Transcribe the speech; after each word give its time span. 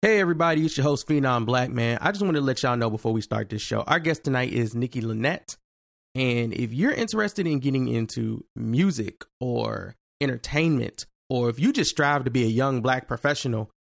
Hey 0.00 0.20
everybody, 0.20 0.64
it's 0.64 0.76
your 0.76 0.84
host 0.84 1.08
Phenom 1.08 1.44
Black 1.44 1.70
Man. 1.70 1.98
I 2.00 2.12
just 2.12 2.22
want 2.22 2.36
to 2.36 2.40
let 2.40 2.62
y'all 2.62 2.76
know 2.76 2.88
before 2.88 3.12
we 3.12 3.20
start 3.20 3.50
this 3.50 3.62
show. 3.62 3.80
Our 3.80 3.98
guest 3.98 4.22
tonight 4.22 4.52
is 4.52 4.72
Nikki 4.72 5.00
Lynette. 5.00 5.56
And 6.14 6.54
if 6.54 6.72
you're 6.72 6.92
interested 6.92 7.48
in 7.48 7.58
getting 7.58 7.88
into 7.88 8.44
music 8.54 9.24
or 9.40 9.96
entertainment, 10.20 11.06
or 11.28 11.50
if 11.50 11.58
you 11.58 11.72
just 11.72 11.90
strive 11.90 12.22
to 12.26 12.30
be 12.30 12.44
a 12.44 12.46
young 12.46 12.80
black 12.80 13.08
professional 13.08 13.72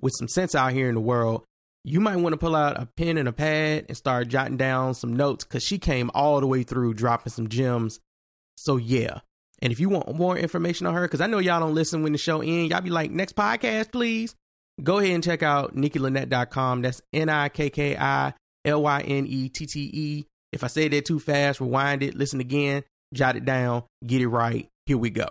with 0.00 0.12
some 0.16 0.28
sense 0.28 0.54
out 0.54 0.72
here 0.72 0.88
in 0.88 0.94
the 0.94 1.00
world, 1.00 1.44
you 1.82 1.98
might 1.98 2.18
want 2.18 2.34
to 2.34 2.38
pull 2.38 2.54
out 2.54 2.80
a 2.80 2.86
pen 2.96 3.18
and 3.18 3.26
a 3.26 3.32
pad 3.32 3.86
and 3.88 3.96
start 3.96 4.28
jotting 4.28 4.56
down 4.56 4.94
some 4.94 5.16
notes 5.16 5.44
because 5.44 5.64
she 5.64 5.78
came 5.80 6.08
all 6.14 6.40
the 6.40 6.46
way 6.46 6.62
through 6.62 6.94
dropping 6.94 7.32
some 7.32 7.48
gems. 7.48 7.98
So 8.54 8.76
yeah. 8.76 9.22
And 9.60 9.72
if 9.72 9.80
you 9.80 9.88
want 9.88 10.14
more 10.14 10.38
information 10.38 10.86
on 10.86 10.94
her, 10.94 11.02
because 11.02 11.20
I 11.20 11.26
know 11.26 11.38
y'all 11.38 11.58
don't 11.58 11.74
listen 11.74 12.04
when 12.04 12.12
the 12.12 12.18
show 12.18 12.42
ends, 12.42 12.70
y'all 12.70 12.80
be 12.80 12.90
like, 12.90 13.10
next 13.10 13.34
podcast, 13.34 13.90
please 13.90 14.36
go 14.82 14.98
ahead 14.98 15.12
and 15.12 15.24
check 15.24 15.42
out 15.42 15.76
nikkilynette.com. 15.76 16.82
That's 16.82 17.00
N 17.12 17.28
I 17.28 17.48
K 17.48 17.70
K 17.70 17.96
I 17.96 18.34
L 18.64 18.82
Y 18.82 19.00
N 19.00 19.26
E 19.26 19.48
T 19.48 19.66
T 19.66 19.90
E. 19.92 20.24
If 20.52 20.64
I 20.64 20.68
say 20.68 20.88
that 20.88 21.04
too 21.04 21.18
fast, 21.18 21.60
rewind 21.60 22.02
it, 22.02 22.14
listen 22.14 22.40
again, 22.40 22.84
jot 23.12 23.36
it 23.36 23.44
down, 23.44 23.84
get 24.06 24.22
it 24.22 24.28
right. 24.28 24.68
Here 24.86 24.98
we 24.98 25.10
go. 25.10 25.28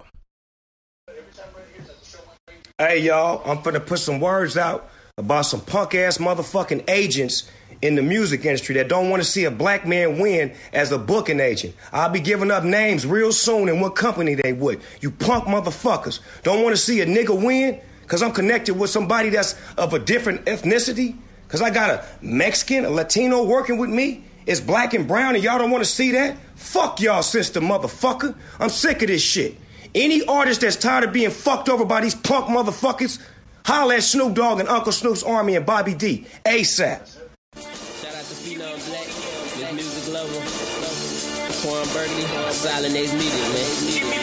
Hey, 2.78 3.00
y'all, 3.00 3.42
I'm 3.50 3.60
finna 3.60 3.86
put 3.86 4.00
some 4.00 4.20
words 4.20 4.58
out 4.58 4.90
about 5.18 5.44
some 5.44 5.62
punk 5.62 5.94
ass 5.96 6.18
motherfucking 6.18 6.90
agents 6.90 7.50
in 7.84 7.96
the 7.96 8.02
music 8.02 8.46
industry 8.46 8.76
that 8.76 8.88
don't 8.88 9.10
want 9.10 9.22
to 9.22 9.28
see 9.28 9.44
a 9.44 9.52
black 9.52 9.86
man 9.86 10.18
win 10.18 10.56
as 10.72 10.92
a 10.92 10.98
booking 10.98 11.40
agent. 11.40 11.76
I'll 11.92 12.10
be 12.10 12.20
giving 12.20 12.50
up 12.50 12.64
names 12.64 13.06
real 13.06 13.32
soon 13.32 13.70
and 13.70 13.80
what 13.80 13.96
company 13.96 14.36
they 14.36 14.54
would. 14.54 14.82
You 15.02 15.12
punk 15.12 15.46
motherfuckers. 15.46 16.20
Don't 16.44 16.64
want 16.64 16.76
to 16.76 16.82
see 16.82 17.02
a 17.02 17.06
nigga 17.06 17.40
win? 17.40 17.80
Because 18.04 18.22
I'm 18.22 18.32
connected 18.32 18.76
with 18.76 18.92
somebody 18.92 19.30
that's 19.30 19.56
of 19.78 19.94
a 19.94 20.00
different 20.00 20.46
ethnicity, 20.46 21.16
because 21.48 21.62
I 21.62 21.72
got 21.72 21.90
a 21.90 22.06
Mexican, 22.22 22.86
a 22.86 22.90
Latino 22.90 23.44
working 23.44 23.78
with 23.80 23.90
me, 23.90 24.24
it's 24.46 24.60
black 24.60 24.94
and 24.94 25.08
brown, 25.08 25.36
and 25.36 25.44
y'all 25.44 25.58
don't 25.58 25.72
want 25.72 25.84
to 25.84 25.90
see 25.90 26.12
that? 26.12 26.38
Fuck 26.56 27.00
y'all, 27.00 27.24
sister 27.24 27.62
motherfucker. 27.62 28.36
I'm 28.60 28.70
sick 28.70 29.02
of 29.02 29.08
this 29.08 29.22
shit. 29.22 29.56
Any 29.96 30.26
artist 30.26 30.62
that's 30.62 30.76
tired 30.76 31.06
of 31.06 31.14
being 31.14 31.30
fucked 31.30 31.70
over 31.70 31.86
by 31.86 32.02
these 32.02 32.16
punk 32.16 32.48
motherfuckers, 32.48 33.22
holla 33.66 33.96
at 33.96 34.04
Snoop 34.04 34.34
Dogg 34.34 34.60
and 34.60 34.68
Uncle 34.68 34.92
Snoop's 34.92 35.24
Army 35.24 35.56
and 35.56 35.66
Bobby 35.66 35.94
D. 35.94 36.26
ASAP. 36.46 37.08
Shout 37.56 38.16
out 38.16 38.24
to 38.26 38.36
Phenom 38.36 38.88
Black, 38.88 39.06
this 39.08 39.74
music 39.74 40.14
lover. 40.14 40.42
Quan 41.62 41.88
Berkeley, 41.94 42.52
Silent 42.52 42.96
Ace 42.96 43.14
Media, 43.14 44.10
man. 44.10 44.23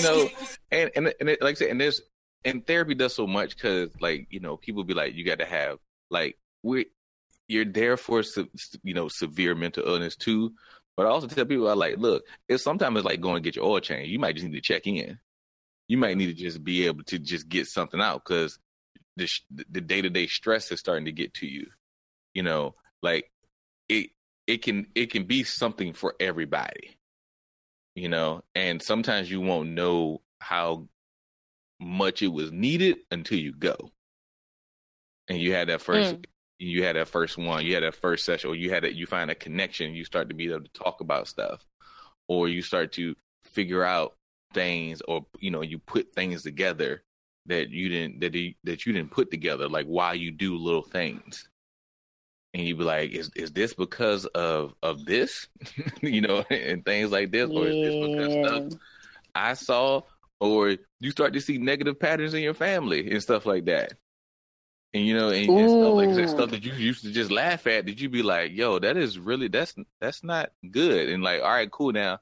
You 0.00 0.02
know, 0.02 0.28
and 0.70 0.90
and, 0.96 1.14
and 1.20 1.28
it, 1.28 1.42
like 1.42 1.52
I 1.52 1.54
said, 1.54 1.70
and 1.70 1.80
there's 1.80 2.00
and 2.44 2.66
therapy 2.66 2.94
does 2.94 3.14
so 3.14 3.26
much 3.26 3.54
because 3.54 3.90
like 4.00 4.28
you 4.30 4.40
know 4.40 4.56
people 4.56 4.84
be 4.84 4.94
like 4.94 5.14
you 5.14 5.24
got 5.24 5.38
to 5.38 5.46
have 5.46 5.78
like 6.10 6.38
we 6.62 6.86
you're 7.48 7.64
there 7.64 7.96
for 7.96 8.22
you 8.82 8.94
know 8.94 9.08
severe 9.08 9.54
mental 9.54 9.86
illness 9.86 10.16
too. 10.16 10.52
But 10.96 11.06
I 11.06 11.10
also 11.10 11.28
tell 11.28 11.46
people 11.46 11.68
I 11.68 11.74
like 11.74 11.98
look, 11.98 12.24
it's 12.48 12.62
sometimes 12.62 12.96
it's 12.96 13.04
like 13.04 13.20
going 13.20 13.42
to 13.42 13.46
get 13.46 13.56
your 13.56 13.64
oil 13.64 13.80
change. 13.80 14.08
You 14.08 14.18
might 14.18 14.34
just 14.34 14.46
need 14.46 14.54
to 14.54 14.60
check 14.60 14.86
in. 14.86 15.18
You 15.88 15.98
might 15.98 16.16
need 16.16 16.26
to 16.26 16.34
just 16.34 16.62
be 16.62 16.86
able 16.86 17.04
to 17.04 17.18
just 17.18 17.48
get 17.48 17.66
something 17.66 18.00
out 18.00 18.22
because 18.24 18.58
the 19.16 19.28
the 19.70 19.80
day 19.80 20.02
to 20.02 20.10
day 20.10 20.26
stress 20.26 20.70
is 20.70 20.80
starting 20.80 21.06
to 21.06 21.12
get 21.12 21.34
to 21.34 21.46
you. 21.46 21.66
You 22.34 22.42
know, 22.42 22.74
like 23.02 23.30
it 23.88 24.10
it 24.50 24.62
can 24.62 24.86
it 24.94 25.10
can 25.10 25.24
be 25.24 25.44
something 25.44 25.92
for 25.92 26.14
everybody 26.20 26.96
you 27.94 28.08
know, 28.08 28.42
and 28.54 28.80
sometimes 28.80 29.30
you 29.30 29.42
won't 29.42 29.68
know 29.70 30.22
how 30.40 30.86
much 31.78 32.22
it 32.22 32.28
was 32.28 32.50
needed 32.50 32.96
until 33.10 33.38
you 33.38 33.52
go. 33.52 33.76
And 35.28 35.38
you 35.38 35.52
had 35.52 35.68
that 35.68 35.82
first 35.82 36.16
mm. 36.16 36.24
you 36.58 36.82
had 36.82 36.96
that 36.96 37.08
first 37.08 37.36
one, 37.36 37.66
you 37.66 37.74
had 37.74 37.82
that 37.82 37.94
first 37.94 38.24
session, 38.24 38.48
or 38.48 38.54
you 38.54 38.70
had 38.70 38.84
that 38.84 38.94
you 38.94 39.06
find 39.06 39.30
a 39.30 39.34
connection, 39.34 39.92
you 39.92 40.06
start 40.06 40.30
to 40.30 40.34
be 40.34 40.50
able 40.50 40.62
to 40.62 40.72
talk 40.72 41.02
about 41.02 41.28
stuff. 41.28 41.62
Or 42.26 42.48
you 42.48 42.62
start 42.62 42.92
to 42.92 43.16
figure 43.42 43.84
out 43.84 44.16
things 44.54 45.02
or 45.06 45.26
you 45.38 45.50
know, 45.50 45.60
you 45.62 45.78
put 45.78 46.14
things 46.14 46.42
together 46.42 47.02
that 47.46 47.68
you 47.68 47.90
didn't 47.90 48.20
that 48.20 48.34
you, 48.34 48.54
that 48.64 48.86
you 48.86 48.94
didn't 48.94 49.10
put 49.10 49.30
together, 49.30 49.68
like 49.68 49.86
why 49.86 50.14
you 50.14 50.30
do 50.30 50.56
little 50.56 50.84
things 50.84 51.49
and 52.54 52.64
you'd 52.64 52.78
be 52.78 52.84
like, 52.84 53.12
is 53.12 53.30
is 53.36 53.52
this 53.52 53.74
because 53.74 54.26
of 54.26 54.74
of 54.82 55.04
this, 55.04 55.48
you 56.00 56.20
know, 56.20 56.44
and 56.50 56.84
things 56.84 57.10
like 57.10 57.30
this, 57.30 57.48
or 57.50 57.66
is 57.66 57.74
this 57.74 58.16
because 58.16 58.68
stuff 58.70 58.80
I 59.34 59.54
saw, 59.54 60.02
or 60.40 60.76
you 60.98 61.10
start 61.10 61.32
to 61.34 61.40
see 61.40 61.58
negative 61.58 61.98
patterns 62.00 62.34
in 62.34 62.42
your 62.42 62.54
family 62.54 63.10
and 63.10 63.22
stuff 63.22 63.46
like 63.46 63.66
that, 63.66 63.92
and 64.92 65.06
you 65.06 65.14
know, 65.14 65.28
and, 65.28 65.48
and 65.48 65.70
stuff 65.70 65.94
like 65.94 66.14
that, 66.14 66.28
stuff 66.28 66.50
that 66.50 66.64
you 66.64 66.72
used 66.72 67.04
to 67.04 67.12
just 67.12 67.30
laugh 67.30 67.66
at, 67.66 67.86
did 67.86 68.00
you 68.00 68.08
be 68.08 68.22
like, 68.22 68.52
yo, 68.52 68.78
that 68.78 68.96
is 68.96 69.18
really 69.18 69.48
that's 69.48 69.74
that's 70.00 70.24
not 70.24 70.50
good, 70.70 71.08
and 71.08 71.22
like, 71.22 71.42
all 71.42 71.50
right, 71.50 71.70
cool, 71.70 71.92
now. 71.92 72.18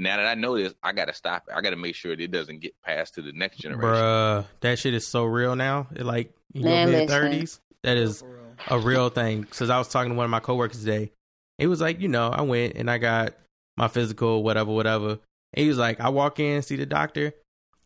Now 0.00 0.18
that 0.18 0.26
I 0.26 0.34
know 0.34 0.56
this, 0.56 0.72
I 0.80 0.92
gotta 0.92 1.12
stop 1.12 1.46
it. 1.48 1.54
I 1.56 1.60
gotta 1.60 1.74
make 1.74 1.96
sure 1.96 2.14
that 2.14 2.22
it 2.22 2.30
doesn't 2.30 2.60
get 2.60 2.72
passed 2.84 3.16
to 3.16 3.22
the 3.22 3.32
next 3.32 3.56
generation. 3.56 3.84
Bruh, 3.84 4.44
that 4.60 4.78
shit 4.78 4.94
is 4.94 5.04
so 5.04 5.24
real 5.24 5.56
now. 5.56 5.88
It 5.92 6.04
like 6.04 6.32
you 6.52 6.62
know, 6.62 6.86
mid 6.86 7.08
thirties. 7.08 7.60
That 7.82 7.96
is 7.96 8.22
a 8.66 8.78
real 8.78 9.08
thing. 9.08 9.42
Because 9.42 9.70
I 9.70 9.78
was 9.78 9.88
talking 9.88 10.10
to 10.12 10.16
one 10.16 10.24
of 10.24 10.30
my 10.30 10.40
coworkers 10.40 10.80
today. 10.80 11.12
It 11.58 11.66
was 11.66 11.80
like, 11.80 12.00
you 12.00 12.08
know, 12.08 12.28
I 12.28 12.42
went 12.42 12.76
and 12.76 12.90
I 12.90 12.98
got 12.98 13.34
my 13.76 13.88
physical, 13.88 14.42
whatever, 14.42 14.72
whatever. 14.72 15.18
And 15.54 15.62
he 15.62 15.68
was 15.68 15.78
like, 15.78 16.00
I 16.00 16.08
walk 16.10 16.40
in, 16.40 16.62
see 16.62 16.76
the 16.76 16.86
doctor, 16.86 17.32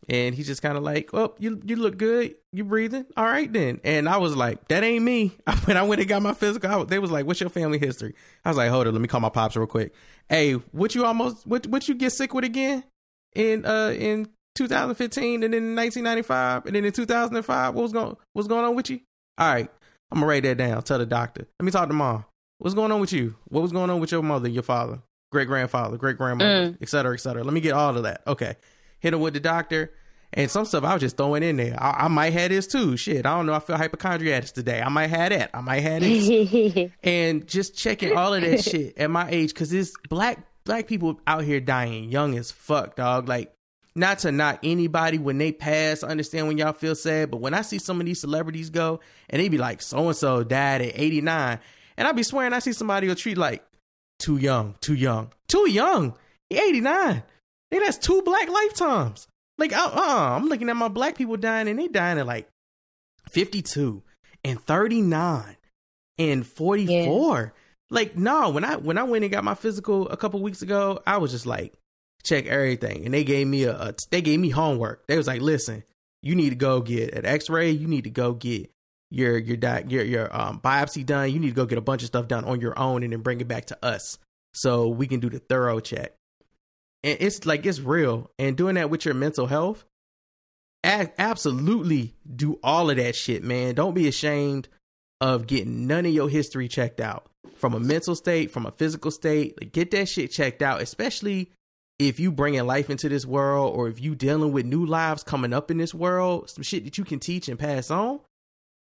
and 0.09 0.35
he's 0.35 0.47
just 0.47 0.61
kind 0.61 0.77
of 0.77 0.83
like, 0.83 1.09
"Oh, 1.13 1.35
you 1.39 1.61
you 1.63 1.75
look 1.75 1.97
good. 1.97 2.35
You 2.51 2.63
breathing? 2.63 3.05
All 3.15 3.25
right 3.25 3.51
then." 3.51 3.79
And 3.83 4.09
I 4.09 4.17
was 4.17 4.35
like, 4.35 4.67
"That 4.67 4.83
ain't 4.83 5.03
me." 5.03 5.31
When 5.65 5.77
I 5.77 5.83
went 5.83 6.01
and 6.01 6.09
got 6.09 6.21
my 6.21 6.33
physical, 6.33 6.69
I, 6.69 6.83
they 6.83 6.99
was 6.99 7.11
like, 7.11 7.25
"What's 7.25 7.39
your 7.39 7.49
family 7.49 7.79
history?" 7.79 8.13
I 8.43 8.49
was 8.49 8.57
like, 8.57 8.69
"Hold 8.69 8.87
on, 8.87 8.93
let 8.93 9.01
me 9.01 9.07
call 9.07 9.21
my 9.21 9.29
pops 9.29 9.55
real 9.55 9.67
quick." 9.67 9.93
Hey, 10.29 10.53
what 10.53 10.95
you 10.95 11.05
almost 11.05 11.47
what 11.47 11.67
what 11.67 11.87
you 11.87 11.95
get 11.95 12.11
sick 12.11 12.33
with 12.33 12.43
again 12.43 12.83
in 13.35 13.65
uh 13.65 13.93
in 13.97 14.29
2015 14.55 15.43
and 15.43 15.53
then 15.53 15.75
1995 15.75 16.65
and 16.65 16.75
then 16.75 16.85
in 16.85 16.91
2005? 16.91 17.73
What 17.73 17.81
was 17.81 17.93
going 17.93 18.17
what's 18.33 18.47
going 18.47 18.65
on 18.65 18.75
with 18.75 18.89
you? 18.89 18.99
All 19.37 19.53
right, 19.53 19.69
I'm 20.13 20.19
gonna 20.19 20.27
write 20.27 20.43
that 20.43 20.57
down. 20.57 20.83
Tell 20.83 20.99
the 20.99 21.07
doctor. 21.07 21.47
Let 21.59 21.65
me 21.65 21.71
talk 21.71 21.87
to 21.87 21.93
mom. 21.93 22.23
What's 22.59 22.75
going 22.75 22.91
on 22.91 23.01
with 23.01 23.11
you? 23.11 23.35
What 23.45 23.61
was 23.61 23.71
going 23.71 23.89
on 23.89 23.99
with 23.99 24.11
your 24.11 24.21
mother, 24.21 24.47
your 24.47 24.61
father, 24.61 25.01
great 25.31 25.47
grandfather, 25.47 25.97
great 25.97 26.17
grandmother, 26.17 26.69
mm. 26.69 26.77
et 26.79 26.87
cetera, 26.87 27.15
et 27.15 27.17
cetera. 27.17 27.43
Let 27.43 27.51
me 27.51 27.61
get 27.61 27.73
all 27.73 27.97
of 27.97 28.03
that. 28.03 28.21
Okay. 28.27 28.55
Hit 28.99 29.15
him 29.15 29.21
with 29.21 29.33
the 29.33 29.39
doctor. 29.39 29.91
And 30.31 30.51
some 30.51 30.65
stuff 30.65 30.83
I 30.83 30.93
was 30.93 31.01
just 31.01 31.17
throwing 31.17 31.41
in 31.41 31.57
there. 31.57 31.75
I, 31.81 32.05
I, 32.05 32.07
might 32.09 32.33
have 32.33 32.49
this 32.49 32.67
too. 32.67 32.95
Shit, 32.95 33.25
I 33.25 33.35
don't 33.35 33.47
know. 33.47 33.53
I 33.53 33.59
feel 33.59 33.75
hypochondriac 33.75 34.45
today. 34.45 34.81
I 34.81 34.89
might 34.89 35.07
have 35.07 35.31
that. 35.31 35.49
I 35.51 35.61
might 35.61 35.81
have 35.81 36.01
this. 36.01 36.91
and 37.03 37.47
just 37.47 37.75
checking 37.75 38.15
all 38.15 38.35
of 38.35 38.41
that 38.41 38.63
shit 38.63 38.97
at 38.97 39.09
my 39.09 39.29
age, 39.29 39.49
because 39.49 39.73
it's 39.73 39.93
black 40.09 40.45
black 40.63 40.87
people 40.87 41.19
out 41.25 41.43
here 41.43 41.59
dying 41.59 42.09
young 42.09 42.37
as 42.37 42.51
fuck, 42.51 42.95
dog. 42.95 43.27
Like 43.27 43.53
not 43.95 44.19
to 44.19 44.31
not 44.31 44.59
anybody 44.63 45.17
when 45.17 45.37
they 45.37 45.51
pass, 45.51 46.03
I 46.03 46.07
understand 46.07 46.47
when 46.47 46.57
y'all 46.57 46.73
feel 46.73 46.95
sad, 46.95 47.29
but 47.29 47.37
when 47.37 47.53
I 47.53 47.61
see 47.61 47.77
some 47.77 47.99
of 47.99 48.05
these 48.05 48.19
celebrities 48.19 48.69
go 48.69 48.99
and 49.29 49.41
they 49.41 49.49
be 49.49 49.57
like, 49.57 49.81
so 49.81 50.07
and 50.07 50.17
so 50.17 50.43
died 50.43 50.81
at 50.81 50.99
89, 50.99 51.59
and 51.97 52.07
I 52.07 52.11
be 52.11 52.23
swearing 52.23 52.53
I 52.53 52.59
see 52.59 52.73
somebody 52.73 53.07
will 53.07 53.15
treat 53.15 53.37
like 53.37 53.63
too 54.19 54.37
young, 54.37 54.75
too 54.81 54.95
young, 54.95 55.31
too 55.47 55.69
young. 55.69 56.15
He 56.49 56.57
89. 56.57 57.23
Hey, 57.71 57.79
that's 57.79 57.97
two 57.97 58.21
black 58.21 58.49
lifetimes. 58.49 59.27
Like, 59.57 59.73
uh, 59.73 59.91
uh 59.93 60.35
I'm 60.35 60.47
looking 60.47 60.69
at 60.69 60.75
my 60.75 60.87
black 60.87 61.15
people 61.15 61.37
dying 61.37 61.67
and 61.67 61.77
they 61.77 61.87
dying 61.87 62.19
at 62.19 62.25
like 62.25 62.47
52 63.31 64.01
and 64.43 64.59
39 64.59 65.55
and 66.17 66.45
44. 66.45 67.41
Yeah. 67.41 67.49
Like, 67.89 68.17
no, 68.17 68.49
when 68.49 68.63
I 68.63 68.77
when 68.77 68.97
I 68.97 69.03
went 69.03 69.23
and 69.23 69.31
got 69.31 69.43
my 69.43 69.55
physical 69.55 70.07
a 70.09 70.17
couple 70.17 70.41
weeks 70.41 70.61
ago, 70.61 71.01
I 71.05 71.17
was 71.17 71.31
just 71.31 71.45
like, 71.45 71.73
check 72.23 72.45
everything, 72.45 73.05
and 73.05 73.13
they 73.13 73.23
gave 73.23 73.47
me 73.47 73.63
a, 73.63 73.73
a 73.73 73.93
they 74.11 74.21
gave 74.21 74.39
me 74.39 74.49
homework. 74.49 75.07
They 75.07 75.17
was 75.17 75.27
like, 75.27 75.41
listen, 75.41 75.83
you 76.21 76.35
need 76.35 76.49
to 76.51 76.55
go 76.55 76.81
get 76.81 77.13
an 77.13 77.25
X-ray. 77.25 77.71
You 77.71 77.87
need 77.87 78.05
to 78.05 78.09
go 78.09 78.33
get 78.33 78.71
your 79.11 79.37
your 79.37 79.57
di- 79.57 79.85
your 79.87 80.03
your 80.03 80.35
um, 80.35 80.59
biopsy 80.59 81.05
done. 81.05 81.31
You 81.31 81.39
need 81.39 81.49
to 81.49 81.55
go 81.55 81.65
get 81.65 81.77
a 81.77 81.81
bunch 81.81 82.01
of 82.01 82.07
stuff 82.07 82.27
done 82.27 82.45
on 82.45 82.61
your 82.61 82.77
own, 82.77 83.03
and 83.03 83.13
then 83.13 83.21
bring 83.21 83.41
it 83.41 83.47
back 83.47 83.65
to 83.65 83.85
us 83.85 84.17
so 84.53 84.87
we 84.87 85.07
can 85.07 85.19
do 85.19 85.29
the 85.29 85.39
thorough 85.39 85.79
check. 85.79 86.13
And 87.03 87.17
it's 87.19 87.45
like 87.45 87.65
it's 87.65 87.79
real. 87.79 88.31
And 88.39 88.55
doing 88.55 88.75
that 88.75 88.89
with 88.89 89.05
your 89.05 89.13
mental 89.13 89.47
health, 89.47 89.83
absolutely 90.83 92.15
do 92.35 92.59
all 92.63 92.89
of 92.89 92.97
that 92.97 93.15
shit, 93.15 93.43
man. 93.43 93.75
Don't 93.75 93.93
be 93.93 94.07
ashamed 94.07 94.69
of 95.19 95.47
getting 95.47 95.87
none 95.87 96.05
of 96.05 96.13
your 96.13 96.29
history 96.29 96.67
checked 96.67 96.99
out 96.99 97.27
from 97.55 97.73
a 97.73 97.79
mental 97.79 98.15
state, 98.15 98.51
from 98.51 98.65
a 98.65 98.71
physical 98.71 99.11
state. 99.11 99.59
Like, 99.61 99.73
get 99.73 99.91
that 99.91 100.07
shit 100.07 100.31
checked 100.31 100.61
out, 100.61 100.81
especially 100.81 101.51
if 102.07 102.19
you 102.19 102.31
bringing 102.31 102.65
life 102.65 102.89
into 102.89 103.09
this 103.09 103.25
world 103.25 103.75
or 103.75 103.87
if 103.87 104.01
you 104.01 104.15
dealing 104.15 104.51
with 104.51 104.65
new 104.65 104.85
lives 104.85 105.23
coming 105.23 105.53
up 105.53 105.71
in 105.71 105.77
this 105.77 105.93
world, 105.93 106.49
some 106.49 106.63
shit 106.63 106.83
that 106.85 106.97
you 106.97 107.03
can 107.03 107.19
teach 107.19 107.47
and 107.47 107.59
pass 107.59 107.89
on. 107.91 108.19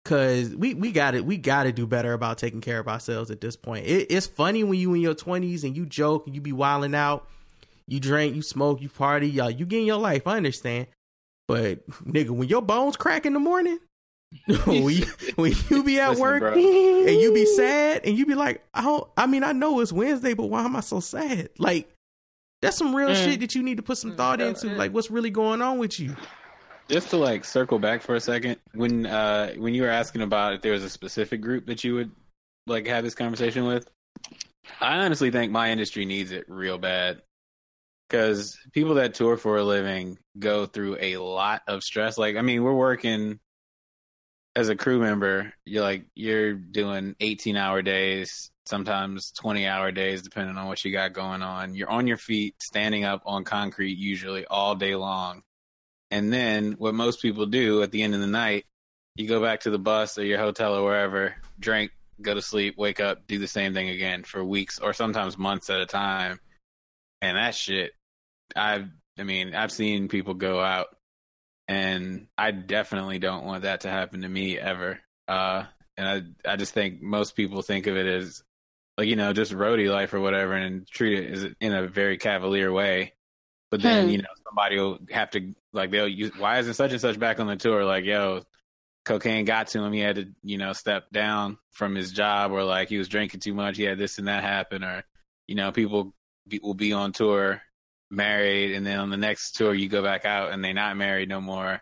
Cause 0.05 0.55
we 0.55 0.73
we 0.73 0.91
got 0.91 1.13
it, 1.13 1.25
we 1.25 1.37
got 1.37 1.63
to 1.63 1.71
do 1.71 1.85
better 1.85 2.13
about 2.13 2.37
taking 2.37 2.61
care 2.61 2.79
of 2.79 2.87
ourselves 2.87 3.29
at 3.29 3.41
this 3.41 3.55
point. 3.55 3.85
It, 3.85 4.07
it's 4.09 4.27
funny 4.27 4.63
when 4.63 4.79
you 4.79 4.93
in 4.93 5.01
your 5.01 5.13
twenties 5.13 5.63
and 5.63 5.75
you 5.75 5.85
joke 5.85 6.25
and 6.25 6.33
you 6.33 6.41
be 6.41 6.53
wilding 6.53 6.95
out, 6.95 7.27
you 7.85 7.99
drink, 7.99 8.33
you 8.35 8.41
smoke, 8.41 8.81
you 8.81 8.89
party, 8.89 9.29
y'all. 9.29 9.51
You 9.51 9.65
getting 9.65 9.85
your 9.85 9.97
life. 9.97 10.25
I 10.25 10.37
understand, 10.37 10.87
but 11.47 11.87
nigga, 12.05 12.29
when 12.29 12.47
your 12.47 12.61
bones 12.61 12.95
crack 12.95 13.25
in 13.25 13.33
the 13.33 13.39
morning, 13.39 13.77
when, 14.65 14.89
you, 14.89 15.05
when 15.35 15.53
you 15.69 15.83
be 15.83 15.99
at 15.99 16.09
Listen, 16.09 16.21
work 16.21 16.39
bro. 16.39 16.53
and 16.53 17.19
you 17.19 17.33
be 17.33 17.45
sad 17.45 18.01
and 18.05 18.17
you 18.17 18.25
be 18.25 18.35
like, 18.35 18.63
I 18.73 18.83
don't. 18.83 19.07
I 19.17 19.25
mean, 19.25 19.43
I 19.43 19.51
know 19.51 19.79
it's 19.79 19.91
Wednesday, 19.91 20.33
but 20.33 20.45
why 20.45 20.63
am 20.63 20.75
I 20.75 20.81
so 20.81 20.99
sad? 21.01 21.49
Like 21.57 21.89
that's 22.61 22.77
some 22.77 22.95
real 22.95 23.09
mm. 23.09 23.15
shit 23.15 23.39
that 23.39 23.55
you 23.55 23.63
need 23.63 23.77
to 23.77 23.83
put 23.83 23.97
some 23.97 24.15
thought 24.15 24.41
into. 24.41 24.67
Like, 24.69 24.93
what's 24.93 25.09
really 25.09 25.29
going 25.29 25.61
on 25.61 25.77
with 25.77 25.99
you? 25.99 26.15
Just 26.89 27.09
to 27.11 27.17
like 27.17 27.45
circle 27.45 27.79
back 27.79 28.01
for 28.01 28.15
a 28.15 28.19
second, 28.19 28.57
when 28.73 29.05
uh 29.05 29.53
when 29.53 29.73
you 29.73 29.83
were 29.83 29.89
asking 29.89 30.21
about 30.21 30.53
if 30.53 30.61
there 30.61 30.73
was 30.73 30.83
a 30.83 30.89
specific 30.89 31.39
group 31.39 31.67
that 31.67 31.83
you 31.83 31.95
would 31.95 32.11
like 32.65 32.87
have 32.87 33.03
this 33.03 33.15
conversation 33.15 33.65
with, 33.65 33.87
I 34.81 34.97
honestly 34.97 35.31
think 35.31 35.51
my 35.51 35.71
industry 35.71 36.05
needs 36.05 36.31
it 36.31 36.45
real 36.47 36.77
bad 36.77 37.21
because 38.09 38.57
people 38.73 38.95
that 38.95 39.13
tour 39.13 39.37
for 39.37 39.57
a 39.57 39.63
living 39.63 40.17
go 40.37 40.65
through 40.65 40.97
a 40.99 41.17
lot 41.17 41.61
of 41.67 41.83
stress. 41.83 42.17
Like, 42.17 42.35
I 42.35 42.41
mean, 42.41 42.63
we're 42.63 42.73
working 42.73 43.39
as 44.55 44.69
a 44.69 44.75
crew 44.75 44.99
member. 44.99 45.53
You're 45.65 45.83
like 45.83 46.05
you're 46.15 46.53
doing 46.53 47.15
18 47.19 47.55
hour 47.55 47.81
days, 47.81 48.51
sometimes 48.69 49.31
20 49.31 49.67
hour 49.67 49.91
days, 49.91 50.21
depending 50.21 50.57
on 50.57 50.67
what 50.67 50.85
you 50.85 50.91
got 50.91 51.13
going 51.13 51.41
on. 51.41 51.75
You're 51.75 51.89
on 51.89 52.07
your 52.07 52.17
feet, 52.17 52.55
standing 52.61 53.03
up 53.03 53.23
on 53.25 53.43
concrete, 53.43 53.97
usually 53.97 54.45
all 54.45 54.75
day 54.75 54.95
long. 54.95 55.41
And 56.11 56.31
then 56.31 56.73
what 56.73 56.95
most 56.95 57.21
people 57.21 57.45
do 57.45 57.83
at 57.83 57.91
the 57.91 58.03
end 58.03 58.13
of 58.13 58.21
the 58.21 58.27
night, 58.27 58.65
you 59.15 59.27
go 59.27 59.41
back 59.41 59.61
to 59.61 59.69
the 59.69 59.79
bus 59.79 60.17
or 60.17 60.23
your 60.23 60.39
hotel 60.39 60.75
or 60.75 60.83
wherever, 60.83 61.35
drink, 61.59 61.91
go 62.21 62.33
to 62.33 62.41
sleep, 62.41 62.77
wake 62.77 62.99
up, 62.99 63.27
do 63.27 63.37
the 63.39 63.47
same 63.47 63.73
thing 63.73 63.89
again 63.89 64.23
for 64.23 64.43
weeks 64.43 64.79
or 64.79 64.93
sometimes 64.93 65.37
months 65.37 65.69
at 65.69 65.81
a 65.81 65.85
time. 65.85 66.39
And 67.21 67.37
that 67.37 67.55
shit, 67.55 67.91
I've, 68.55 68.87
I 69.17 69.23
mean, 69.23 69.53
I've 69.53 69.71
seen 69.71 70.07
people 70.07 70.35
go 70.35 70.59
out 70.59 70.87
and 71.67 72.27
I 72.37 72.51
definitely 72.51 73.19
don't 73.19 73.45
want 73.45 73.63
that 73.63 73.81
to 73.81 73.89
happen 73.89 74.21
to 74.21 74.29
me 74.29 74.57
ever. 74.57 74.99
Uh, 75.27 75.65
and 75.97 76.35
I, 76.45 76.53
I 76.53 76.55
just 76.55 76.73
think 76.73 77.01
most 77.01 77.35
people 77.35 77.61
think 77.61 77.85
of 77.87 77.97
it 77.97 78.07
as 78.07 78.41
like 78.99 79.07
you 79.07 79.15
know 79.15 79.31
just 79.31 79.53
roadie 79.53 79.89
life 79.89 80.13
or 80.13 80.19
whatever 80.19 80.55
and 80.55 80.85
treat 80.85 81.19
it 81.19 81.31
as 81.31 81.47
in 81.61 81.73
a 81.73 81.87
very 81.87 82.17
cavalier 82.17 82.69
way. 82.69 83.13
But 83.71 83.81
then 83.81 84.05
hmm. 84.05 84.11
you 84.11 84.17
know 84.17 84.27
somebody 84.43 84.77
will 84.77 84.99
have 85.09 85.29
to 85.31 85.53
like 85.71 85.89
they'll 85.89 86.05
use 86.05 86.31
why 86.37 86.59
isn't 86.59 86.73
such 86.73 86.91
and 86.91 86.99
such 86.99 87.17
back 87.17 87.39
on 87.39 87.47
the 87.47 87.55
tour? 87.55 87.85
Like 87.85 88.03
yo 88.03 88.43
cocaine 89.05 89.45
got 89.45 89.67
to 89.67 89.81
him. 89.81 89.93
He 89.93 90.01
had 90.01 90.17
to 90.17 90.25
you 90.43 90.57
know 90.57 90.73
step 90.73 91.11
down 91.11 91.57
from 91.71 91.95
his 91.95 92.11
job 92.11 92.51
or 92.51 92.65
like 92.65 92.89
he 92.89 92.97
was 92.97 93.07
drinking 93.07 93.39
too 93.39 93.53
much. 93.53 93.77
He 93.77 93.83
had 93.83 93.97
this 93.97 94.17
and 94.17 94.27
that 94.27 94.43
happen 94.43 94.83
or 94.83 95.05
you 95.47 95.55
know 95.55 95.71
people 95.71 96.13
be, 96.45 96.59
will 96.61 96.73
be 96.73 96.91
on 96.91 97.13
tour 97.13 97.61
married 98.11 98.75
and 98.75 98.85
then 98.85 98.99
on 98.99 99.09
the 99.09 99.17
next 99.17 99.51
tour 99.51 99.73
you 99.73 99.87
go 99.87 100.03
back 100.03 100.25
out 100.25 100.51
and 100.51 100.61
they're 100.61 100.73
not 100.73 100.97
married 100.97 101.29
no 101.29 101.39
more. 101.39 101.81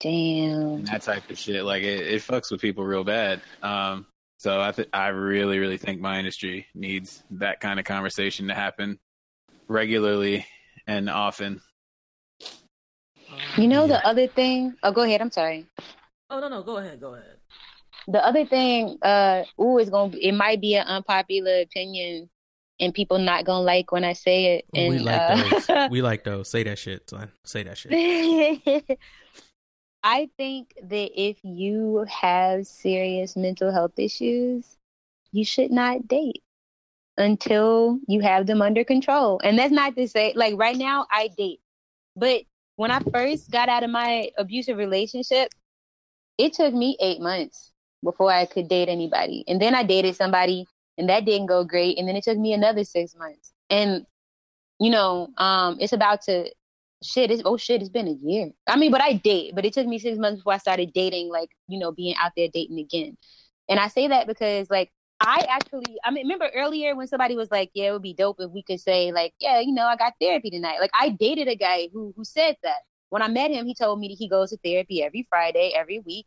Damn. 0.00 0.84
That 0.84 1.00
type 1.00 1.30
of 1.30 1.38
shit. 1.38 1.64
Like 1.64 1.82
it, 1.82 2.06
it 2.06 2.20
fucks 2.20 2.50
with 2.50 2.60
people 2.60 2.84
real 2.84 3.04
bad. 3.04 3.40
Um 3.62 4.04
so 4.42 4.60
I 4.60 4.72
th- 4.72 4.88
I 4.92 5.08
really 5.08 5.60
really 5.60 5.76
think 5.78 6.00
my 6.00 6.18
industry 6.18 6.66
needs 6.74 7.22
that 7.30 7.60
kind 7.60 7.78
of 7.78 7.84
conversation 7.84 8.48
to 8.48 8.54
happen 8.54 8.98
regularly 9.68 10.44
and 10.84 11.08
often. 11.08 11.60
You 13.56 13.68
know 13.68 13.82
yeah. 13.82 13.98
the 13.98 14.04
other 14.06 14.26
thing? 14.26 14.74
Oh, 14.82 14.90
go 14.90 15.02
ahead. 15.02 15.20
I'm 15.20 15.30
sorry. 15.30 15.68
Oh 16.28 16.40
no 16.40 16.48
no, 16.48 16.64
go 16.64 16.78
ahead, 16.78 17.00
go 17.00 17.14
ahead. 17.14 17.36
The 18.08 18.26
other 18.26 18.44
thing, 18.44 18.98
uh, 19.02 19.44
ooh, 19.60 19.78
is 19.78 19.90
gonna 19.90 20.16
it 20.20 20.32
might 20.32 20.60
be 20.60 20.74
an 20.74 20.88
unpopular 20.88 21.60
opinion, 21.60 22.28
and 22.80 22.92
people 22.92 23.18
not 23.18 23.44
gonna 23.44 23.62
like 23.62 23.92
when 23.92 24.02
I 24.02 24.14
say 24.14 24.56
it. 24.56 24.64
And, 24.74 24.88
we 24.88 24.98
like 24.98 25.20
uh, 25.20 25.60
those. 25.60 25.90
we 25.92 26.02
like 26.02 26.24
those. 26.24 26.48
Say 26.48 26.64
that 26.64 26.80
shit, 26.80 27.08
son. 27.08 27.30
Say 27.44 27.62
that 27.62 27.78
shit. 27.78 28.98
I 30.02 30.30
think 30.36 30.74
that 30.82 31.10
if 31.20 31.38
you 31.44 32.06
have 32.10 32.66
serious 32.66 33.36
mental 33.36 33.72
health 33.72 33.98
issues, 33.98 34.76
you 35.32 35.44
should 35.44 35.70
not 35.70 36.08
date 36.08 36.42
until 37.16 37.98
you 38.08 38.20
have 38.20 38.46
them 38.46 38.62
under 38.62 38.84
control. 38.84 39.40
And 39.44 39.58
that's 39.58 39.72
not 39.72 39.96
to 39.96 40.08
say, 40.08 40.32
like, 40.34 40.54
right 40.58 40.76
now, 40.76 41.06
I 41.10 41.28
date. 41.28 41.60
But 42.16 42.42
when 42.76 42.90
I 42.90 43.00
first 43.12 43.50
got 43.50 43.68
out 43.68 43.84
of 43.84 43.90
my 43.90 44.30
abusive 44.38 44.76
relationship, 44.76 45.50
it 46.38 46.54
took 46.54 46.74
me 46.74 46.96
eight 47.00 47.20
months 47.20 47.72
before 48.02 48.32
I 48.32 48.46
could 48.46 48.68
date 48.68 48.88
anybody. 48.88 49.44
And 49.46 49.60
then 49.60 49.74
I 49.74 49.84
dated 49.84 50.16
somebody 50.16 50.66
and 50.98 51.08
that 51.08 51.24
didn't 51.24 51.46
go 51.46 51.64
great. 51.64 51.98
And 51.98 52.08
then 52.08 52.16
it 52.16 52.24
took 52.24 52.38
me 52.38 52.52
another 52.52 52.84
six 52.84 53.14
months. 53.16 53.52
And, 53.70 54.06
you 54.80 54.90
know, 54.90 55.28
um, 55.38 55.78
it's 55.80 55.92
about 55.92 56.22
to 56.22 56.50
shit, 57.02 57.30
it's 57.30 57.42
oh 57.44 57.56
shit, 57.56 57.80
it's 57.80 57.90
been 57.90 58.08
a 58.08 58.12
year. 58.12 58.50
I 58.68 58.76
mean, 58.76 58.90
but 58.90 59.02
I 59.02 59.14
date, 59.14 59.54
but 59.54 59.64
it 59.64 59.72
took 59.72 59.86
me 59.86 59.98
six 59.98 60.18
months 60.18 60.40
before 60.40 60.54
I 60.54 60.58
started 60.58 60.92
dating, 60.92 61.30
like, 61.30 61.50
you 61.68 61.78
know, 61.78 61.92
being 61.92 62.14
out 62.16 62.32
there 62.36 62.48
dating 62.52 62.78
again. 62.78 63.16
And 63.68 63.80
I 63.80 63.88
say 63.88 64.08
that 64.08 64.26
because 64.26 64.70
like 64.70 64.90
I 65.20 65.46
actually 65.48 65.96
I 66.04 66.10
mean 66.10 66.24
remember 66.26 66.50
earlier 66.54 66.96
when 66.96 67.06
somebody 67.06 67.36
was 67.36 67.50
like, 67.50 67.70
Yeah, 67.74 67.90
it 67.90 67.92
would 67.92 68.02
be 68.02 68.14
dope 68.14 68.36
if 68.40 68.50
we 68.50 68.62
could 68.62 68.80
say, 68.80 69.12
like, 69.12 69.34
yeah, 69.40 69.60
you 69.60 69.72
know, 69.72 69.86
I 69.86 69.96
got 69.96 70.14
therapy 70.20 70.50
tonight. 70.50 70.80
Like 70.80 70.90
I 70.98 71.10
dated 71.10 71.48
a 71.48 71.56
guy 71.56 71.88
who 71.92 72.12
who 72.16 72.24
said 72.24 72.56
that. 72.62 72.78
When 73.10 73.22
I 73.22 73.28
met 73.28 73.50
him, 73.50 73.66
he 73.66 73.74
told 73.74 74.00
me 74.00 74.08
that 74.08 74.16
he 74.18 74.28
goes 74.28 74.50
to 74.50 74.58
therapy 74.64 75.02
every 75.02 75.26
Friday, 75.28 75.72
every 75.76 75.98
week. 75.98 76.26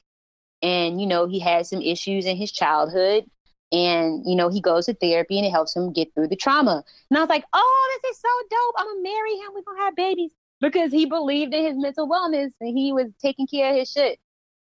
And, 0.62 1.01
you 1.01 1.07
know, 1.07 1.28
he 1.28 1.39
had 1.39 1.66
some 1.66 1.81
issues 1.81 2.28
in 2.28 2.38
his 2.38 2.51
childhood 2.51 3.25
and 3.71 4.24
you 4.25 4.36
know 4.36 4.50
he 4.50 4.62
goes 4.62 4.86
to 4.86 4.94
therapy 4.94 5.38
and 5.38 5.45
it 5.45 5.51
helps 5.51 5.75
him 5.75 5.92
get 5.92 6.13
through 6.13 6.28
the 6.28 6.36
trauma 6.36 6.83
and 7.10 7.18
i 7.18 7.21
was 7.21 7.30
like 7.30 7.44
oh 7.54 8.00
this 8.04 8.12
is 8.12 8.21
so 8.21 8.28
dope 8.50 8.75
i'm 8.78 8.86
gonna 8.86 9.01
marry 9.01 9.31
him 9.31 9.51
we're 9.54 9.62
gonna 9.63 9.80
have 9.80 9.95
babies 9.95 10.31
because 10.62 10.92
he 10.92 11.06
believed 11.06 11.54
in 11.54 11.66
his 11.66 11.78
mental 11.78 12.07
wellness 12.10 12.52
and 12.60 12.78
he 12.78 12.94
was 12.94 13.07
taking 13.22 13.48
care 13.48 13.72
of 13.72 13.78
his 13.78 13.92
shit. 13.92 14.19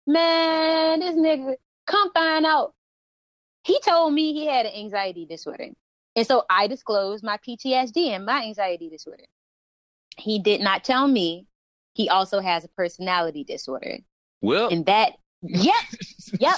Man, 0.06 1.00
this 1.00 1.14
nigga, 1.14 1.54
come 1.86 2.12
find 2.12 2.46
out. 2.46 2.74
He 3.64 3.78
told 3.80 4.12
me 4.12 4.32
he 4.32 4.46
had 4.46 4.66
an 4.66 4.72
anxiety 4.74 5.26
disorder. 5.26 5.68
And 6.16 6.26
so 6.26 6.44
I 6.50 6.66
disclosed 6.66 7.24
my 7.24 7.38
PTSD 7.38 8.08
and 8.08 8.26
my 8.26 8.42
anxiety 8.42 8.90
disorder. 8.90 9.24
He 10.18 10.38
did 10.38 10.60
not 10.60 10.84
tell 10.84 11.06
me 11.06 11.46
he 11.94 12.08
also 12.08 12.40
has 12.40 12.64
a 12.64 12.68
personality 12.68 13.44
disorder. 13.44 13.98
Well, 14.40 14.68
and 14.68 14.84
that, 14.86 15.12
yep, 15.42 15.74
yep. 16.40 16.56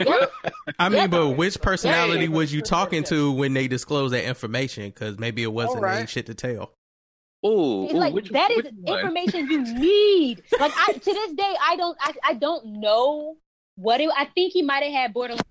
Yep. 0.00 0.32
I 0.78 0.88
mean, 0.88 0.98
yep. 0.98 1.10
but 1.10 1.30
which 1.30 1.60
personality 1.60 2.28
was 2.28 2.52
you 2.52 2.62
talking 2.62 3.02
to 3.04 3.32
when 3.32 3.54
they 3.54 3.66
disclosed 3.66 4.14
that 4.14 4.24
information? 4.24 4.86
Because 4.86 5.18
maybe 5.18 5.42
it 5.42 5.52
wasn't 5.52 5.82
right. 5.82 6.08
shit 6.08 6.26
to 6.26 6.34
tell. 6.34 6.72
Oh, 7.46 7.90
like 7.92 8.14
which, 8.14 8.30
that 8.30 8.50
is 8.50 8.72
information 8.86 9.50
you 9.50 9.62
need. 9.74 10.42
Like 10.58 10.72
I, 10.76 10.94
to 10.94 11.12
this 11.12 11.32
day, 11.32 11.54
I 11.62 11.76
don't, 11.76 11.96
I, 12.00 12.12
I 12.24 12.34
don't 12.34 12.80
know 12.80 13.36
what 13.76 14.00
it. 14.00 14.08
I 14.16 14.24
think 14.34 14.54
he 14.54 14.62
might 14.62 14.82
have 14.82 14.92
had 14.92 15.12
borderline. 15.12 15.42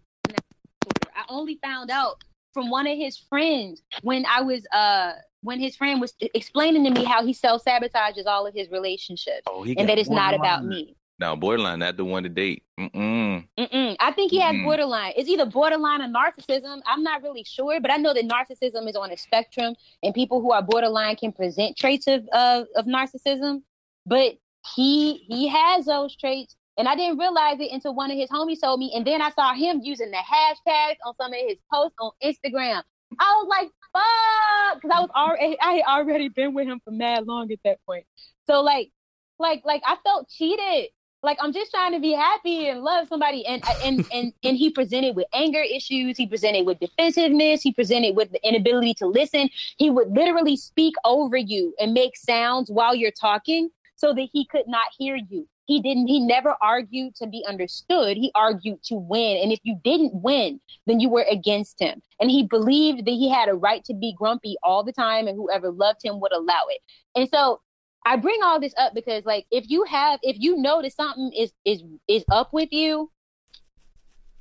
I 1.15 1.23
only 1.29 1.59
found 1.63 1.91
out 1.91 2.23
from 2.51 2.71
one 2.71 2.88
of 2.88 2.97
his 2.97 3.17
friends 3.17 3.83
when 4.01 4.25
I 4.25 4.41
was, 4.41 4.65
uh, 4.73 5.13
when 5.41 5.59
his 5.59 5.75
friend 5.75 6.01
was 6.01 6.13
explaining 6.19 6.83
to 6.85 6.89
me 6.89 7.03
how 7.03 7.23
he 7.23 7.31
self 7.31 7.63
sabotages 7.63 8.25
all 8.25 8.47
of 8.47 8.55
his 8.55 8.71
relationships, 8.71 9.43
oh, 9.45 9.63
and 9.63 9.88
that 9.88 10.00
it's 10.00 10.09
not 10.09 10.33
about 10.33 10.65
me. 10.65 10.95
Now, 11.20 11.36
borderline, 11.36 11.79
not 11.79 11.96
the 11.96 12.05
one 12.05 12.24
to 12.24 12.29
date. 12.29 12.63
Mm-mm. 12.79 13.48
Mm-mm. 13.58 13.96
I 14.00 14.12
think 14.13 14.32
he 14.32 14.39
has 14.39 14.55
Mm-mm. 14.55 14.65
borderline. 14.65 15.13
It's 15.15 15.29
either 15.29 15.46
borderline 15.46 16.01
or 16.01 16.08
narcissism. 16.08 16.82
I'm 16.88 17.03
not 17.03 17.22
really 17.22 17.43
sure, 17.43 17.79
but 17.79 17.91
I 17.91 17.98
know 17.98 18.13
that 18.13 18.27
narcissism 18.27 18.89
is 18.89 18.96
on 18.96 19.12
a 19.12 19.17
spectrum, 19.17 19.75
and 20.01 20.13
people 20.13 20.41
who 20.41 20.51
are 20.51 20.63
borderline 20.63 21.15
can 21.15 21.32
present 21.32 21.77
traits 21.77 22.08
of 22.08 22.27
of, 22.34 22.65
of 22.75 22.86
narcissism. 22.86 23.62
But 24.05 24.34
he 24.75 25.17
he 25.27 25.48
has 25.48 25.86
those 25.86 26.15
traits, 26.15 26.55
and 26.77 26.88
I 26.88 26.96
didn't 26.96 27.20
realize 27.20 27.60
it 27.60 27.72
until 27.72 27.93
one 27.93 28.10
of 28.10 28.17
his 28.17 28.29
homies 28.29 28.62
told 28.62 28.79
me. 28.79 28.91
And 28.96 29.05
then 29.05 29.22
I 29.22 29.29
saw 29.29 29.53
him 29.53 29.82
using 29.84 30.10
the 30.10 30.17
hashtags 30.17 30.98
on 31.05 31.15
some 31.15 31.32
of 31.32 31.39
his 31.48 31.58
posts 31.72 31.96
on 32.00 32.12
Instagram. 32.24 32.82
I 33.20 33.43
was 33.43 33.48
like, 33.48 33.70
"Fuck," 33.93 34.82
because 34.82 34.98
I 34.98 35.00
was 35.00 35.10
already 35.15 35.58
I 35.62 35.74
had 35.74 35.84
already 35.86 36.29
been 36.29 36.55
with 36.55 36.67
him 36.67 36.82
for 36.84 36.91
mad 36.91 37.27
long 37.27 37.51
at 37.51 37.60
that 37.65 37.77
point. 37.86 38.05
So 38.48 38.62
like, 38.62 38.91
like, 39.38 39.62
like 39.63 39.84
I 39.86 39.98
felt 40.03 40.27
cheated 40.27 40.89
like 41.24 41.38
I'm 41.42 41.53
just 41.53 41.72
trying 41.72 41.94
to 41.94 42.00
be 42.00 42.13
happy 42.13 42.68
and 42.68 42.82
love 42.84 43.08
somebody. 43.08 43.46
And 43.46 43.63
and 43.84 44.06
and 44.13 44.34
and 44.44 44.58
he 44.58 44.70
presented 44.72 45.15
with 45.15 45.27
anger 45.34 45.62
issues. 45.62 46.18
He 46.18 46.27
presented 46.27 46.65
with 46.65 46.80
defensiveness. 46.80 47.62
He 47.63 47.72
presented 47.74 48.15
with 48.15 48.32
the 48.32 48.46
inability 48.48 48.94
to 48.96 49.08
listen. 49.08 49.50
He 49.77 49.89
would 49.89 50.12
literally 50.12 50.58
speak 50.58 50.96
over 51.06 51.38
you 51.38 51.74
and 51.80 51.94
make 51.94 52.18
sounds 52.18 52.70
while 52.72 52.96
you're 52.96 53.12
talking. 53.12 53.70
so 53.96 54.13
that 54.13 54.30
he 54.34 54.46
could 54.46 54.68
not 54.68 54.88
hear 54.98 55.18
you. 55.30 55.48
He 55.65 55.82
didn't, 55.82 56.08
he 56.08 56.20
never 56.20 56.56
argued 56.62 57.15
to 57.15 57.27
be 57.27 57.46
understood. 57.48 58.18
He 58.18 58.32
argued 58.36 58.84
to 58.86 58.96
win. 58.96 59.38
And 59.42 59.51
if 59.53 59.60
you 59.63 59.80
didn't 59.84 60.13
win, 60.13 60.60
then 60.88 61.00
you 61.00 61.10
were 61.10 61.25
against 61.32 61.80
him. 61.80 62.01
And 62.20 62.30
he 62.30 62.44
believed 62.44 63.06
that 63.06 63.12
he 63.12 63.30
had 63.30 63.48
a 63.48 63.53
right 63.53 63.84
to 63.86 63.94
be 63.94 64.13
grumpy 64.18 64.58
all 64.62 64.84
the 64.84 64.92
time 64.92 65.27
and 65.27 65.38
whoever 65.38 65.72
loved 65.72 66.01
him 66.03 66.20
would 66.20 66.34
allow 66.34 66.63
it. 66.70 66.82
And 67.15 67.30
so 67.30 67.62
I 68.05 68.17
bring 68.17 68.41
all 68.43 68.60
this 68.60 68.74
up 68.77 68.93
because 68.93 69.25
like 69.25 69.45
if 69.51 69.69
you 69.69 69.83
have 69.86 70.19
if 70.24 70.38
you 70.39 70.57
know 70.57 70.81
that 70.81 70.93
something 70.93 71.31
is 71.31 71.51
is 71.65 71.83
is 72.07 72.24
up 72.29 72.53
with 72.53 72.69
you, 72.72 73.12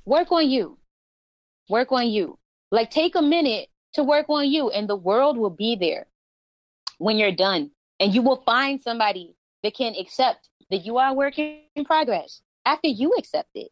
work 0.05 0.31
on 0.31 0.49
you. 0.49 0.77
Work 1.69 1.91
on 1.91 2.07
you. 2.07 2.37
Like 2.71 2.91
take 2.91 3.15
a 3.15 3.21
minute 3.21 3.69
to 3.93 4.03
work 4.03 4.25
on 4.29 4.49
you 4.49 4.69
and 4.69 4.89
the 4.89 4.95
world 4.95 5.37
will 5.37 5.49
be 5.49 5.75
there 5.75 6.07
when 6.97 7.17
you're 7.17 7.31
done. 7.31 7.71
And 7.99 8.13
you 8.13 8.21
will 8.21 8.41
find 8.45 8.81
somebody 8.81 9.35
that 9.61 9.75
can 9.75 9.95
accept 9.95 10.49
that 10.69 10.85
you 10.85 10.97
are 10.97 11.13
working 11.13 11.61
in 11.75 11.85
progress 11.85 12.41
after 12.65 12.87
you 12.87 13.13
accept 13.17 13.49
it. 13.55 13.69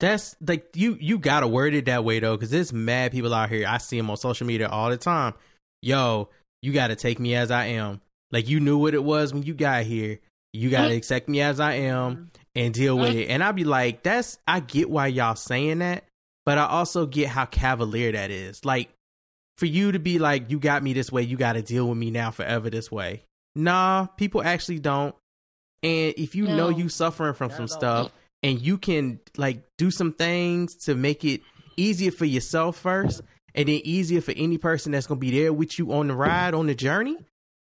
That's 0.00 0.36
like 0.40 0.76
you 0.76 0.96
you 1.00 1.18
gotta 1.18 1.48
word 1.48 1.74
it 1.74 1.86
that 1.86 2.04
way 2.04 2.20
though, 2.20 2.36
because 2.36 2.50
there's 2.50 2.72
mad 2.72 3.12
people 3.12 3.34
out 3.34 3.50
here. 3.50 3.66
I 3.66 3.78
see 3.78 3.96
them 3.96 4.08
on 4.10 4.16
social 4.16 4.46
media 4.46 4.68
all 4.68 4.90
the 4.90 4.96
time. 4.96 5.34
Yo, 5.82 6.30
you 6.62 6.72
gotta 6.72 6.94
take 6.94 7.18
me 7.18 7.34
as 7.34 7.50
I 7.50 7.66
am. 7.66 8.00
Like 8.30 8.48
you 8.48 8.60
knew 8.60 8.78
what 8.78 8.94
it 8.94 9.02
was 9.02 9.32
when 9.32 9.42
you 9.42 9.54
got 9.54 9.84
here. 9.84 10.20
You 10.52 10.70
gotta 10.70 10.88
mm-hmm. 10.88 10.98
accept 10.98 11.28
me 11.28 11.40
as 11.40 11.60
I 11.60 11.74
am 11.74 12.30
and 12.54 12.74
deal 12.74 12.96
with 12.98 13.10
mm-hmm. 13.10 13.18
it. 13.18 13.30
And 13.30 13.44
I'd 13.44 13.56
be 13.56 13.64
like, 13.64 14.02
that's 14.02 14.38
I 14.46 14.60
get 14.60 14.90
why 14.90 15.06
y'all 15.08 15.36
saying 15.36 15.78
that, 15.78 16.04
but 16.46 16.58
I 16.58 16.66
also 16.66 17.06
get 17.06 17.28
how 17.28 17.44
cavalier 17.44 18.12
that 18.12 18.30
is. 18.30 18.64
Like 18.64 18.90
for 19.56 19.66
you 19.66 19.92
to 19.92 19.98
be 19.98 20.18
like, 20.18 20.50
you 20.50 20.58
got 20.58 20.82
me 20.82 20.92
this 20.92 21.12
way, 21.12 21.22
you 21.22 21.36
gotta 21.36 21.62
deal 21.62 21.88
with 21.88 21.98
me 21.98 22.10
now 22.10 22.30
forever 22.30 22.70
this 22.70 22.90
way. 22.90 23.24
Nah, 23.54 24.06
people 24.06 24.42
actually 24.42 24.78
don't. 24.78 25.14
And 25.82 26.14
if 26.16 26.34
you 26.34 26.46
no. 26.46 26.56
know 26.56 26.68
you 26.70 26.88
suffering 26.88 27.34
from 27.34 27.50
some 27.50 27.68
stuff 27.68 28.12
and 28.42 28.60
you 28.60 28.78
can 28.78 29.20
like 29.36 29.62
do 29.76 29.90
some 29.90 30.12
things 30.12 30.74
to 30.86 30.94
make 30.94 31.24
it 31.24 31.42
easier 31.76 32.10
for 32.10 32.24
yourself 32.24 32.76
first 32.76 33.22
and 33.54 33.68
then 33.68 33.80
easier 33.84 34.20
for 34.20 34.32
any 34.36 34.58
person 34.58 34.92
that's 34.92 35.06
gonna 35.06 35.20
be 35.20 35.30
there 35.30 35.52
with 35.52 35.78
you 35.78 35.92
on 35.92 36.08
the 36.08 36.14
ride 36.14 36.54
on 36.54 36.66
the 36.66 36.74
journey, 36.74 37.16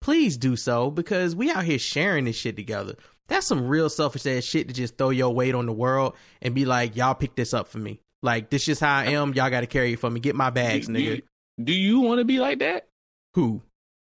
please 0.04 0.37
do 0.37 0.54
so 0.54 0.90
because 0.90 1.34
we 1.34 1.50
out 1.50 1.64
here 1.64 1.78
sharing 1.78 2.26
this 2.26 2.37
shit 2.37 2.56
together. 2.56 2.94
That's 3.26 3.46
some 3.46 3.66
real 3.66 3.88
selfish 3.88 4.26
ass 4.26 4.44
shit 4.44 4.68
to 4.68 4.75
just 4.75 4.99
throw 4.99 5.08
your 5.08 5.34
weight 5.34 5.54
on 5.54 5.64
the 5.64 5.73
world 5.73 6.14
and 6.42 6.54
be 6.54 6.66
like, 6.66 6.94
y'all 6.94 7.14
pick 7.14 7.34
this 7.34 7.54
up 7.54 7.68
for 7.68 7.78
me. 7.78 8.00
Like 8.23 8.50
this 8.50 8.68
is 8.68 8.78
how 8.78 8.99
I 8.99 9.06
am. 9.06 9.32
Y'all 9.32 9.49
got 9.49 9.62
to 9.62 9.66
carry 9.66 9.94
it 9.94 9.99
for 9.99 10.11
me. 10.11 10.20
Get 10.20 10.37
my 10.37 10.50
bags, 10.50 10.88
nigga. 10.88 11.23
Do 11.62 11.73
you 11.73 12.00
want 12.00 12.18
to 12.18 12.26
be 12.26 12.38
like 12.38 12.58
that? 12.58 12.87
Who? 13.32 13.62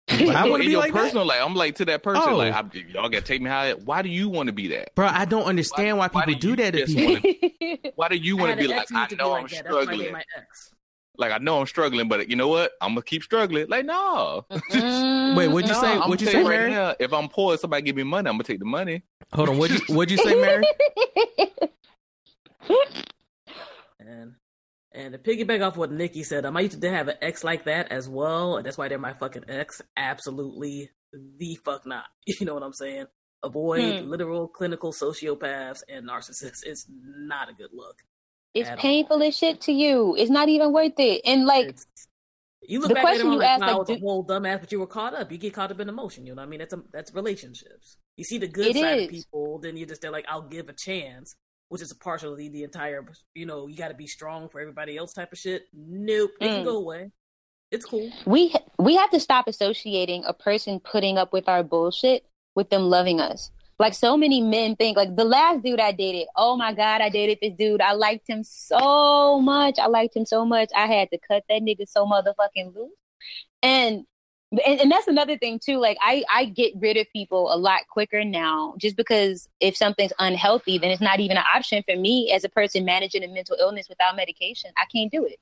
I 0.08 0.48
want 0.48 0.62
to 0.62 0.66
be 0.68 0.72
your 0.72 0.80
like 0.80 0.92
personal 0.92 1.26
that? 1.26 1.42
I'm 1.42 1.56
like 1.56 1.74
to 1.76 1.84
that 1.86 2.04
person. 2.04 2.22
Oh. 2.24 2.36
Like 2.36 2.54
I, 2.54 2.62
y'all 2.92 3.08
got 3.08 3.18
to 3.18 3.20
take 3.20 3.42
me 3.42 3.50
how. 3.50 3.72
Why 3.72 4.02
do 4.02 4.08
you 4.08 4.28
want 4.28 4.46
to 4.46 4.52
be 4.52 4.68
that, 4.68 4.94
bro? 4.94 5.08
I 5.08 5.24
don't 5.24 5.44
understand 5.44 5.98
why, 5.98 6.06
why 6.06 6.24
people 6.24 6.34
why 6.34 6.38
do, 6.38 6.56
do 6.56 6.62
that 6.62 6.74
to 6.74 6.86
people. 6.86 7.30
Wanna, 7.60 7.92
why 7.96 8.08
do 8.08 8.16
you 8.16 8.36
want 8.38 8.52
to 8.52 8.56
be 8.56 8.68
like? 8.68 8.86
I 8.92 9.08
know 9.18 9.34
I'm 9.34 9.42
like 9.42 9.50
struggling. 9.50 10.14
Like 11.18 11.32
I 11.32 11.38
know 11.38 11.60
I'm 11.60 11.66
struggling, 11.66 12.08
but 12.08 12.30
you 12.30 12.37
know 12.37 12.46
what? 12.46 12.70
I'm 12.80 12.90
gonna 12.90 13.02
keep 13.02 13.25
struggling. 13.25 13.68
Like 13.68 13.84
no. 13.84 14.46
Wait, 14.50 15.48
what'd 15.48 15.68
you 15.68 15.75
no, 15.75 15.80
say? 15.80 15.98
What'd 15.98 16.20
you 16.20 16.28
say, 16.28 16.44
Mary? 16.44 16.66
Right 16.66 16.70
now, 16.70 16.94
if 17.00 17.12
I'm 17.12 17.28
poor, 17.28 17.58
somebody 17.58 17.82
give 17.82 17.96
me 17.96 18.04
money, 18.04 18.28
I'm 18.28 18.34
gonna 18.34 18.44
take 18.44 18.60
the 18.60 18.64
money. 18.64 19.02
Hold 19.32 19.48
on. 19.48 19.58
What'd 19.58 19.80
you 19.80 19.94
What'd 19.94 20.12
you 20.12 20.18
say, 20.18 20.40
Mary? 20.40 20.64
and 23.98 24.34
and 24.92 25.12
to 25.12 25.18
piggyback 25.18 25.66
off 25.66 25.76
what 25.76 25.90
Nikki 25.90 26.22
said, 26.22 26.46
um, 26.46 26.56
I 26.56 26.60
used 26.60 26.80
to 26.80 26.90
have 26.90 27.08
an 27.08 27.16
ex 27.20 27.42
like 27.42 27.64
that 27.64 27.90
as 27.90 28.08
well, 28.08 28.56
and 28.56 28.64
that's 28.64 28.78
why 28.78 28.87
they're 28.87 28.98
my 28.98 29.12
fucking 29.12 29.44
ex. 29.48 29.82
Absolutely, 29.96 30.90
the 31.12 31.58
fuck 31.64 31.84
not. 31.84 32.04
You 32.26 32.46
know 32.46 32.54
what 32.54 32.62
I'm 32.62 32.72
saying? 32.72 33.06
Avoid 33.42 34.02
hmm. 34.02 34.08
literal 34.08 34.46
clinical 34.46 34.92
sociopaths 34.92 35.82
and 35.88 36.08
narcissists. 36.08 36.62
It's 36.64 36.87
not 36.88 37.48
a 37.48 37.54
good 37.54 37.70
look. 37.72 37.96
It's 38.60 38.70
painful 38.80 39.16
all. 39.16 39.22
as 39.22 39.36
shit 39.36 39.60
to 39.62 39.72
you. 39.72 40.14
It's 40.16 40.30
not 40.30 40.48
even 40.48 40.72
worth 40.72 40.98
it. 40.98 41.22
And 41.24 41.46
like, 41.46 41.68
it's, 41.68 41.86
you 42.62 42.80
look 42.80 42.88
the 42.88 42.94
back 42.94 43.04
question 43.04 43.28
at 43.28 43.32
you 43.32 43.42
asked, 43.42 43.60
like, 43.60 43.76
was 43.76 43.90
a 43.90 43.98
whole 43.98 44.24
dumbass, 44.24 44.60
but 44.60 44.72
you 44.72 44.80
were 44.80 44.86
caught 44.86 45.14
up. 45.14 45.30
You 45.32 45.38
get 45.38 45.54
caught 45.54 45.70
up 45.70 45.80
in 45.80 45.88
emotion. 45.88 46.26
You 46.26 46.34
know 46.34 46.42
what 46.42 46.46
I 46.46 46.50
mean? 46.50 46.60
That's 46.60 46.74
a, 46.74 46.82
that's 46.92 47.14
relationships. 47.14 47.96
You 48.16 48.24
see 48.24 48.38
the 48.38 48.48
good 48.48 48.74
side 48.76 48.98
is. 48.98 49.04
of 49.04 49.10
people, 49.10 49.58
then 49.58 49.76
you 49.76 49.86
just 49.86 50.02
they're 50.02 50.10
like, 50.10 50.26
I'll 50.28 50.48
give 50.48 50.68
a 50.68 50.72
chance 50.72 51.36
which 51.68 51.82
is 51.82 51.92
partially 51.92 52.48
the 52.48 52.64
entire, 52.64 53.04
you 53.34 53.46
know, 53.46 53.66
you 53.66 53.76
got 53.76 53.88
to 53.88 53.94
be 53.94 54.06
strong 54.06 54.48
for 54.48 54.60
everybody 54.60 54.96
else 54.96 55.12
type 55.12 55.32
of 55.32 55.38
shit. 55.38 55.66
Nope, 55.74 56.30
it 56.40 56.44
mm. 56.44 56.48
can 56.48 56.64
go 56.64 56.78
away. 56.78 57.10
It's 57.70 57.84
cool. 57.84 58.10
We 58.24 58.54
we 58.78 58.96
have 58.96 59.10
to 59.10 59.20
stop 59.20 59.46
associating 59.46 60.24
a 60.26 60.32
person 60.32 60.80
putting 60.80 61.18
up 61.18 61.34
with 61.34 61.48
our 61.48 61.62
bullshit 61.62 62.24
with 62.54 62.70
them 62.70 62.84
loving 62.84 63.20
us. 63.20 63.50
Like 63.78 63.94
so 63.94 64.16
many 64.16 64.40
men 64.40 64.75
think, 64.75 64.97
like 64.97 65.14
the 65.14 65.25
last 65.25 65.62
dude 65.62 65.78
I 65.78 65.92
dated. 65.92 66.26
Oh 66.35 66.56
my 66.56 66.73
god, 66.73 67.00
I 67.00 67.11
dated 67.11 67.38
this 67.40 67.54
dude. 67.56 67.80
I 67.80 67.92
liked 67.92 68.28
him 68.28 68.42
so 68.42 69.40
much. 69.40 69.78
I 69.78 69.87
liked 69.87 70.16
him 70.16 70.26
so 70.26 70.44
much. 70.44 70.70
I 70.75 70.87
had 70.87 71.11
to 71.11 71.18
cut 71.18 71.44
that 71.49 71.62
nigga 71.62 71.88
so 71.88 72.04
motherfucking 72.04 72.75
loose. 72.75 72.90
And 73.62 74.04
and, 74.50 74.80
and, 74.80 74.90
that's 74.90 75.08
another 75.08 75.37
thing 75.37 75.61
too 75.62 75.76
like 75.76 75.99
i 76.00 76.25
i 76.32 76.47
get 76.47 76.73
rid 76.78 76.97
of 76.97 77.06
people 77.12 77.52
a 77.52 77.56
lot 77.56 77.80
quicker 77.90 78.25
now 78.25 78.75
just 78.78 78.97
because 78.97 79.49
if 79.61 79.76
something's 79.76 80.12
unhealthy 80.18 80.78
then 80.78 80.90
it's 80.90 81.02
not 81.02 81.20
even 81.20 81.37
an 81.37 81.44
option 81.54 81.82
for 81.87 81.97
me 81.97 82.32
as 82.32 82.44
a 82.44 82.49
person 82.49 82.85
managing 82.85 83.23
a 83.23 83.28
mental 83.28 83.56
illness 83.61 83.88
without 83.88 84.16
medication 84.16 84.70
i 84.78 84.85
can't 84.90 85.12
do 85.12 85.25
it 85.26 85.38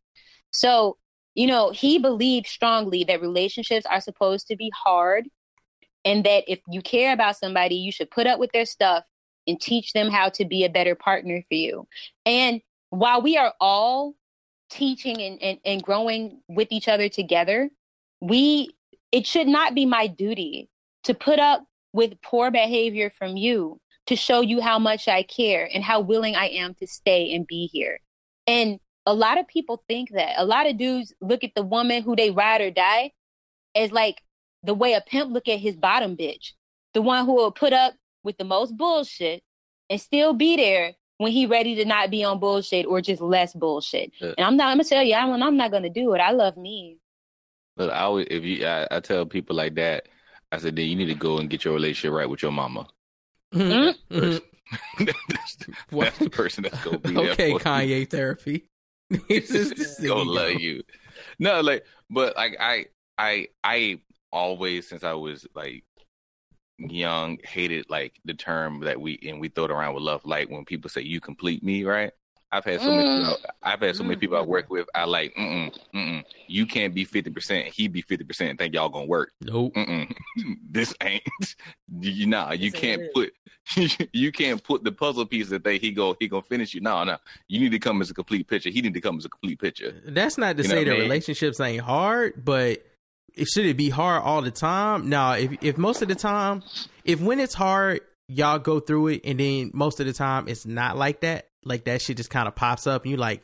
so 0.51 0.97
you 1.35 1.47
know 1.47 1.71
he 1.71 1.99
believed 1.99 2.47
strongly 2.47 3.05
that 3.05 3.21
relationships 3.21 3.87
are 3.87 4.01
supposed 4.01 4.49
to 4.49 4.57
be 4.57 4.73
hard 4.75 5.29
and 6.07 6.25
that 6.25 6.45
if 6.51 6.61
you 6.71 6.81
care 6.81 7.13
about 7.13 7.37
somebody 7.37 7.75
you 7.75 7.93
should 7.93 8.11
put 8.11 8.27
up 8.27 8.39
with 8.39 8.51
their 8.53 8.65
stuff 8.65 9.05
and 9.47 9.61
teach 9.61 9.93
them 9.93 10.11
how 10.11 10.31
to 10.31 10.47
be 10.47 10.65
a 10.65 10.71
better 10.71 10.95
partner 10.95 11.43
for 11.49 11.55
you 11.55 11.87
and 12.25 12.63
while 12.91 13.21
we 13.21 13.37
are 13.37 13.53
all 13.61 14.15
teaching 14.71 15.21
and, 15.21 15.43
and, 15.43 15.59
and 15.67 15.83
growing 15.83 16.41
with 16.49 16.69
each 16.71 16.89
other 16.89 17.09
together 17.09 17.69
we 18.21 18.71
it 19.13 19.27
should 19.27 19.47
not 19.47 19.75
be 19.75 19.85
my 19.85 20.07
duty 20.07 20.69
to 21.05 21.15
put 21.15 21.39
up 21.39 21.65
with 21.93 22.21
poor 22.23 22.51
behavior 22.51 23.11
from 23.11 23.37
you 23.37 23.81
to 24.07 24.17
show 24.17 24.41
you 24.41 24.61
how 24.61 24.79
much 24.79 25.09
I 25.09 25.23
care 25.23 25.69
and 25.73 25.83
how 25.83 26.01
willing 26.01 26.37
I 26.37 26.47
am 26.49 26.75
to 26.75 26.87
stay 26.87 27.35
and 27.35 27.47
be 27.47 27.67
here. 27.67 28.01
And 28.47 28.79
a 29.05 29.15
lot 29.15 29.39
of 29.39 29.49
people 29.49 29.83
think 29.89 30.11
that. 30.11 30.35
A 30.37 30.45
lot 30.45 30.69
of 30.69 30.77
dudes 30.77 31.13
look 31.21 31.45
at 31.45 31.55
the 31.55 31.63
woman 31.63 32.03
who 32.03 32.17
they 32.17 32.31
ride 32.31 32.61
or 32.61 32.71
die 32.71 33.13
as 33.75 33.93
like 33.93 34.23
the 34.67 34.75
way 34.75 34.95
a 34.95 35.01
pimp 35.01 35.33
look 35.33 35.49
at 35.49 35.61
his 35.61 35.77
bottom 35.77 36.17
bitch. 36.17 36.53
The 36.95 37.03
one 37.03 37.25
who 37.27 37.35
will 37.35 37.53
put 37.53 37.73
up 37.73 37.95
with 38.23 38.37
the 38.39 38.45
most 38.45 38.77
bullshit 38.77 39.43
and 39.89 40.01
still 40.01 40.33
be 40.33 40.57
there 40.57 40.93
when 41.19 41.33
he 41.33 41.47
ready 41.47 41.75
to 41.77 41.85
not 41.85 42.11
be 42.11 42.25
on 42.25 42.39
bullshit 42.39 42.87
or 42.87 43.01
just 43.01 43.23
less 43.23 43.55
bullshit. 43.55 44.13
Yeah. 44.21 44.35
And 44.37 44.47
I'm 44.47 44.57
not 44.57 44.69
I'm 44.69 44.79
gonna 44.79 44.85
tell 44.85 45.03
you, 45.03 45.15
I'm, 45.15 45.43
I'm 45.43 45.57
not 45.57 45.71
gonna 45.71 45.91
do 45.91 46.13
it. 46.15 46.21
I 46.21 46.33
love 46.33 46.57
me. 46.57 46.99
Look, 47.77 47.93
I 47.93 48.01
always 48.01 48.27
if 48.31 48.45
you 48.45 48.67
I, 48.67 48.87
I, 48.91 49.01
tell 49.01 49.27
people 49.27 49.57
like 49.57 49.75
that, 49.77 50.09
I 50.53 50.59
said 50.59 50.77
then 50.77 50.87
you 50.87 50.97
need 50.97 51.07
to 51.07 51.15
go 51.15 51.39
and 51.39 51.51
get 51.51 51.65
your 51.65 51.75
relationship 51.75 52.15
right 52.15 52.29
with 52.29 52.43
your 52.43 52.53
mama. 52.53 52.87
Mm-hmm. 53.55 54.19
That's, 54.19 54.41
that's, 54.99 55.57
that's, 55.91 56.19
the 56.19 56.31
person 56.31 56.65
that's 56.65 56.83
gonna 56.83 56.99
be 56.99 57.17
okay. 57.17 57.53
Kanye 57.53 58.01
you. 58.01 58.07
therapy. 58.07 58.69
He's 59.29 60.01
gonna 60.01 60.23
love 60.29 60.53
you. 60.53 60.83
No, 61.39 61.61
like, 61.61 61.85
but 62.11 62.37
like 62.37 62.57
I, 62.59 62.87
I, 63.17 63.49
I 63.63 64.01
always 64.37 64.87
since 64.87 65.03
I 65.03 65.15
was 65.15 65.47
like 65.55 65.83
young 66.79 67.39
hated 67.43 67.87
like 67.89 68.21
the 68.27 68.35
term 68.35 68.81
that 68.81 69.01
we 69.01 69.19
and 69.27 69.41
we 69.41 69.49
throw 69.49 69.65
it 69.65 69.71
around 69.71 69.95
with 69.95 70.03
love. 70.03 70.25
Like 70.25 70.51
when 70.51 70.65
people 70.65 70.91
say 70.91 71.01
you 71.01 71.21
complete 71.21 71.65
me, 71.65 71.85
right? 71.85 72.13
I've 72.53 72.65
had 72.65 72.81
so 72.81 72.91
many. 72.91 73.03
People, 73.03 73.35
mm. 73.35 73.45
I've 73.63 73.81
had 73.81 73.97
so 73.97 74.05
many 74.05 74.17
people 74.17 74.37
I 74.37 74.41
work 74.43 74.71
with. 74.71 74.87
I 74.95 75.05
like, 75.05 75.35
mm 75.35 75.73
mm 75.73 75.81
mm. 75.95 76.25
You 76.47 76.65
can't 76.65 76.95
be 76.95 77.05
fifty 77.05 77.31
percent. 77.31 77.67
He 77.67 77.89
be 77.89 78.03
fifty 78.03 78.25
percent. 78.25 78.59
Think 78.59 78.75
y'all 78.75 78.89
gonna 78.89 79.07
work? 79.07 79.33
Nope. 79.41 79.75
Mm-mm. 79.75 80.15
this 80.71 80.95
ain't. 81.03 81.23
You 82.01 82.27
nah. 82.27 82.53
You 82.53 82.71
can't 82.71 83.03
put. 83.15 83.33
you 84.13 84.31
can't 84.31 84.63
put 84.63 84.85
the 84.85 84.93
puzzle 84.93 85.27
piece 85.27 85.49
that 85.49 85.65
they 85.65 85.79
he 85.79 85.91
go 85.91 86.15
he 86.21 86.29
gonna 86.29 86.43
finish 86.43 86.73
you. 86.73 86.81
No, 86.81 87.03
no. 87.05 87.17
You 87.49 87.59
need 87.59 87.73
to 87.73 87.79
come 87.79 88.01
as 88.01 88.11
a 88.11 88.15
complete 88.15 88.47
picture. 88.47 88.71
He 88.71 88.81
need 88.81 88.95
to 88.95 89.01
come 89.01 89.17
as 89.19 89.25
a 89.25 89.29
complete 89.29 89.59
picture. 89.59 90.01
That's 90.07 90.39
not 90.39 90.57
to 90.59 90.63
you 90.63 90.69
say 90.69 90.85
that 90.85 90.91
relationships 90.91 91.59
ain't 91.59 91.83
hard, 91.83 92.45
but 92.45 92.85
should 93.45 93.67
it 93.67 93.77
be 93.77 93.91
hard 93.91 94.23
all 94.23 94.43
the 94.43 94.51
time? 94.51 95.09
Now, 95.09 95.33
if 95.33 95.53
if 95.63 95.79
most 95.79 96.03
of 96.03 96.09
the 96.09 96.15
time, 96.15 96.63
if 97.05 97.21
when 97.21 97.41
it's 97.41 97.55
hard, 97.55 98.01
y'all 98.29 98.59
go 98.59 98.81
through 98.81 99.09
it, 99.09 99.21
and 99.25 99.39
then 99.39 99.71
most 99.75 100.01
of 100.01 100.07
the 100.07 100.13
time 100.13 100.49
it's 100.49 100.67
not 100.67 100.97
like 100.97 101.21
that 101.21 101.49
like 101.65 101.85
that 101.85 102.01
shit 102.01 102.17
just 102.17 102.31
kind 102.31 102.49
of 102.49 102.55
pops 102.55 102.87
up 102.87 103.03
and 103.03 103.11
you're 103.11 103.19
like, 103.19 103.43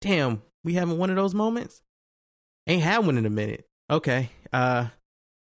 damn, 0.00 0.42
we 0.64 0.74
having 0.74 0.98
one 0.98 1.10
of 1.10 1.16
those 1.16 1.34
moments? 1.34 1.80
Ain't 2.66 2.82
had 2.82 3.04
one 3.04 3.18
in 3.18 3.26
a 3.26 3.30
minute. 3.30 3.66
Okay. 3.90 4.30
Uh 4.52 4.88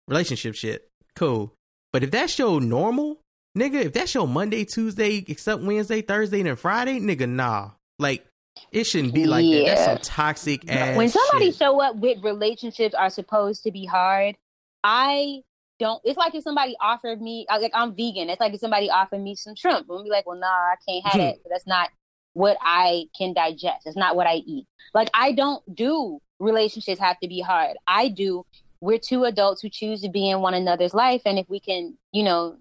relationship 0.09 0.55
shit. 0.55 0.89
Cool. 1.17 1.53
But 1.93 2.03
if 2.03 2.11
that's 2.11 2.39
your 2.39 2.61
normal, 2.61 3.21
nigga, 3.57 3.85
if 3.85 3.93
that's 3.93 4.15
your 4.15 4.27
Monday, 4.27 4.65
Tuesday, 4.65 5.25
except 5.29 5.63
Wednesday, 5.63 6.01
Thursday, 6.01 6.41
and 6.41 6.59
Friday, 6.59 6.99
nigga, 7.01 7.29
nah. 7.29 7.73
Like 7.99 8.25
it 8.71 8.85
shouldn't 8.85 9.15
be 9.15 9.27
like 9.27 9.45
yeah. 9.45 9.59
that. 9.59 9.67
That's 9.67 9.85
some 9.85 9.99
toxic 10.17 10.71
ass. 10.71 10.97
When 10.97 11.09
somebody 11.09 11.47
shit. 11.47 11.57
show 11.57 11.81
up 11.81 11.97
with 11.97 12.23
relationships 12.23 12.95
are 12.95 13.11
supposed 13.11 13.63
to 13.65 13.71
be 13.71 13.85
hard, 13.85 14.37
I 14.83 15.43
don't. 15.79 16.01
It's 16.05 16.17
like 16.17 16.35
if 16.35 16.43
somebody 16.43 16.77
offered 16.81 17.21
me, 17.21 17.47
uh, 17.51 17.61
like 17.61 17.73
I'm 17.75 17.95
vegan. 17.95 18.31
It's 18.31 18.41
like 18.41 18.55
if 18.55 18.61
somebody 18.61 18.91
offered 18.91 19.21
me 19.21 19.35
some 19.35 19.55
shrimp. 19.55 19.87
I'm 19.91 20.05
be 20.05 20.11
like, 20.11 20.27
well, 20.27 20.39
nah, 20.39 20.47
I 20.47 20.75
can't 20.89 21.07
have 21.07 21.21
it. 21.21 21.43
That's 21.51 21.67
not 21.67 21.91
what 22.35 22.57
I 22.61 23.05
can 23.17 23.35
digest. 23.35 23.87
It's 23.87 23.97
not 23.97 24.17
what 24.17 24.27
I 24.27 24.37
eat. 24.37 24.67
Like 24.95 25.11
I 25.15 25.33
don't 25.33 25.63
do 25.75 26.21
relationships 26.39 27.01
have 27.01 27.19
to 27.21 27.29
be 27.29 27.41
hard. 27.41 27.77
I 27.87 28.09
do. 28.09 28.45
We're 28.81 28.99
two 28.99 29.25
adults 29.25 29.63
who 29.63 29.69
choose 29.69 30.03
to 30.03 30.09
be 30.09 30.29
in 30.29 30.41
one 30.41 30.55
another's 30.55 30.95
life, 30.95 31.23
and 31.25 31.39
if 31.39 31.49
we 31.49 31.61
can, 31.61 31.97
you 32.11 32.25
know, 32.25 32.57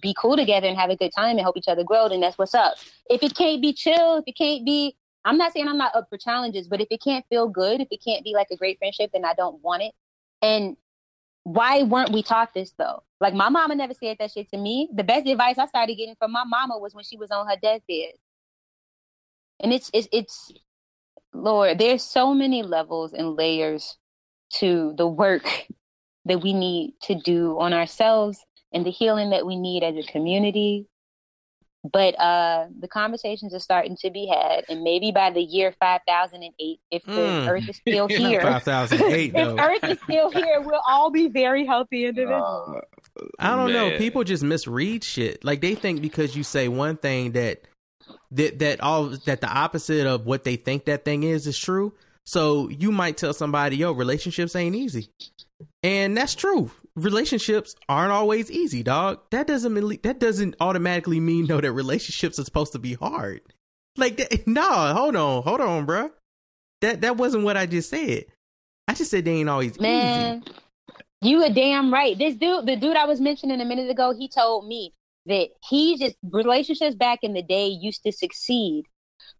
be 0.00 0.14
cool 0.18 0.36
together 0.36 0.66
and 0.66 0.78
have 0.78 0.90
a 0.90 0.96
good 0.96 1.12
time 1.14 1.30
and 1.30 1.40
help 1.40 1.56
each 1.56 1.68
other 1.68 1.84
grow, 1.84 2.08
then 2.08 2.20
that's 2.20 2.38
what's 2.38 2.54
up. 2.54 2.74
If 3.08 3.22
it 3.22 3.34
can't 3.34 3.60
be 3.60 3.72
chill, 3.72 4.18
if 4.18 4.24
it 4.26 4.36
can't 4.36 4.64
be, 4.64 4.96
I'm 5.24 5.36
not 5.36 5.52
saying 5.52 5.68
I'm 5.68 5.78
not 5.78 5.94
up 5.94 6.08
for 6.08 6.16
challenges, 6.16 6.66
but 6.68 6.80
if 6.80 6.88
it 6.90 7.02
can't 7.02 7.24
feel 7.28 7.48
good, 7.48 7.80
if 7.80 7.88
it 7.90 8.02
can't 8.04 8.24
be 8.24 8.32
like 8.32 8.48
a 8.50 8.56
great 8.56 8.78
friendship, 8.78 9.10
then 9.12 9.24
I 9.24 9.34
don't 9.34 9.62
want 9.62 9.82
it. 9.82 9.92
And 10.42 10.76
why 11.44 11.82
weren't 11.82 12.12
we 12.12 12.22
taught 12.22 12.54
this 12.54 12.72
though? 12.78 13.02
Like 13.20 13.34
my 13.34 13.48
mama 13.48 13.74
never 13.74 13.94
said 13.94 14.16
that 14.18 14.32
shit 14.32 14.50
to 14.50 14.58
me. 14.58 14.88
The 14.94 15.04
best 15.04 15.26
advice 15.26 15.58
I 15.58 15.66
started 15.66 15.94
getting 15.96 16.16
from 16.16 16.32
my 16.32 16.44
mama 16.44 16.78
was 16.78 16.94
when 16.94 17.04
she 17.04 17.16
was 17.16 17.30
on 17.30 17.46
her 17.48 17.56
deathbed. 17.60 18.12
And 19.60 19.72
it's 19.72 19.90
it's 19.92 20.08
it's 20.12 20.52
Lord, 21.32 21.78
there's 21.78 22.02
so 22.02 22.34
many 22.34 22.62
levels 22.62 23.12
and 23.12 23.36
layers 23.36 23.96
to 24.54 24.94
the 24.96 25.06
work 25.06 25.46
that 26.24 26.42
we 26.42 26.52
need 26.52 26.94
to 27.02 27.14
do 27.14 27.58
on 27.58 27.72
ourselves 27.72 28.44
and 28.72 28.84
the 28.84 28.90
healing 28.90 29.30
that 29.30 29.46
we 29.46 29.56
need 29.56 29.82
as 29.82 29.96
a 29.96 30.10
community. 30.10 30.86
But 31.82 32.18
uh, 32.20 32.66
the 32.78 32.88
conversations 32.88 33.54
are 33.54 33.58
starting 33.58 33.96
to 34.00 34.10
be 34.10 34.26
had, 34.26 34.66
and 34.68 34.82
maybe 34.82 35.12
by 35.12 35.30
the 35.30 35.40
year 35.40 35.72
5008, 35.80 36.78
if 36.90 37.02
the 37.04 37.12
mm. 37.12 37.48
Earth 37.48 37.68
is 37.70 37.76
still 37.76 38.06
here, 38.08 38.42
5008, 38.42 39.32
if 39.34 39.58
Earth 39.58 39.90
is 39.90 39.98
still 40.02 40.30
here, 40.30 40.60
we'll 40.60 40.82
all 40.86 41.10
be 41.10 41.28
very 41.28 41.64
healthy 41.64 42.04
individuals. 42.04 42.82
Uh, 43.18 43.24
I 43.38 43.56
don't 43.56 43.72
Man. 43.72 43.92
know. 43.92 43.98
People 43.98 44.24
just 44.24 44.42
misread 44.42 45.02
shit. 45.04 45.42
Like 45.42 45.62
they 45.62 45.74
think 45.74 46.02
because 46.02 46.36
you 46.36 46.42
say 46.42 46.68
one 46.68 46.98
thing 46.98 47.32
that 47.32 47.62
that 48.32 48.58
that 48.58 48.80
all 48.82 49.06
that 49.24 49.40
the 49.40 49.48
opposite 49.48 50.06
of 50.06 50.26
what 50.26 50.44
they 50.44 50.56
think 50.56 50.84
that 50.84 51.06
thing 51.06 51.22
is 51.22 51.46
is 51.46 51.58
true. 51.58 51.94
So 52.26 52.68
you 52.68 52.92
might 52.92 53.16
tell 53.16 53.32
somebody, 53.32 53.78
"Yo, 53.78 53.92
relationships 53.92 54.54
ain't 54.54 54.76
easy," 54.76 55.08
and 55.82 56.14
that's 56.14 56.34
true 56.34 56.70
relationships 56.96 57.74
aren't 57.88 58.12
always 58.12 58.50
easy, 58.50 58.82
dog. 58.82 59.20
That 59.30 59.46
doesn't 59.46 59.72
mean 59.72 59.98
that 60.02 60.18
doesn't 60.18 60.56
automatically 60.60 61.20
mean 61.20 61.46
though 61.46 61.60
that 61.60 61.72
relationships 61.72 62.38
are 62.38 62.44
supposed 62.44 62.72
to 62.72 62.78
be 62.78 62.94
hard. 62.94 63.40
Like 63.96 64.16
that, 64.18 64.46
no, 64.46 64.62
hold 64.94 65.16
on, 65.16 65.42
hold 65.42 65.60
on, 65.60 65.86
bro. 65.86 66.10
That 66.80 67.02
that 67.02 67.16
wasn't 67.16 67.44
what 67.44 67.56
I 67.56 67.66
just 67.66 67.90
said. 67.90 68.24
I 68.88 68.94
just 68.94 69.10
said 69.10 69.24
they 69.24 69.32
ain't 69.32 69.48
always 69.48 69.78
Man, 69.78 70.42
easy. 70.42 70.52
You 71.22 71.44
a 71.44 71.50
damn 71.50 71.92
right. 71.92 72.18
This 72.18 72.34
dude, 72.34 72.66
the 72.66 72.76
dude 72.76 72.96
I 72.96 73.04
was 73.04 73.20
mentioning 73.20 73.60
a 73.60 73.64
minute 73.64 73.90
ago, 73.90 74.14
he 74.16 74.28
told 74.28 74.66
me 74.66 74.94
that 75.26 75.48
he 75.68 75.98
just 75.98 76.16
relationships 76.30 76.96
back 76.96 77.20
in 77.22 77.34
the 77.34 77.42
day 77.42 77.68
used 77.68 78.02
to 78.04 78.12
succeed 78.12 78.86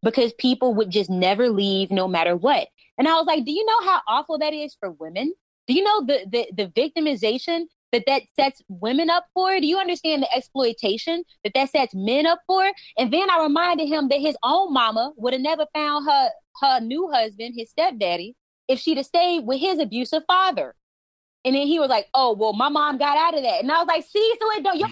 because 0.02 0.32
people 0.34 0.74
would 0.74 0.90
just 0.90 1.10
never 1.10 1.48
leave 1.48 1.90
no 1.90 2.06
matter 2.06 2.36
what. 2.36 2.68
And 2.98 3.08
I 3.08 3.14
was 3.14 3.26
like, 3.26 3.44
do 3.44 3.52
you 3.52 3.64
know 3.64 3.80
how 3.90 4.00
awful 4.06 4.38
that 4.38 4.52
is 4.52 4.76
for 4.78 4.90
women? 4.90 5.32
Do 5.70 5.76
you 5.76 5.84
know 5.84 6.04
the, 6.04 6.26
the, 6.28 6.64
the 6.64 6.66
victimization 6.72 7.66
that 7.92 8.02
that 8.08 8.22
sets 8.34 8.60
women 8.66 9.08
up 9.08 9.26
for? 9.34 9.60
Do 9.60 9.68
you 9.68 9.78
understand 9.78 10.20
the 10.20 10.36
exploitation 10.36 11.22
that 11.44 11.52
that 11.54 11.70
sets 11.70 11.94
men 11.94 12.26
up 12.26 12.40
for? 12.48 12.72
And 12.98 13.12
then 13.12 13.30
I 13.30 13.40
reminded 13.40 13.86
him 13.86 14.08
that 14.08 14.18
his 14.18 14.36
own 14.42 14.72
mama 14.72 15.12
would 15.16 15.32
have 15.32 15.40
never 15.40 15.66
found 15.72 16.08
her 16.10 16.30
her 16.60 16.80
new 16.80 17.08
husband, 17.12 17.54
his 17.56 17.70
stepdaddy, 17.70 18.34
if 18.66 18.80
she'd 18.80 18.96
have 18.96 19.06
stayed 19.06 19.46
with 19.46 19.60
his 19.60 19.78
abusive 19.78 20.24
father. 20.26 20.74
And 21.42 21.54
then 21.54 21.66
he 21.66 21.78
was 21.78 21.88
like, 21.88 22.06
"Oh, 22.12 22.34
well, 22.34 22.52
my 22.52 22.68
mom 22.68 22.98
got 22.98 23.16
out 23.16 23.34
of 23.34 23.42
that," 23.42 23.62
and 23.62 23.72
I 23.72 23.78
was 23.78 23.88
like, 23.88 24.04
"See, 24.04 24.34
so 24.38 24.50
it 24.52 24.62
don't 24.62 24.78
you 24.78 24.86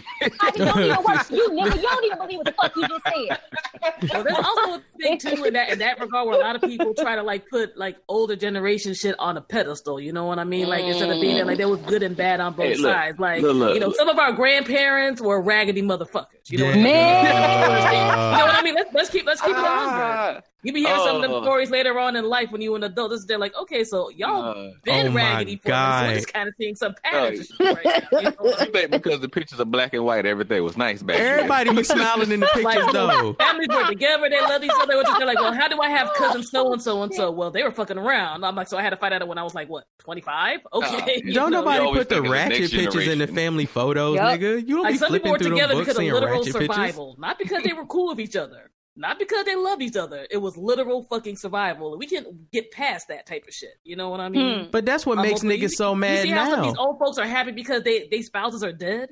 don't 0.57 0.81
even 0.81 1.05
work. 1.05 1.31
You 1.31 1.51
nigga, 1.51 1.77
you 1.77 1.83
don't 1.83 2.05
even 2.05 2.19
believe 2.19 2.39
what 2.39 2.47
the 2.47 2.53
fuck 2.53 2.75
you 2.75 2.89
just 2.89 3.05
said." 3.05 4.11
Well, 4.11 4.25
there's 4.25 4.39
also 4.39 4.75
a 4.77 4.83
thing 4.99 5.19
too 5.19 5.45
in 5.45 5.53
that 5.53 5.69
in 5.69 5.79
that 5.81 6.01
regard 6.01 6.27
where 6.27 6.37
a 6.37 6.41
lot 6.41 6.57
of 6.57 6.63
people 6.63 6.95
try 6.95 7.17
to 7.17 7.23
like 7.23 7.51
put 7.51 7.77
like 7.77 7.99
older 8.09 8.35
generation 8.35 8.95
shit 8.95 9.15
on 9.19 9.37
a 9.37 9.43
pedestal. 9.43 10.01
You 10.01 10.13
know 10.15 10.25
what 10.25 10.39
I 10.39 10.45
mean? 10.45 10.69
Like 10.69 10.85
instead 10.85 11.11
of 11.11 11.21
being 11.21 11.37
there, 11.37 11.45
like 11.45 11.59
there 11.59 11.69
was 11.69 11.81
good 11.81 12.03
and 12.03 12.17
bad 12.17 12.41
on 12.41 12.55
both 12.55 12.65
hey, 12.65 12.77
look, 12.77 12.95
sides. 12.95 13.19
Like 13.19 13.43
look, 13.43 13.55
look, 13.55 13.75
you 13.75 13.81
know, 13.81 13.93
some 13.93 14.09
of 14.09 14.19
our 14.19 14.33
grandparents 14.33 15.21
were 15.21 15.43
raggedy 15.43 15.83
motherfuckers. 15.83 16.49
You 16.49 16.59
know, 16.59 16.65
what, 16.65 16.77
I 16.77 16.77
mean? 16.77 16.87
you 16.87 16.89
know 16.89 18.47
what 18.47 18.55
I 18.55 18.63
mean? 18.63 18.75
Let's, 18.75 18.95
let's 18.95 19.11
keep 19.11 19.27
let's 19.27 19.43
keep 19.43 19.51
it 19.51 19.57
a 19.57 19.67
hundred. 19.67 20.41
Ah. 20.41 20.41
You 20.63 20.73
be 20.73 20.81
hearing 20.81 20.97
oh. 20.99 21.07
some 21.07 21.17
of 21.17 21.23
them 21.23 21.31
oh. 21.31 21.43
stories 21.43 21.71
later 21.71 22.01
on 22.01 22.17
in 22.17 22.25
life 22.25 22.51
when 22.51 22.61
you 22.61 22.75
an 22.75 22.83
adult. 22.83 23.13
This 23.13 23.25
they're 23.25 23.39
like, 23.39 23.57
okay, 23.57 23.85
so 23.85 24.09
y'all 24.11 24.45
uh, 24.45 24.71
been 24.83 25.09
oh 25.09 25.13
raggedy 25.13 25.57
for 25.57 25.71
us. 25.73 26.09
So 26.09 26.15
just 26.15 26.33
kind 26.33 26.49
of 26.49 26.55
seeing 26.59 26.75
some 26.75 26.95
patterns. 27.05 27.53
Uh, 27.61 27.75
right 27.75 27.85
now, 27.85 28.19
you, 28.19 28.25
know 28.25 28.57
you 28.59 28.73
think 28.73 28.91
because 28.91 29.21
the 29.21 29.29
pictures 29.29 29.61
are 29.61 29.65
black 29.65 29.95
and 29.95 30.05
white, 30.05 30.27
everything 30.27 30.65
was 30.65 30.77
nice 30.77 31.01
back 31.01 31.21
Everybody 31.21 31.71
was 31.71 31.87
smiling 31.87 32.33
in 32.33 32.41
the 32.41 32.47
pictures 32.55 32.65
like, 32.65 32.93
though. 32.93 33.35
Families 33.39 33.69
were 33.69 33.87
together, 33.87 34.29
they 34.29 34.41
loved 34.41 34.65
each 34.65 34.71
other. 34.75 35.01
They're 35.17 35.27
like, 35.27 35.39
well, 35.39 35.55
how 35.55 35.69
do 35.69 35.81
I 35.81 35.91
have 35.91 36.13
cousins 36.15 36.51
so 36.51 36.73
and 36.73 36.83
so 36.83 37.05
and 37.05 37.15
so? 37.15 37.31
Well, 37.31 37.53
they 37.53 37.63
were 37.63 37.71
fucking 37.71 37.97
around. 37.97 38.45
I'm 38.45 38.57
like, 38.57 38.67
so 38.67 38.77
I 38.77 38.83
had 38.83 38.91
to 38.91 38.97
find 38.97 39.15
out 39.15 39.29
when 39.29 39.39
I 39.39 39.45
was 39.45 39.55
like, 39.55 39.69
what, 39.69 39.85
25? 40.01 40.61
Okay. 40.73 41.23
Uh, 41.29 41.33
don't 41.35 41.53
know. 41.53 41.61
nobody 41.61 41.93
put 41.93 42.09
the 42.09 42.23
ratchet 42.23 42.73
pictures 42.73 43.07
in 43.07 43.19
the 43.19 43.29
family 43.29 43.67
photos, 43.67 44.17
yep. 44.17 44.41
nigga. 44.41 44.69
You 44.69 44.77
don't 44.77 44.83
like, 44.83 44.95
be 44.95 44.99
some 44.99 45.09
flipping 45.09 45.37
through 45.37 45.57
them 45.57 45.71
books 45.71 45.97
seeing 45.97 46.13
ratchet 46.13 46.53
survival, 46.53 47.11
pictures. 47.11 47.21
Not 47.21 47.39
because 47.39 47.63
they 47.63 47.75
were 47.75 47.87
cool 47.87 48.09
with 48.09 48.19
each 48.19 48.35
other. 48.35 48.73
Not 48.99 49.21
because 49.21 49.45
they 49.45 49.55
love 49.55 49.81
each 49.81 49.97
other. 49.97 50.27
It 50.29 50.39
was 50.39 50.57
literal 50.57 51.05
fucking 51.05 51.37
survival. 51.37 51.97
We 51.97 52.07
can't 52.07 52.51
get 52.51 52.73
past 52.73 53.07
that 53.09 53.27
type 53.27 53.45
of 53.47 53.55
shit. 53.55 53.79
You 53.85 53.95
know 53.95 54.09
what 54.09 54.19
I 54.19 54.29
mean? 54.29 54.65
Hmm. 54.65 54.71
But 54.73 54.85
that's 54.85 55.07
what 55.07 55.19
um, 55.19 55.23
makes 55.23 55.43
niggas 55.43 55.61
you, 55.61 55.69
so 55.69 55.95
mad 55.95 56.17
you 56.17 56.23
see 56.25 56.31
now. 56.33 56.45
How 56.45 56.51
some 56.51 56.59
of 56.61 56.67
these 56.67 56.77
old 56.77 56.99
folks 56.99 57.17
are 57.17 57.27
happy 57.27 57.53
because 57.53 57.85
they 57.85 58.09
they 58.11 58.23
spouses 58.23 58.65
are 58.65 58.73
dead. 58.73 59.11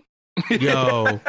Yo, 0.50 1.04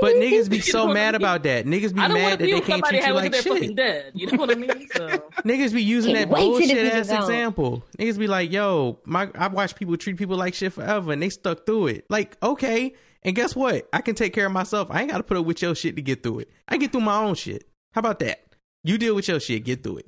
but 0.00 0.14
niggas 0.14 0.48
be 0.48 0.60
so 0.60 0.88
mad 0.88 1.14
about 1.14 1.42
that. 1.42 1.66
Niggas 1.66 1.94
be 1.94 2.00
mad 2.00 2.38
that 2.38 2.46
they 2.46 2.60
can't 2.62 2.82
treat 2.84 3.06
you 3.06 3.12
like 3.12 3.34
shit. 3.34 3.76
Dead. 3.76 4.12
You 4.14 4.28
know 4.28 4.38
what 4.38 4.50
I 4.50 4.54
mean? 4.54 4.88
So. 4.94 5.06
niggas 5.44 5.74
be 5.74 5.82
using 5.82 6.14
that 6.14 6.30
bullshit 6.30 6.70
as 6.70 7.10
example. 7.10 7.84
Niggas 7.98 8.18
be 8.18 8.26
like, 8.26 8.50
"Yo, 8.50 8.98
my 9.04 9.30
I 9.34 9.48
watch 9.48 9.76
people 9.76 9.96
treat 9.98 10.16
people 10.16 10.36
like 10.36 10.54
shit 10.54 10.72
forever, 10.72 11.12
and 11.12 11.22
they 11.22 11.28
stuck 11.28 11.66
through 11.66 11.88
it." 11.88 12.06
Like, 12.08 12.36
okay, 12.42 12.94
and 13.22 13.34
guess 13.34 13.56
what? 13.56 13.88
I 13.92 14.00
can 14.00 14.14
take 14.14 14.32
care 14.32 14.46
of 14.46 14.52
myself. 14.52 14.88
I 14.90 15.00
ain't 15.00 15.10
got 15.10 15.18
to 15.18 15.22
put 15.22 15.36
up 15.36 15.46
with 15.46 15.62
your 15.62 15.74
shit 15.74 15.96
to 15.96 16.02
get 16.02 16.22
through 16.22 16.40
it. 16.40 16.50
I 16.68 16.76
get 16.76 16.92
through 16.92 17.02
my 17.02 17.16
own 17.16 17.34
shit. 17.34 17.68
How 17.92 18.00
about 18.00 18.20
that? 18.20 18.44
You 18.84 18.96
deal 18.96 19.14
with 19.14 19.28
your 19.28 19.40
shit, 19.40 19.64
get 19.64 19.82
through 19.82 19.98
it. 19.98 20.06